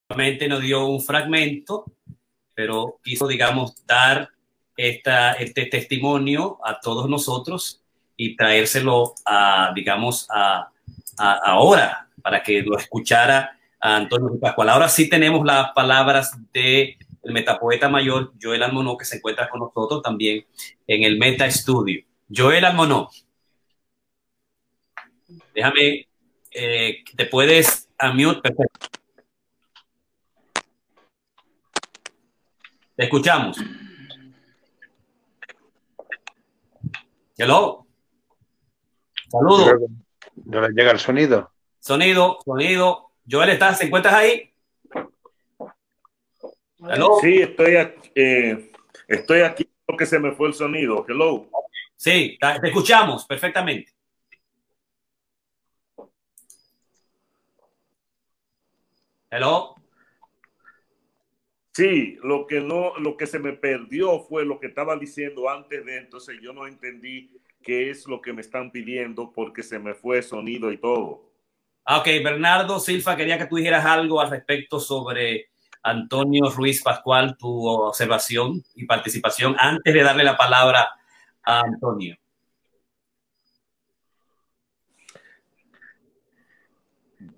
Nos 0.09 0.63
dio 0.63 0.87
un 0.87 1.03
fragmento, 1.03 1.85
pero 2.55 2.99
quiso, 3.05 3.29
digamos, 3.29 3.85
dar 3.87 4.31
esta, 4.75 5.33
este 5.35 5.67
testimonio 5.67 6.59
a 6.65 6.81
todos 6.81 7.11
nosotros 7.11 7.83
y 8.17 8.35
traérselo 8.35 9.15
a, 9.27 9.71
digamos, 9.75 10.27
a, 10.31 10.73
ahora, 11.19 12.09
para 12.23 12.43
que 12.43 12.63
lo 12.63 12.79
escuchara 12.79 13.59
a 13.79 13.97
Antonio 13.97 14.41
Pascual. 14.41 14.71
Ahora 14.71 14.89
sí 14.89 15.11
tenemos 15.11 15.45
las 15.45 15.73
palabras 15.73 16.33
de 16.55 16.97
el 17.23 17.33
metapoeta 17.35 17.91
mayor 17.91 18.33
Joel 18.41 18.63
Almonó, 18.63 18.97
que 18.97 19.05
se 19.05 19.17
encuentra 19.17 19.51
con 19.51 19.61
nosotros 19.61 20.03
también 20.03 20.47
en 20.87 21.03
el 21.03 21.19
Meta 21.19 21.51
Studio. 21.51 22.03
Joel 22.35 22.65
Almonó, 22.65 23.11
déjame, 25.55 26.09
eh, 26.51 27.05
te 27.15 27.27
puedes 27.27 27.91
unmute, 28.01 28.41
perfecto. 28.41 28.98
Te 32.99 33.05
escuchamos. 33.05 33.57
Hello. 37.37 37.87
Saludos. 39.31 39.83
¿No 40.45 40.61
le 40.61 40.69
llega 40.71 40.91
el 40.91 40.99
sonido? 40.99 41.53
Sonido, 41.79 42.41
sonido. 42.45 43.13
Joel, 43.31 43.51
¿estás? 43.51 43.79
¿Se 43.79 43.87
encuentras 43.87 44.15
ahí? 44.15 44.53
Hello. 46.81 47.19
Sí, 47.21 47.37
estoy 47.37 47.77
aquí, 47.77 48.11
eh, 48.17 48.73
estoy 49.07 49.43
aquí 49.43 49.71
porque 49.87 50.05
se 50.05 50.19
me 50.19 50.33
fue 50.33 50.49
el 50.49 50.55
sonido. 50.55 51.07
Hello. 51.09 51.49
Sí, 51.95 52.37
te 52.41 52.67
escuchamos 52.67 53.25
perfectamente. 53.27 53.93
Hello. 59.31 59.78
Sí, 61.79 62.19
lo 62.25 62.49
que 62.49 62.61
no, 62.61 62.99
lo 62.99 63.17
que 63.17 63.29
se 63.29 63.39
me 63.39 63.53
perdió 63.53 64.19
fue 64.19 64.45
lo 64.45 64.59
que 64.59 64.67
estaba 64.67 64.97
diciendo 64.97 65.49
antes 65.49 65.87
de, 65.87 65.99
entonces 65.99 66.37
yo 66.43 66.53
no 66.53 66.67
entendí 66.67 67.31
qué 67.63 67.89
es 67.89 68.09
lo 68.09 68.21
que 68.21 68.33
me 68.33 68.41
están 68.41 68.73
pidiendo 68.73 69.31
porque 69.33 69.63
se 69.63 69.79
me 69.79 69.95
fue 69.95 70.21
sonido 70.23 70.73
y 70.73 70.79
todo. 70.79 71.31
Ah, 71.85 71.99
ok, 71.99 72.07
Bernardo 72.25 72.81
Silva, 72.81 73.15
quería 73.15 73.39
que 73.39 73.47
tú 73.47 73.55
dijeras 73.55 73.87
algo 73.87 74.21
al 74.21 74.29
respecto 74.29 74.81
sobre 74.81 75.51
Antonio 75.81 76.51
Ruiz 76.51 76.83
Pascual, 76.83 77.37
tu 77.39 77.69
observación 77.69 78.61
y 78.75 78.85
participación, 78.85 79.55
antes 79.57 79.95
de 79.95 80.03
darle 80.03 80.25
la 80.25 80.37
palabra 80.37 80.89
a 81.45 81.61
Antonio. 81.61 82.17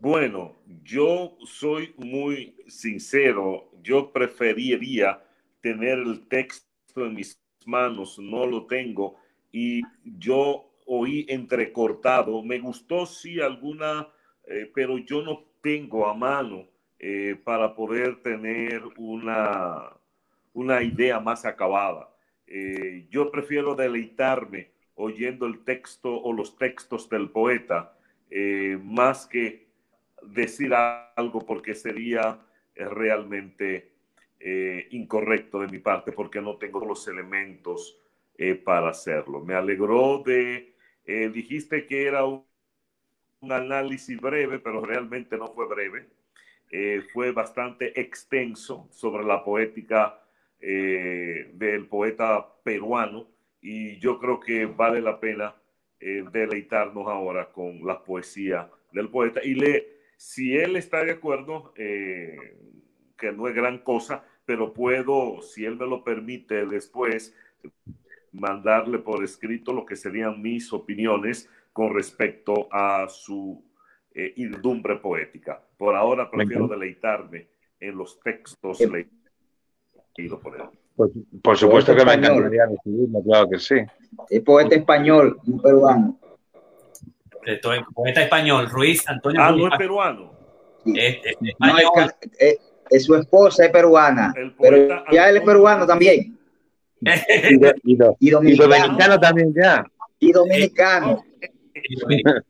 Bueno, 0.01 0.57
yo 0.83 1.37
soy 1.45 1.93
muy 1.99 2.57
sincero, 2.69 3.70
yo 3.83 4.13
preferiría 4.13 5.23
tener 5.61 5.99
el 5.99 6.27
texto 6.29 7.07
en 7.07 7.15
mis 7.15 7.41
manos, 7.67 8.19
no 8.19 8.47
lo 8.47 8.67
tengo 8.67 9.17
y 9.53 9.83
yo 10.05 10.71
oí 10.87 11.27
entrecortado. 11.29 12.43
Me 12.43 12.59
gustó 12.59 13.07
sí 13.07 13.41
alguna, 13.41 14.09
eh, 14.45 14.71
pero 14.75 14.99
yo 14.99 15.23
no 15.23 15.45
tengo 15.61 16.07
a 16.07 16.15
mano 16.15 16.67
eh, 16.99 17.37
para 17.45 17.75
poder 17.75 18.23
tener 18.23 18.83
una, 18.97 19.93
una 20.53 20.83
idea 20.83 21.21
más 21.21 21.45
acabada. 21.45 22.09
eh, 22.47 23.07
yo 23.11 23.31
prefiero 23.31 23.77
deleitarme 23.77 24.73
oyendo 24.95 25.47
el 25.47 25.61
texto 25.65 26.21
o 26.23 26.33
los 26.33 26.57
textos 26.59 27.09
del 27.09 27.31
poeta 27.31 27.97
más 28.83 29.27
que 29.27 29.67
decir 30.23 30.73
algo 30.75 31.41
porque 31.45 31.75
sería 31.75 32.39
realmente 32.75 33.91
incorrecto 34.91 35.61
de 35.61 35.69
mi 35.69 35.79
parte 35.81 36.13
porque 36.13 36.41
no 36.41 36.57
tengo 36.57 36.85
los 36.87 37.07
elementos 37.09 37.99
para 38.65 38.89
hacerlo. 38.89 39.41
Me 39.41 39.55
alegró 39.55 40.23
de, 40.25 40.75
dijiste 41.05 41.87
que 41.87 42.07
era 42.07 42.25
un, 42.25 42.45
un 43.41 43.53
análisis 43.53 44.19
breve, 44.19 44.59
pero 44.59 44.81
realmente 44.81 45.37
no 45.37 45.49
fue 45.49 45.69
breve 45.69 46.09
eh, 46.73 47.03
fue 47.13 47.33
bastante 47.33 48.01
extenso 48.01 48.87
sobre 48.93 49.25
la 49.25 49.43
poética 49.43 50.21
eh, 50.61 51.51
del 51.55 51.87
poeta 51.89 52.47
peruano 52.63 53.27
y 53.61 53.99
yo 53.99 54.21
creo 54.21 54.39
que 54.39 54.67
vale 54.67 55.01
la 55.01 55.19
pena 55.19 55.57
eh, 55.99 56.25
deleitarnos 56.31 57.09
ahora 57.09 57.51
con 57.51 57.85
la 57.85 58.05
poesía 58.05 58.71
del 58.93 59.09
poeta 59.09 59.41
y 59.43 59.55
le, 59.55 60.00
si 60.21 60.55
él 60.55 60.77
está 60.77 61.03
de 61.03 61.13
acuerdo, 61.13 61.73
que 61.75 63.33
no 63.35 63.49
es 63.49 63.55
gran 63.55 63.79
cosa, 63.79 64.23
pero 64.45 64.75
puedo, 64.75 65.41
si 65.41 65.65
él 65.65 65.77
me 65.77 65.87
lo 65.87 66.05
permite 66.05 66.67
después, 66.67 67.35
mandarle 68.33 68.99
por 68.99 69.25
escrito 69.25 69.73
lo 69.73 69.87
que 69.87 69.97
serían 69.97 70.43
mis 70.43 70.75
opiniones 70.75 71.49
con 71.73 71.95
respecto 71.95 72.69
a 72.71 73.09
su 73.09 73.65
eh, 74.13 74.35
indumbre 74.37 74.97
poética. 74.97 75.65
Por 75.79 75.97
ahora 75.97 76.31
prefiero 76.31 76.69
deleitarme 76.69 77.49
en 77.81 77.97
los 77.97 78.21
textos 78.21 78.79
leídos 78.79 80.41
por 80.41 80.55
él. 80.55 80.63
Pues, 80.97 81.13
por 81.43 81.57
supuesto 81.57 81.97
que 81.97 82.05
me 82.05 82.13
encantaría 82.13 82.67
recibirlo, 82.67 83.23
claro 83.23 83.49
que 83.49 83.59
sí. 83.59 83.77
Es 84.29 84.43
poeta 84.43 84.75
español, 84.75 85.39
un 85.47 85.63
peruano. 85.63 86.21
Poeta 87.95 88.23
español, 88.23 88.69
Ruiz 88.69 89.09
Antonio. 89.09 89.41
Ah, 89.43 89.53
no 89.53 89.69
es 89.69 89.79
peruano. 89.79 90.33
Es, 90.87 91.19
es, 92.91 93.05
su 93.05 93.15
esposa 93.15 93.67
es 93.67 93.71
peruana, 93.71 94.33
pero 94.59 95.05
ya 95.13 95.29
él 95.29 95.37
es 95.39 95.43
peruano 95.43 95.87
también. 95.87 96.39
y, 97.01 97.97
y, 98.19 98.31
dominicano 98.31 99.19
también 99.19 99.55
ya. 99.55 99.85
Y 100.19 100.33
dominicano. 100.33 101.25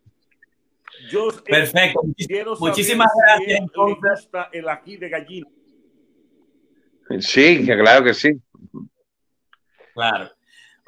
Perfecto. 1.45 2.03
Muchísimas 2.59 3.11
gracias. 3.17 4.29
el 4.53 4.69
aquí 4.69 4.97
de 4.97 5.09
gallina. 5.09 5.49
Sí, 7.19 7.67
claro 7.67 8.05
que 8.05 8.15
sí. 8.15 8.41
Claro. 9.95 10.31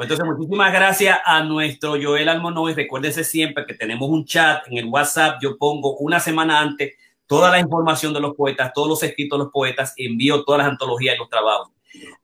Entonces, 0.03 0.27
muchísimas 0.27 0.73
gracias 0.73 1.19
a 1.25 1.43
nuestro 1.43 1.93
Joel 2.01 2.29
Almonoves. 2.29 2.77
Recuérdense 2.77 3.25
siempre 3.25 3.65
que 3.67 3.75
tenemos 3.75 4.09
un 4.09 4.25
chat 4.25 4.67
en 4.69 4.79
el 4.79 4.87
WhatsApp. 4.87 5.39
Yo 5.41 5.57
pongo 5.57 5.97
una 5.99 6.21
semana 6.21 6.61
antes 6.61 6.95
toda 7.27 7.51
la 7.51 7.59
información 7.59 8.13
de 8.13 8.21
los 8.21 8.35
poetas, 8.35 8.73
todos 8.75 8.89
los 8.89 9.03
escritos 9.03 9.39
de 9.39 9.45
los 9.45 9.53
poetas, 9.53 9.95
envío 9.97 10.45
todas 10.45 10.59
las 10.59 10.69
antologías 10.69 11.15
y 11.15 11.19
los 11.19 11.29
trabajos. 11.29 11.71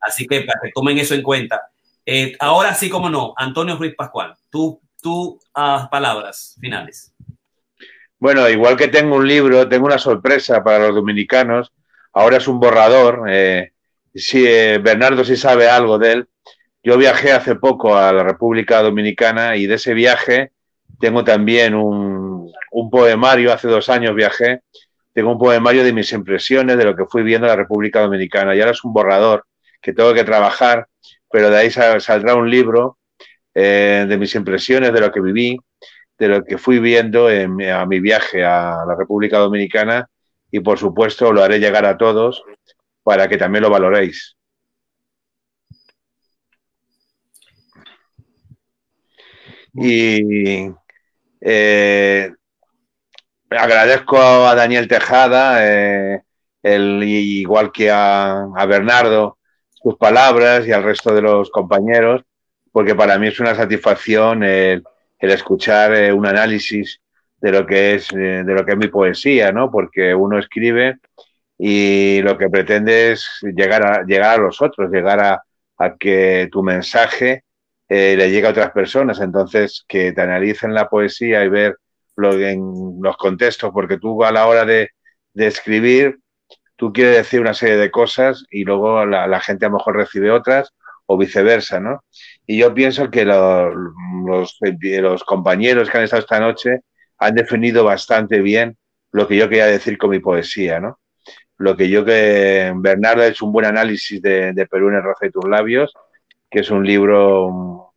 Así 0.01 0.26
que 0.26 0.43
para 0.43 0.61
que 0.62 0.70
tomen 0.74 0.99
eso 0.99 1.14
en 1.14 1.22
cuenta. 1.22 1.62
Eh, 2.05 2.35
ahora 2.41 2.74
sí, 2.74 2.91
como 2.91 3.09
no, 3.09 3.35
Antonio 3.37 3.76
Ruiz 3.76 3.95
Pascual, 3.95 4.35
tú, 4.51 4.81
tú, 5.01 5.39
uh, 5.57 5.89
palabras 5.91 6.57
finales. 6.61 7.14
Bueno, 8.18 8.49
igual 8.49 8.76
que 8.76 8.89
tengo 8.89 9.16
un 9.16 9.29
libro, 9.29 9.68
tengo 9.68 9.87
una 9.87 9.99
sorpresa 9.99 10.64
para 10.64 10.87
los 10.87 10.95
dominicanos. 10.95 11.72
Ahora 12.12 12.39
es 12.39 12.49
un 12.49 12.59
borrador. 12.59 13.26
Eh, 13.31 13.72
si 14.14 14.45
eh, 14.47 14.79
Bernardo 14.79 15.24
sí 15.24 15.37
sabe 15.37 15.68
algo 15.68 15.99
de 15.99 16.12
él. 16.12 16.29
Yo 16.83 16.97
viajé 16.97 17.33
hace 17.33 17.57
poco 17.57 17.97
a 17.97 18.12
la 18.12 18.22
República 18.22 18.83
Dominicana 18.83 19.57
y 19.57 19.66
de 19.66 19.74
ese 19.74 19.95
viaje 19.95 20.53
tengo 21.01 21.24
también 21.24 21.74
un, 21.74 22.51
un 22.70 22.91
poemario. 22.91 23.53
Hace 23.53 23.68
dos 23.68 23.89
años 23.89 24.14
viajé. 24.14 24.62
Tengo 25.12 25.33
un 25.33 25.39
poemario 25.39 25.85
de 25.85 25.93
mis 25.93 26.12
impresiones 26.12 26.76
de 26.79 26.85
lo 26.85 26.97
que 26.97 27.05
fui 27.07 27.22
viendo 27.22 27.47
en 27.47 27.51
la 27.51 27.57
República 27.57 28.01
Dominicana. 28.01 28.55
Y 28.55 28.61
ahora 28.61 28.72
es 28.72 28.85
un 28.85 28.93
borrador 28.93 29.45
que 29.81 29.93
tengo 29.93 30.14
que 30.14 30.24
trabajar, 30.24 30.87
pero 31.31 31.51
de 31.51 31.59
ahí 31.59 31.70
saldrá 31.70 32.35
un 32.35 32.51
libro 32.51 32.99
eh, 33.55 34.07
de 34.09 34.18
mis 34.18 34.35
impresiones 34.35 34.93
de 34.93 35.01
lo 35.01 35.11
que 35.11 35.20
viví 35.20 35.59
de 36.18 36.29
lo 36.29 36.45
que 36.45 36.59
fui 36.59 36.81
viendo 36.81 37.31
en, 37.31 37.62
a 37.70 37.87
mi 37.87 38.01
viaje 38.01 38.45
a 38.45 38.85
la 38.87 38.97
República 38.97 39.39
Dominicana 39.39 40.09
y 40.51 40.61
por 40.61 40.79
supuesto 40.79 41.33
lo 41.33 41.43
haré 41.43 41.61
llegar 41.61 41.87
a 41.87 41.97
todos 41.97 42.43
para 43.03 43.29
que 43.29 43.37
también 43.37 43.62
lo 43.62 43.70
valoréis. 43.70 44.37
Y 49.81 50.70
eh, 51.41 52.33
agradezco 53.51 54.18
a 54.18 54.55
Daniel 54.55 54.89
Tejada, 54.89 55.59
eh, 55.66 56.22
el, 56.62 57.03
igual 57.03 57.72
que 57.72 57.91
a, 57.91 58.45
a, 58.57 58.66
Bernardo, 58.66 59.39
sus 59.70 59.97
palabras 59.97 60.66
y 60.66 60.72
al 60.72 60.83
resto 60.83 61.14
de 61.14 61.22
los 61.22 61.51
compañeros, 61.51 62.22
porque 62.72 62.95
para 62.95 63.18
mí 63.18 63.29
es 63.29 63.41
una 63.41 63.55
satisfacción 63.55 64.43
el 64.43 64.83
escuchar 65.20 65.95
eh, 65.95 66.12
un 66.12 66.26
análisis 66.26 67.01
de 67.41 67.53
lo 67.53 67.66
que 67.66 67.95
es 67.95 68.09
de 68.09 68.43
lo 68.45 68.64
que 68.66 68.72
es 68.72 68.79
mi 68.79 68.89
poesía, 68.89 69.53
¿no? 69.53 69.70
Porque 69.70 70.12
uno 70.12 70.39
escribe 70.39 70.99
y 71.57 72.20
lo 72.22 72.39
que 72.39 72.49
pretende 72.49 73.12
es 73.12 73.29
llegar 73.43 73.85
a 73.85 74.05
llegar 74.05 74.39
a 74.39 74.43
los 74.43 74.62
otros, 74.62 74.91
llegar 74.91 75.20
a, 75.20 75.43
que 75.99 76.49
tu 76.51 76.62
mensaje 76.62 77.45
eh, 77.89 78.16
le 78.16 78.30
llegue 78.30 78.47
a 78.47 78.51
otras 78.51 78.70
personas. 78.72 79.20
Entonces, 79.20 79.84
que 79.89 80.12
te 80.12 80.20
analicen 80.20 80.74
la 80.74 80.89
poesía 80.89 81.45
y 81.45 81.49
ver 81.49 81.76
lo, 82.16 82.32
en 82.32 82.99
los 83.01 83.16
contextos, 83.16 83.70
porque 83.72 83.99
tú 83.99 84.24
a 84.24 84.32
la 84.32 84.47
hora 84.47 84.64
de, 84.64 84.91
escribir, 85.34 86.18
tú 86.76 86.93
quieres 86.93 87.16
decir 87.16 87.41
una 87.41 87.55
serie 87.55 87.76
de 87.76 87.91
cosas 87.93 88.45
y 88.51 88.64
luego 88.64 89.07
la, 89.07 89.28
la 89.28 89.41
gente 89.41 89.66
a 89.66 89.68
lo 89.68 89.76
mejor 89.76 89.97
recibe 89.97 90.30
otras 90.32 90.72
o 91.07 91.16
viceversa, 91.16 91.80
¿no? 91.80 92.05
Y 92.47 92.59
yo 92.59 92.74
pienso 92.74 93.11
que 93.11 93.24
los, 93.24 93.72
los, 95.01 95.24
compañeros 95.24 95.89
que 95.89 95.99
han 95.99 96.05
estado 96.05 96.20
esta 96.20 96.39
noche 96.39 96.80
han 97.18 97.34
definido 97.34 97.84
bastante 97.84 98.41
bien 98.41 98.76
lo 99.12 99.26
que 99.26 99.36
yo 99.36 99.49
quería 99.49 99.66
decir 99.66 99.97
con 99.97 100.11
mi 100.11 100.18
poesía, 100.18 100.80
¿no? 100.80 100.99
Lo 101.57 101.76
que 101.76 101.89
yo 101.89 102.05
que 102.05 102.72
Bernardo 102.76 103.22
ha 103.22 103.26
hecho 103.26 103.47
un 103.47 103.53
buen 103.53 103.64
análisis 103.64 104.20
de, 104.20 104.53
de 104.53 104.66
Perú 104.66 104.89
en 104.89 104.97
el 104.97 105.03
roce 105.03 105.26
de 105.26 105.32
tus 105.32 105.49
labios, 105.49 105.95
que 106.51 106.61
es 106.61 106.71
un 106.71 106.85
libro 106.87 107.95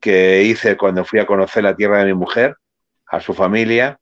que 0.00 0.42
hice 0.42 0.76
cuando 0.76 1.04
fui 1.04 1.20
a 1.20 1.26
conocer 1.26 1.62
la 1.62 1.76
tierra 1.76 1.98
de 1.98 2.06
mi 2.06 2.14
mujer, 2.14 2.56
a 3.06 3.20
su 3.20 3.34
familia, 3.34 3.98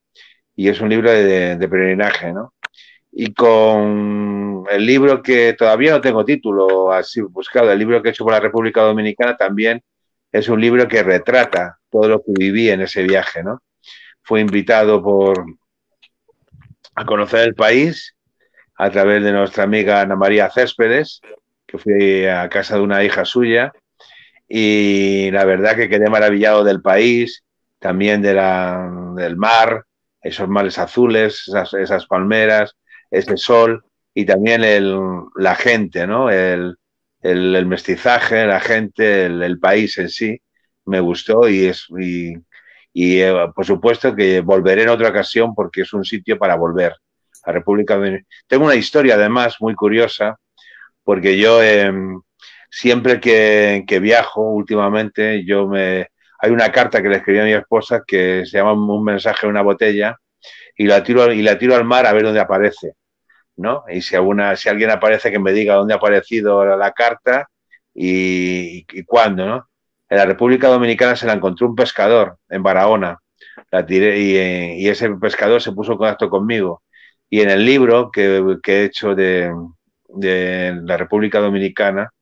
y 0.56 0.68
es 0.68 0.80
un 0.80 0.88
libro 0.88 1.10
de, 1.10 1.56
de 1.56 1.68
peregrinaje, 1.68 2.32
¿no? 2.32 2.54
Y 3.12 3.34
con 3.34 4.64
el 4.70 4.86
libro 4.86 5.22
que 5.22 5.54
todavía 5.54 5.92
no 5.92 6.00
tengo 6.00 6.24
título 6.24 6.92
así 6.92 7.20
buscado, 7.20 7.70
el 7.70 7.78
libro 7.78 8.00
que 8.02 8.08
he 8.08 8.12
hecho 8.12 8.24
por 8.24 8.32
la 8.32 8.40
República 8.40 8.82
Dominicana 8.82 9.36
también 9.36 9.82
es 10.32 10.48
un 10.48 10.60
libro 10.60 10.86
que 10.86 11.02
retrata 11.02 11.78
todo 11.90 12.08
lo 12.08 12.22
que 12.22 12.32
viví 12.36 12.70
en 12.70 12.82
ese 12.82 13.02
viaje, 13.02 13.42
¿no? 13.42 13.60
Fui 14.22 14.40
invitado 14.40 15.02
por 15.02 15.44
a 16.94 17.04
conocer 17.04 17.40
el 17.40 17.54
país 17.54 18.14
a 18.76 18.90
través 18.90 19.22
de 19.22 19.32
nuestra 19.32 19.64
amiga 19.64 20.00
Ana 20.00 20.16
María 20.16 20.50
Céspedes, 20.50 21.20
que 21.70 21.78
fui 21.78 22.26
a 22.26 22.48
casa 22.48 22.76
de 22.76 22.82
una 22.82 23.04
hija 23.04 23.24
suya, 23.24 23.72
y 24.48 25.30
la 25.30 25.44
verdad 25.44 25.76
que 25.76 25.88
quedé 25.88 26.10
maravillado 26.10 26.64
del 26.64 26.82
país, 26.82 27.44
también 27.78 28.20
de 28.20 28.34
la, 28.34 28.90
del 29.16 29.36
mar, 29.36 29.84
esos 30.22 30.48
mares 30.48 30.78
azules, 30.78 31.44
esas, 31.46 31.72
esas 31.74 32.06
palmeras, 32.06 32.76
ese 33.10 33.36
sol, 33.36 33.84
y 34.12 34.24
también 34.24 34.64
el, 34.64 34.98
la 35.36 35.54
gente, 35.54 36.06
¿no? 36.06 36.30
El, 36.30 36.76
el, 37.22 37.66
mestizaje, 37.66 38.46
la 38.46 38.60
gente, 38.60 39.26
el, 39.26 39.58
país 39.60 39.98
en 39.98 40.08
sí, 40.08 40.40
me 40.84 41.00
gustó 41.00 41.48
y 41.48 41.66
es 41.66 41.86
y, 42.00 42.34
y 42.92 43.20
eh, 43.20 43.32
por 43.54 43.64
supuesto 43.64 44.14
que 44.16 44.40
volveré 44.40 44.82
en 44.82 44.88
otra 44.88 45.10
ocasión 45.10 45.54
porque 45.54 45.82
es 45.82 45.92
un 45.92 46.04
sitio 46.04 46.38
para 46.38 46.56
volver 46.56 46.94
a 47.44 47.52
República 47.52 47.94
Dominicana. 47.94 48.26
Tengo 48.48 48.64
una 48.64 48.74
historia 48.74 49.14
además 49.14 49.56
muy 49.60 49.74
curiosa 49.74 50.38
porque 51.04 51.38
yo 51.38 51.62
eh, 51.62 51.92
siempre 52.70 53.20
que, 53.20 53.84
que, 53.86 54.00
viajo 54.00 54.42
últimamente 54.42 55.44
yo 55.44 55.66
me 55.68 56.08
hay 56.38 56.50
una 56.50 56.72
carta 56.72 57.02
que 57.02 57.08
le 57.08 57.16
escribí 57.16 57.40
a 57.40 57.44
mi 57.44 57.52
esposa 57.52 58.02
que 58.06 58.44
se 58.46 58.58
llama 58.58 58.72
un 58.72 59.04
mensaje 59.04 59.46
en 59.46 59.50
una 59.50 59.62
botella 59.62 60.16
y 60.76 60.86
la 60.86 61.02
tiro 61.02 61.32
y 61.32 61.42
la 61.42 61.58
tiro 61.58 61.76
al 61.76 61.84
mar 61.84 62.06
a 62.06 62.12
ver 62.12 62.24
dónde 62.24 62.40
aparece 62.40 62.94
¿no? 63.60 63.84
Y 63.88 64.02
si, 64.02 64.16
alguna, 64.16 64.56
si 64.56 64.68
alguien 64.68 64.90
aparece 64.90 65.30
que 65.30 65.38
me 65.38 65.52
diga 65.52 65.74
dónde 65.74 65.94
ha 65.94 65.98
aparecido 65.98 66.64
la, 66.64 66.92
carta 66.92 67.48
y, 67.94 68.84
cuándo, 69.04 69.46
¿no? 69.46 69.68
En 70.08 70.18
la 70.18 70.26
República 70.26 70.68
Dominicana 70.68 71.14
se 71.16 71.26
la 71.26 71.34
encontró 71.34 71.68
un 71.68 71.76
pescador 71.76 72.38
en 72.48 72.62
Barahona 72.62 73.18
la 73.70 73.86
tiré, 73.86 74.18
y, 74.18 74.88
ese 74.88 75.10
pescador 75.10 75.62
se 75.62 75.72
puso 75.72 75.92
en 75.92 75.98
contacto 75.98 76.30
conmigo. 76.30 76.82
Y 77.28 77.40
en 77.42 77.50
el 77.50 77.64
libro 77.64 78.10
que 78.10 78.42
he 78.66 78.84
hecho 78.84 79.14
de, 79.14 79.52
de, 80.14 80.80
la 80.82 80.96
República 80.96 81.40
Dominicana 81.40 82.12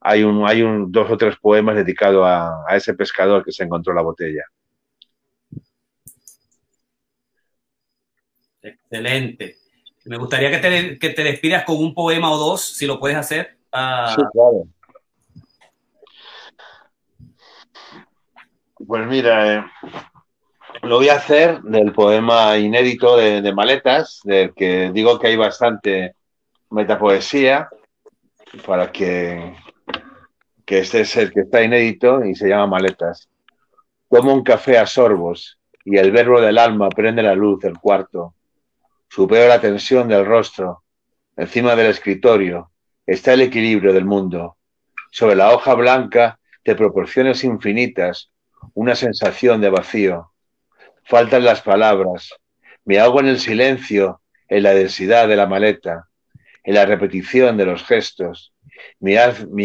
hay, 0.00 0.24
un, 0.24 0.46
hay 0.48 0.62
un, 0.62 0.90
dos 0.90 1.10
o 1.10 1.16
tres 1.16 1.36
poemas 1.40 1.76
dedicados 1.76 2.26
a, 2.26 2.64
a 2.66 2.76
ese 2.76 2.94
pescador 2.94 3.44
que 3.44 3.52
se 3.52 3.64
encontró 3.64 3.94
la 3.94 4.02
botella. 4.02 4.42
Excelente. 8.62 9.56
Me 10.04 10.16
gustaría 10.16 10.50
que 10.50 10.58
te, 10.58 10.98
que 10.98 11.10
te, 11.10 11.22
despidas 11.22 11.64
con 11.64 11.76
un 11.76 11.94
poema 11.94 12.30
o 12.30 12.36
dos, 12.36 12.62
si 12.62 12.86
lo 12.86 12.98
puedes 12.98 13.16
hacer. 13.16 13.56
Uh... 13.72 14.08
Sí, 14.14 14.22
claro. 14.32 14.66
Pues 18.84 19.06
mira, 19.06 19.54
eh, 19.54 19.64
lo 20.82 20.96
voy 20.96 21.08
a 21.08 21.14
hacer 21.14 21.62
del 21.62 21.92
poema 21.92 22.58
inédito 22.58 23.16
de, 23.16 23.40
de, 23.40 23.54
Maletas, 23.54 24.20
del 24.24 24.52
que 24.54 24.90
digo 24.92 25.20
que 25.20 25.28
hay 25.28 25.36
bastante 25.36 26.16
metapoesía, 26.72 27.68
para 28.66 28.90
que, 28.90 29.54
que 30.64 30.78
este 30.78 31.02
es 31.02 31.16
el 31.16 31.32
que 31.32 31.40
está 31.40 31.62
inédito 31.62 32.24
y 32.24 32.34
se 32.34 32.48
llama 32.48 32.66
Maletas. 32.66 33.28
Tomo 34.08 34.34
un 34.34 34.42
café 34.42 34.78
a 34.78 34.86
sorbos 34.86 35.58
y 35.84 35.96
el 35.96 36.10
verbo 36.12 36.40
del 36.40 36.58
alma 36.58 36.88
prende 36.88 37.22
la 37.22 37.34
luz 37.34 37.60
del 37.60 37.78
cuarto. 37.78 38.34
Supero 39.08 39.48
la 39.48 39.60
tensión 39.60 40.08
del 40.08 40.24
rostro. 40.24 40.82
Encima 41.36 41.74
del 41.76 41.86
escritorio 41.86 42.70
está 43.06 43.32
el 43.34 43.42
equilibrio 43.42 43.92
del 43.92 44.04
mundo. 44.04 44.56
Sobre 45.10 45.34
la 45.34 45.52
hoja 45.52 45.74
blanca, 45.74 46.38
de 46.64 46.76
proporciones 46.76 47.42
infinitas, 47.44 48.30
una 48.74 48.94
sensación 48.94 49.60
de 49.60 49.70
vacío. 49.70 50.32
Faltan 51.04 51.44
las 51.44 51.62
palabras. 51.62 52.34
Me 52.84 52.98
ahogo 52.98 53.20
en 53.20 53.26
el 53.26 53.40
silencio, 53.40 54.20
en 54.48 54.62
la 54.62 54.74
densidad 54.74 55.28
de 55.28 55.36
la 55.36 55.46
maleta, 55.46 56.08
en 56.64 56.74
la 56.74 56.86
repetición 56.86 57.56
de 57.56 57.66
los 57.66 57.84
gestos. 57.84 58.52
Mi, 59.00 59.16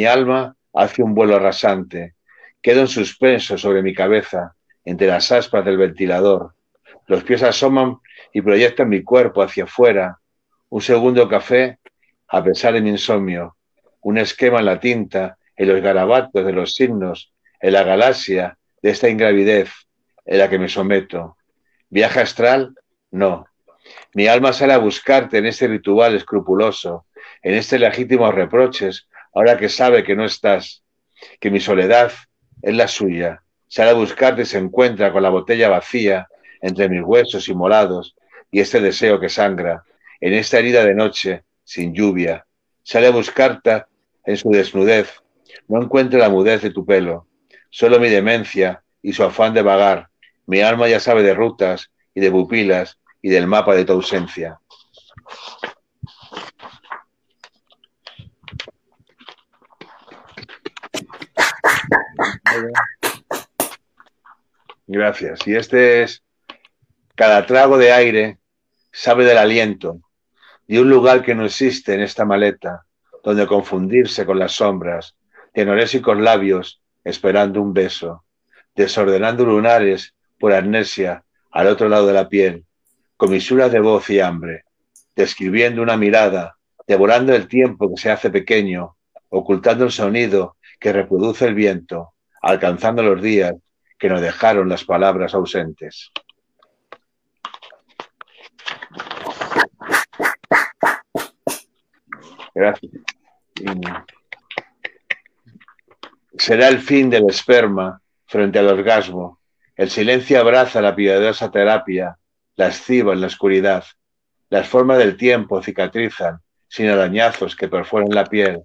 alma 0.05 0.55
hace 0.73 1.03
un 1.03 1.13
vuelo 1.13 1.39
rasante. 1.39 2.15
Quedo 2.61 2.81
en 2.81 2.87
suspenso 2.87 3.57
sobre 3.57 3.81
mi 3.81 3.93
cabeza, 3.93 4.55
entre 4.83 5.07
las 5.07 5.31
aspas 5.31 5.63
del 5.65 5.77
ventilador. 5.77 6.53
Los 7.07 7.23
pies 7.23 7.43
asoman 7.43 7.97
y 8.33 8.41
proyectan 8.41 8.89
mi 8.89 9.03
cuerpo 9.03 9.41
hacia 9.41 9.65
afuera. 9.65 10.19
Un 10.69 10.81
segundo 10.81 11.29
café, 11.29 11.79
a 12.27 12.43
pesar 12.43 12.73
de 12.73 12.81
mi 12.81 12.89
insomnio. 12.89 13.55
Un 14.01 14.17
esquema 14.17 14.59
en 14.59 14.65
la 14.65 14.79
tinta, 14.79 15.37
en 15.55 15.69
los 15.69 15.81
garabatos 15.81 16.45
de 16.45 16.53
los 16.53 16.75
signos, 16.75 17.31
en 17.59 17.73
la 17.73 17.83
galaxia 17.83 18.57
de 18.81 18.89
esta 18.89 19.09
ingravidez 19.09 19.69
en 20.25 20.39
la 20.39 20.49
que 20.49 20.59
me 20.59 20.69
someto. 20.69 21.37
¿Viaje 21.89 22.19
astral? 22.19 22.75
No. 23.11 23.47
Mi 24.18 24.26
alma 24.26 24.51
sale 24.51 24.74
a 24.74 24.80
buscarte 24.80 25.38
en 25.38 25.45
este 25.45 25.68
ritual 25.68 26.15
escrupuloso, 26.15 27.05
en 27.43 27.53
este 27.53 27.78
legítimo 27.78 28.32
reproches, 28.32 29.07
ahora 29.32 29.59
que 29.59 29.70
sabe 29.70 30.03
que 30.03 30.15
no 30.15 30.26
estás, 30.26 30.82
que 31.39 31.51
mi 31.51 31.59
soledad 31.59 32.11
es 32.63 32.74
la 32.74 32.88
suya. 32.88 33.43
Sale 33.68 33.91
a 33.91 33.93
buscarte 33.93 34.41
y 34.41 34.45
se 34.45 34.57
encuentra 34.57 35.13
con 35.13 35.22
la 35.22 35.30
botella 35.30 35.70
vacía 35.70 36.28
entre 36.61 36.89
mis 36.89 37.03
huesos 37.03 37.47
inmolados 37.47 38.15
y 38.49 38.59
este 38.59 38.82
deseo 38.82 39.20
que 39.20 39.30
sangra, 39.30 39.84
en 40.20 40.34
esta 40.34 40.57
herida 40.57 40.84
de 40.84 40.95
noche, 40.95 41.43
sin 41.63 41.93
lluvia. 41.93 42.47
Sale 42.82 43.05
a 43.05 43.11
buscarte 43.11 43.84
en 44.26 44.36
su 44.36 44.49
desnudez. 44.49 45.13
No 45.68 45.80
encuentra 45.80 46.18
la 46.18 46.30
mudez 46.30 46.63
de 46.63 46.72
tu 46.72 46.88
pelo, 46.88 47.28
solo 47.70 47.99
mi 47.99 48.09
demencia 48.09 48.82
y 48.99 49.13
su 49.13 49.24
afán 49.24 49.53
de 49.53 49.61
vagar. 49.61 50.09
Mi 50.47 50.61
alma 50.61 50.89
ya 50.89 50.99
sabe 50.99 51.22
de 51.22 51.36
rutas 51.36 51.91
y 52.15 52.20
de 52.20 52.32
pupilas 52.32 52.97
y 53.28 53.30
del 53.30 53.45
mapa 53.45 53.75
de 53.75 53.84
tu 53.84 53.91
ausencia. 53.91 54.57
Gracias. 64.88 65.45
Y 65.45 65.55
este 65.55 66.03
es, 66.03 66.23
cada 67.15 67.45
trago 67.45 67.78
de 67.78 67.91
aire 67.91 68.38
sabe 68.93 69.25
del 69.25 69.39
aliento 69.39 69.99
de 70.65 70.80
un 70.80 70.89
lugar 70.89 71.21
que 71.21 71.36
no 71.36 71.43
existe 71.43 71.95
en 71.95 71.99
esta 71.99 72.23
maleta, 72.23 72.86
donde 73.25 73.45
confundirse 73.45 74.25
con 74.25 74.39
las 74.39 74.53
sombras, 74.53 75.17
tenorésicos 75.53 76.17
labios 76.17 76.82
esperando 77.03 77.61
un 77.61 77.73
beso, 77.73 78.23
desordenando 78.73 79.45
lunares 79.45 80.15
por 80.39 80.53
amnesia 80.53 81.25
al 81.51 81.67
otro 81.67 81.89
lado 81.89 82.07
de 82.07 82.13
la 82.13 82.30
piel, 82.30 82.66
comisuras 83.18 83.72
de 83.72 83.80
voz 83.80 84.09
y 84.09 84.20
hambre, 84.20 84.63
describiendo 85.15 85.82
una 85.82 85.97
mirada, 85.97 86.57
devorando 86.86 87.34
el 87.36 87.47
tiempo 87.47 87.89
que 87.89 87.99
se 88.01 88.11
hace 88.11 88.30
pequeño, 88.30 88.95
ocultando 89.30 89.84
el 89.86 89.91
sonido 89.91 90.55
que 90.80 90.93
reproduce 90.93 91.45
el 91.47 91.55
viento, 91.55 92.13
alcanzando 92.41 93.01
los 93.01 93.22
días 93.22 93.55
que 93.97 94.09
nos 94.09 94.22
dejaron 94.22 94.70
las 94.70 94.86
palabras 94.86 95.34
ausentes. 95.34 96.11
Gracias. 102.53 102.91
Será 106.38 106.68
el 106.68 106.80
fin 106.80 107.09
del 107.09 107.28
esperma 107.30 108.01
frente 108.26 108.59
al 108.59 108.68
orgasmo. 108.68 109.39
El 109.76 109.89
silencio 109.89 110.39
abraza 110.39 110.82
la 110.82 110.95
piadosa 110.95 111.51
terapia, 111.51 112.18
la 112.57 112.67
esciba 112.67 113.13
en 113.13 113.21
la 113.21 113.27
oscuridad. 113.27 113.85
Las 114.49 114.67
formas 114.67 114.97
del 114.97 115.15
tiempo 115.15 115.61
cicatrizan 115.61 116.39
sin 116.67 116.87
arañazos 116.87 117.55
que 117.55 117.69
perforen 117.69 118.13
la 118.13 118.25
piel. 118.25 118.63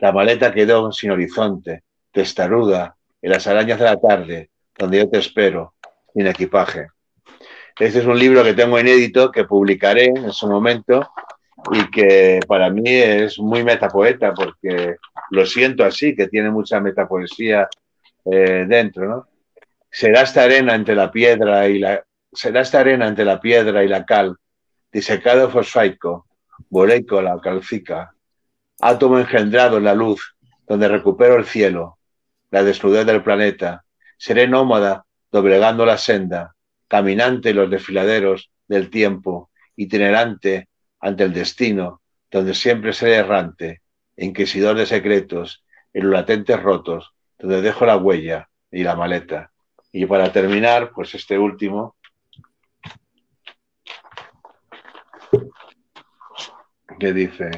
La 0.00 0.12
maleta 0.12 0.52
quedó 0.52 0.90
sin 0.90 1.12
horizonte, 1.12 1.84
testaruda, 2.10 2.96
en 3.20 3.30
las 3.30 3.46
arañas 3.46 3.78
de 3.78 3.84
la 3.84 3.96
tarde, 3.96 4.50
donde 4.76 4.98
yo 4.98 5.10
te 5.10 5.18
espero, 5.18 5.74
sin 6.14 6.26
equipaje. 6.26 6.88
Este 7.78 8.00
es 8.00 8.06
un 8.06 8.18
libro 8.18 8.42
que 8.42 8.54
tengo 8.54 8.78
inédito, 8.80 9.30
que 9.30 9.44
publicaré 9.44 10.06
en 10.06 10.32
su 10.32 10.48
momento 10.48 11.08
y 11.72 11.90
que 11.90 12.40
para 12.46 12.70
mí 12.70 12.88
es 12.88 13.38
muy 13.38 13.62
metapoeta, 13.62 14.32
porque 14.32 14.96
lo 15.30 15.46
siento 15.46 15.84
así, 15.84 16.14
que 16.14 16.28
tiene 16.28 16.50
mucha 16.50 16.80
metapoesía 16.80 17.68
eh, 18.24 18.64
dentro, 18.66 19.08
¿no? 19.08 19.28
Será 19.90 20.22
esta 20.22 20.42
arena 20.42 20.74
entre 20.74 20.94
la 20.94 21.10
piedra 21.10 21.68
y 21.68 21.78
la 21.78 22.04
será 22.32 22.60
esta 22.60 22.80
arena 22.80 23.08
entre 23.08 23.24
la 23.24 23.40
piedra 23.40 23.84
y 23.84 23.88
la 23.88 24.04
cal, 24.04 24.36
disecado 24.92 25.50
fosfaico, 25.50 26.26
boleico 26.68 27.22
la 27.22 27.38
calcica, 27.40 28.14
átomo 28.80 29.18
engendrado 29.18 29.78
en 29.78 29.84
la 29.84 29.94
luz, 29.94 30.36
donde 30.66 30.88
recupero 30.88 31.36
el 31.36 31.44
cielo, 31.44 31.98
la 32.50 32.62
desnudez 32.62 33.06
del 33.06 33.22
planeta, 33.22 33.84
seré 34.16 34.48
nómada 34.48 35.04
doblegando 35.30 35.84
la 35.84 35.98
senda, 35.98 36.54
caminante 36.88 37.50
en 37.50 37.56
los 37.56 37.70
desfiladeros 37.70 38.50
del 38.66 38.90
tiempo, 38.90 39.50
itinerante 39.76 40.68
ante 41.00 41.24
el 41.24 41.32
destino, 41.32 42.02
donde 42.30 42.54
siempre 42.54 42.92
seré 42.92 43.16
errante, 43.16 43.82
inquisidor 44.16 44.76
de 44.76 44.86
secretos, 44.86 45.64
en 45.92 46.04
los 46.04 46.12
latentes 46.12 46.60
rotos, 46.62 47.12
donde 47.38 47.62
dejo 47.62 47.86
la 47.86 47.96
huella 47.96 48.48
y 48.70 48.82
la 48.82 48.96
maleta. 48.96 49.52
Y 49.92 50.06
para 50.06 50.32
terminar, 50.32 50.92
pues 50.94 51.14
este 51.14 51.38
último, 51.38 51.96
que 56.98 57.12
dice, 57.12 57.50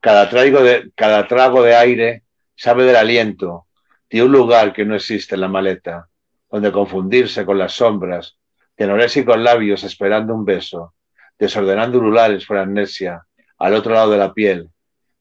cada, 0.00 0.28
traigo 0.28 0.62
de, 0.62 0.90
cada 0.94 1.26
trago 1.28 1.62
de 1.62 1.76
aire 1.76 2.22
sabe 2.56 2.84
del 2.84 2.96
aliento 2.96 3.66
de 4.10 4.22
un 4.22 4.32
lugar 4.32 4.72
que 4.72 4.84
no 4.84 4.94
existe 4.94 5.34
en 5.34 5.40
la 5.40 5.48
maleta, 5.48 6.08
donde 6.50 6.70
confundirse 6.70 7.46
con 7.46 7.58
las 7.58 7.72
sombras, 7.72 8.36
tenorésicos 8.74 9.38
labios 9.38 9.84
esperando 9.84 10.34
un 10.34 10.44
beso, 10.44 10.94
desordenando 11.38 11.98
urulares 11.98 12.44
por 12.44 12.58
amnesia, 12.58 13.24
al 13.58 13.74
otro 13.74 13.94
lado 13.94 14.10
de 14.10 14.18
la 14.18 14.34
piel, 14.34 14.70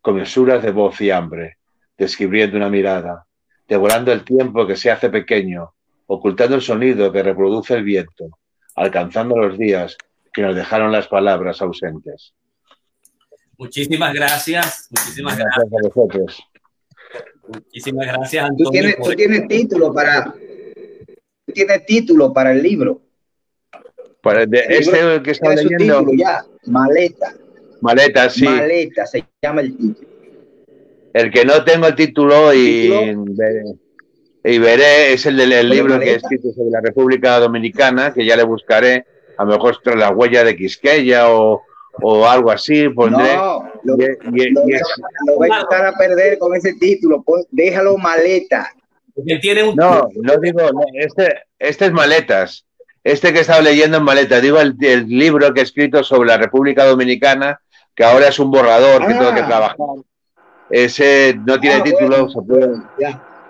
comisuras 0.02 0.62
de 0.62 0.72
voz 0.72 1.00
y 1.00 1.12
hambre, 1.12 1.58
describiendo 1.98 2.58
una 2.58 2.70
mirada, 2.70 3.26
devorando 3.68 4.12
el 4.12 4.24
tiempo 4.24 4.68
que 4.68 4.76
se 4.76 4.92
hace 4.92 5.10
pequeño, 5.10 5.74
ocultando 6.08 6.56
el 6.56 6.62
sonido 6.62 7.12
que 7.12 7.24
reproduce 7.24 7.76
el 7.76 7.84
viento, 7.84 8.40
alcanzando 8.76 9.38
los 9.38 9.58
días 9.58 9.96
que 10.34 10.42
nos 10.42 10.56
dejaron 10.56 10.92
las 10.92 11.08
palabras 11.08 11.62
ausentes. 11.62 12.34
Muchísimas 13.62 14.14
gracias. 14.14 14.88
Muchísimas 14.90 15.38
gracias. 15.38 15.70
gracias 15.70 15.86
a 15.86 15.88
vosotros. 15.88 16.44
Muchísimas 17.48 18.08
gracias, 18.08 18.44
Antonio. 18.44 18.66
¿Tú 18.66 18.72
tienes, 18.72 18.96
tú 18.98 19.12
tienes 19.12 19.48
título 19.48 19.94
para 19.94 20.34
tienes 21.54 21.86
título 21.86 22.34
para 22.34 22.54
el 22.54 22.64
libro. 22.64 23.02
Para 24.22 24.48
de, 24.48 24.60
El 24.62 24.72
este 24.80 24.92
libro 25.00 25.22
que 25.22 25.32
está 25.32 25.54
leyendo. 25.54 26.00
título 26.00 26.12
ya, 26.18 26.44
Maleta. 26.66 27.34
Maleta, 27.82 28.30
sí. 28.32 28.46
Maleta 28.46 29.06
se 29.06 29.26
llama 29.44 29.62
el 29.62 29.78
título. 29.78 30.08
El 31.14 31.32
que 31.32 31.46
no 31.46 31.64
tengo 31.64 31.86
el 31.86 31.96
título 31.96 32.54
y, 32.56 32.82
¿Título? 32.90 33.26
veré- 33.36 33.78
y 34.44 34.58
veré 34.58 35.14
es 35.14 35.26
el 35.28 35.38
del 35.38 35.52
el 35.52 35.70
libro 35.70 36.00
que 36.00 36.14
he 36.14 36.16
escrito 36.16 36.52
sobre 36.54 36.72
la 36.72 36.82
República 36.82 37.38
Dominicana, 37.38 38.12
que 38.12 38.26
ya 38.26 38.36
le 38.36 38.44
buscaré. 38.44 39.06
A 39.38 39.44
lo 39.44 39.52
mejor 39.52 39.78
tras 39.84 39.98
la 39.98 40.10
huella 40.10 40.44
de 40.44 40.56
Quisqueya 40.56 41.30
o, 41.30 41.62
o 42.02 42.26
algo 42.26 42.52
así. 42.52 42.90
Pondré. 42.90 43.36
No, 43.36 43.72
lo, 43.84 43.98
voy 45.36 45.50
a 45.52 45.62
echar 45.62 45.86
a 45.86 45.94
perder 45.98 46.38
con 46.38 46.56
ese 46.56 46.74
título. 46.74 47.24
déjalo 47.50 47.98
maleta. 47.98 48.72
tiene 49.42 49.64
un... 49.64 49.76
No, 49.76 50.08
no 50.16 50.38
digo, 50.38 50.62
este, 50.94 51.44
este 51.60 51.86
es 51.86 51.92
maletas. 51.92 52.66
Este 53.04 53.34
que 53.34 53.40
he 53.40 53.42
estado 53.42 53.64
leyendo 53.64 53.98
en 53.98 54.04
maleta, 54.04 54.40
digo 54.40 54.60
el, 54.60 54.76
libro 55.08 55.54
que 55.54 55.62
he 55.62 55.64
escrito 55.64 56.04
sobre 56.04 56.30
la 56.30 56.38
República 56.38 56.86
Dominicana, 56.86 57.60
que 57.96 58.04
ahora 58.04 58.28
es 58.28 58.38
un 58.38 58.52
borrador 58.52 59.08
que 59.08 59.14
tengo 59.14 59.34
que 59.34 59.42
ah. 59.42 59.48
trabajar. 59.48 59.78
Ese 60.70 61.36
no 61.46 61.60
tiene 61.60 61.78
ah, 61.78 61.84
título, 61.84 62.28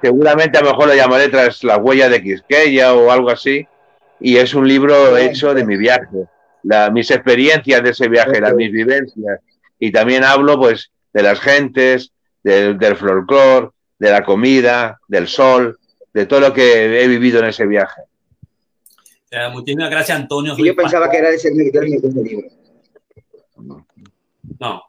seguramente 0.02 0.58
a 0.58 0.62
lo 0.62 0.72
mejor 0.72 0.88
lo 0.88 0.96
llamaré 0.96 1.28
tras 1.28 1.64
la 1.64 1.78
huella 1.78 2.10
de 2.10 2.24
Quisqueya 2.24 2.94
o 2.94 3.12
algo 3.12 3.30
así, 3.30 3.68
y 4.20 4.38
es 4.38 4.54
un 4.54 4.68
libro 4.68 5.18
hecho 5.18 5.54
de 5.54 5.66
mi 5.66 5.78
viaje, 5.78 6.08
la, 6.64 6.90
mis 6.90 7.10
experiencias 7.12 7.84
de 7.84 7.90
ese 7.90 8.08
viaje, 8.08 8.42
las 8.42 8.54
mis 8.54 8.72
vivencias, 8.72 9.40
y 9.80 9.92
también 9.92 10.24
hablo 10.24 10.58
pues 10.60 10.92
de 11.14 11.24
las 11.24 11.40
gentes, 11.40 12.12
del, 12.44 12.78
del 12.78 12.96
folclore, 12.96 13.70
de 14.00 14.10
la 14.12 14.24
comida, 14.24 15.00
del 15.08 15.28
sol, 15.28 15.78
de 16.14 16.26
todo 16.26 16.40
lo 16.40 16.54
que 16.54 17.04
he 17.04 17.08
vivido 17.08 17.40
en 17.40 17.46
ese 17.46 17.66
viaje. 17.66 18.02
muchísimas 19.52 19.90
gracias, 19.90 20.20
Antonio. 20.20 20.56
yo 20.58 20.76
pensaba 20.76 21.10
que 21.10 21.18
era 21.18 21.30
de 21.30 21.36
ese 21.36 21.52
libro. 21.52 22.50
No. 24.60 24.84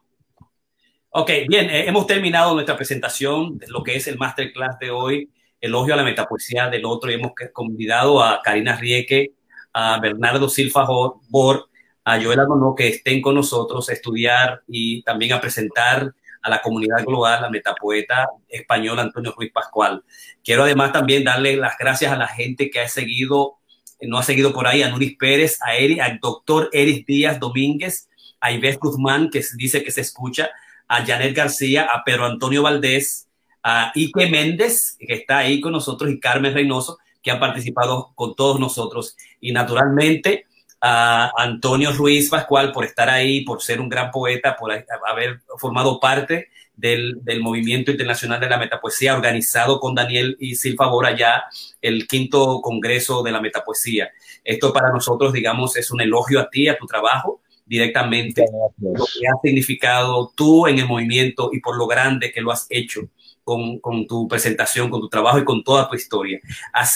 Ok, 1.09 1.29
bien, 1.47 1.69
eh, 1.69 1.87
hemos 1.87 2.07
terminado 2.07 2.53
nuestra 2.53 2.75
presentación 2.75 3.57
de 3.59 3.67
lo 3.67 3.83
que 3.83 3.95
es 3.95 4.07
el 4.07 4.17
masterclass 4.17 4.79
de 4.79 4.89
hoy, 4.89 5.29
elogio 5.61 5.93
a 5.93 5.97
la 5.97 6.03
metapoesía 6.03 6.69
del 6.69 6.85
otro, 6.85 7.11
y 7.11 7.13
hemos 7.13 7.33
convidado 7.53 8.21
a 8.21 8.41
Karina 8.43 8.75
Rieke, 8.75 9.33
a 9.73 9.99
Bernardo 9.99 10.47
Silva 10.47 10.85
Bor, 11.29 11.69
a 12.05 12.21
Joel 12.21 12.39
Agonó, 12.39 12.75
que 12.75 12.87
estén 12.89 13.21
con 13.21 13.35
nosotros 13.35 13.89
a 13.89 13.93
estudiar 13.93 14.61
y 14.67 15.01
también 15.03 15.33
a 15.33 15.41
presentar 15.41 16.13
a 16.41 16.49
la 16.49 16.61
comunidad 16.61 17.03
global, 17.05 17.41
la 17.41 17.49
metapoeta 17.49 18.27
español 18.49 18.99
Antonio 18.99 19.33
Ruiz 19.35 19.51
Pascual. 19.51 20.03
Quiero 20.43 20.63
además 20.63 20.91
también 20.91 21.23
darle 21.23 21.55
las 21.55 21.77
gracias 21.77 22.11
a 22.11 22.17
la 22.17 22.27
gente 22.27 22.69
que 22.69 22.81
ha 22.81 22.89
seguido, 22.89 23.59
no 24.01 24.17
ha 24.17 24.23
seguido 24.23 24.53
por 24.53 24.67
ahí, 24.67 24.83
a 24.83 24.89
Nuris 24.89 25.15
Pérez, 25.17 25.59
a 25.61 25.75
Eri, 25.75 26.01
al 26.01 26.19
doctor 26.19 26.69
Eris 26.73 27.05
Díaz 27.05 27.39
Domínguez, 27.39 28.09
a 28.41 28.51
Ives 28.51 28.77
Guzmán, 28.77 29.29
que 29.29 29.41
dice 29.55 29.83
que 29.83 29.91
se 29.91 30.01
escucha, 30.01 30.49
a 30.89 31.05
Janet 31.05 31.33
García, 31.33 31.87
a 31.91 32.03
Pedro 32.03 32.25
Antonio 32.25 32.61
Valdés, 32.61 33.29
a 33.63 33.93
Ike 33.95 34.29
Méndez, 34.29 34.97
que 34.99 35.13
está 35.13 35.39
ahí 35.39 35.61
con 35.61 35.71
nosotros, 35.71 36.11
y 36.11 36.19
Carmen 36.19 36.53
Reynoso, 36.53 36.99
que 37.23 37.31
han 37.31 37.39
participado 37.39 38.11
con 38.13 38.35
todos 38.35 38.59
nosotros. 38.59 39.15
Y 39.39 39.53
naturalmente 39.53 40.45
a 40.81 41.31
Antonio 41.37 41.93
Ruiz 41.93 42.29
Pascual 42.29 42.73
por 42.73 42.83
estar 42.83 43.09
ahí, 43.09 43.45
por 43.45 43.61
ser 43.61 43.79
un 43.79 43.87
gran 43.87 44.11
poeta, 44.11 44.57
por 44.57 44.71
haber 44.71 45.41
formado 45.57 45.99
parte 45.99 46.49
del, 46.75 47.21
movimiento 47.41 47.91
internacional 47.91 48.41
de 48.41 48.49
la 48.49 48.57
metapoesía, 48.57 49.15
organizado 49.15 49.79
con 49.79 49.95
Daniel 49.95 50.35
y 50.39 50.55
Silva 50.55 50.87
Bora 50.87 51.15
ya 51.15 51.45
el 51.81 52.05
quinto 52.07 52.59
congreso 52.61 53.23
de 53.23 53.31
la 53.31 53.39
metapoesía. 53.39 54.11
Esto 54.43 54.73
para 54.73 54.91
nosotros, 54.91 55.31
digamos, 55.31 55.77
es 55.77 55.89
un 55.89 56.01
elogio 56.01 56.41
a 56.41 56.49
ti, 56.49 56.67
a 56.67 56.77
tu 56.77 56.85
trabajo, 56.85 57.39
directamente, 57.65 58.45
lo 58.81 59.05
que 59.05 59.27
ha 59.27 59.39
significado 59.41 60.33
tú 60.35 60.67
en 60.67 60.79
el 60.79 60.87
movimiento 60.87 61.49
y 61.53 61.61
por 61.61 61.77
lo 61.77 61.87
grande 61.87 62.33
que 62.33 62.41
lo 62.41 62.51
has 62.51 62.67
hecho 62.69 63.07
con, 63.43 64.07
tu 64.07 64.27
presentación, 64.27 64.89
con 64.89 65.01
tu 65.01 65.09
trabajo 65.09 65.39
y 65.39 65.43
con 65.43 65.63
toda 65.63 65.89
tu 65.89 65.95
historia. 65.95 66.39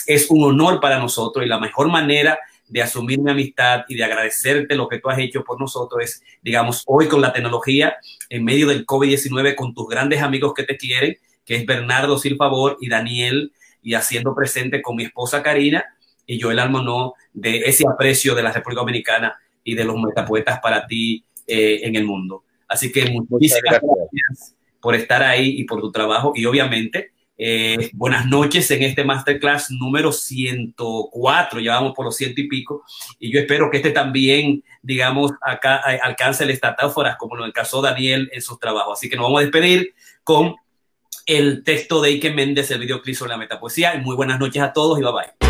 es 0.07 0.27
un 0.29 0.43
honor 0.43 0.79
para 0.79 0.99
nosotros 0.99 1.45
y 1.45 1.49
la 1.49 1.59
mejor 1.59 1.89
manera 1.89 2.39
de 2.67 2.81
asumir 2.81 3.19
mi 3.19 3.31
amistad 3.31 3.85
y 3.87 3.95
de 3.95 4.03
agradecerte 4.03 4.75
lo 4.75 4.87
que 4.87 4.99
tú 4.99 5.09
has 5.09 5.19
hecho 5.19 5.43
por 5.43 5.59
nosotros 5.59 6.03
es, 6.03 6.23
digamos, 6.41 6.83
hoy 6.85 7.07
con 7.07 7.21
la 7.21 7.31
tecnología, 7.31 7.97
en 8.29 8.43
medio 8.43 8.67
del 8.67 8.85
COVID-19, 8.85 9.55
con 9.55 9.73
tus 9.73 9.87
grandes 9.87 10.21
amigos 10.21 10.53
que 10.53 10.63
te 10.63 10.77
quieren, 10.77 11.17
que 11.45 11.55
es 11.55 11.65
Bernardo 11.65 12.17
Silfavor 12.17 12.77
y 12.81 12.89
Daniel, 12.89 13.53
y 13.81 13.93
haciendo 13.93 14.35
presente 14.35 14.81
con 14.81 14.97
mi 14.97 15.03
esposa 15.03 15.41
Karina 15.41 15.85
y 16.25 16.41
Joel 16.41 16.59
Almonó 16.59 17.13
de 17.33 17.59
ese 17.59 17.85
aprecio 17.87 18.35
de 18.35 18.43
la 18.43 18.51
República 18.51 18.81
Dominicana 18.81 19.39
y 19.63 19.75
de 19.75 19.85
los 19.85 19.95
metapoetas 19.95 20.59
para 20.59 20.85
ti 20.85 21.23
eh, 21.45 21.79
en 21.83 21.95
el 21.95 22.03
mundo. 22.03 22.43
Así 22.67 22.91
que 22.91 23.09
muchísimas 23.09 23.61
gracias. 23.63 24.56
Por 24.81 24.95
estar 24.95 25.23
ahí 25.23 25.59
y 25.59 25.63
por 25.65 25.81
tu 25.81 25.91
trabajo 25.91 26.33
y 26.35 26.45
obviamente 26.45 27.11
eh, 27.39 27.91
buenas 27.93 28.25
noches 28.25 28.69
en 28.71 28.81
este 28.81 29.03
masterclass 29.03 29.69
número 29.69 30.11
104, 30.11 31.59
ya 31.59 31.75
vamos 31.75 31.93
por 31.95 32.05
los 32.05 32.15
ciento 32.15 32.41
y 32.41 32.47
pico, 32.47 32.83
y 33.19 33.31
yo 33.31 33.39
espero 33.39 33.69
que 33.69 33.77
este 33.77 33.91
también, 33.91 34.63
digamos, 34.81 35.33
acá 35.41 35.81
eh, 35.93 35.99
alcance 36.01 36.43
el 36.43 36.49
estatáforas 36.49 37.15
como 37.17 37.35
lo 37.35 37.43
alcanzó 37.43 37.81
Daniel 37.81 38.29
en 38.33 38.41
sus 38.41 38.59
trabajos. 38.59 38.97
Así 38.97 39.07
que 39.07 39.15
nos 39.15 39.25
vamos 39.25 39.39
a 39.39 39.43
despedir 39.43 39.93
con 40.23 40.55
el 41.27 41.63
texto 41.63 42.01
de 42.01 42.09
Ike 42.09 42.31
Méndez, 42.31 42.71
el 42.71 42.79
videoclip 42.79 43.15
sobre 43.15 43.31
la 43.31 43.37
metapoesía. 43.37 43.93
Muy 43.99 44.15
buenas 44.15 44.39
noches 44.39 44.63
a 44.63 44.73
todos 44.73 44.97
y 44.97 45.03
bye 45.03 45.11
bye. 45.11 45.46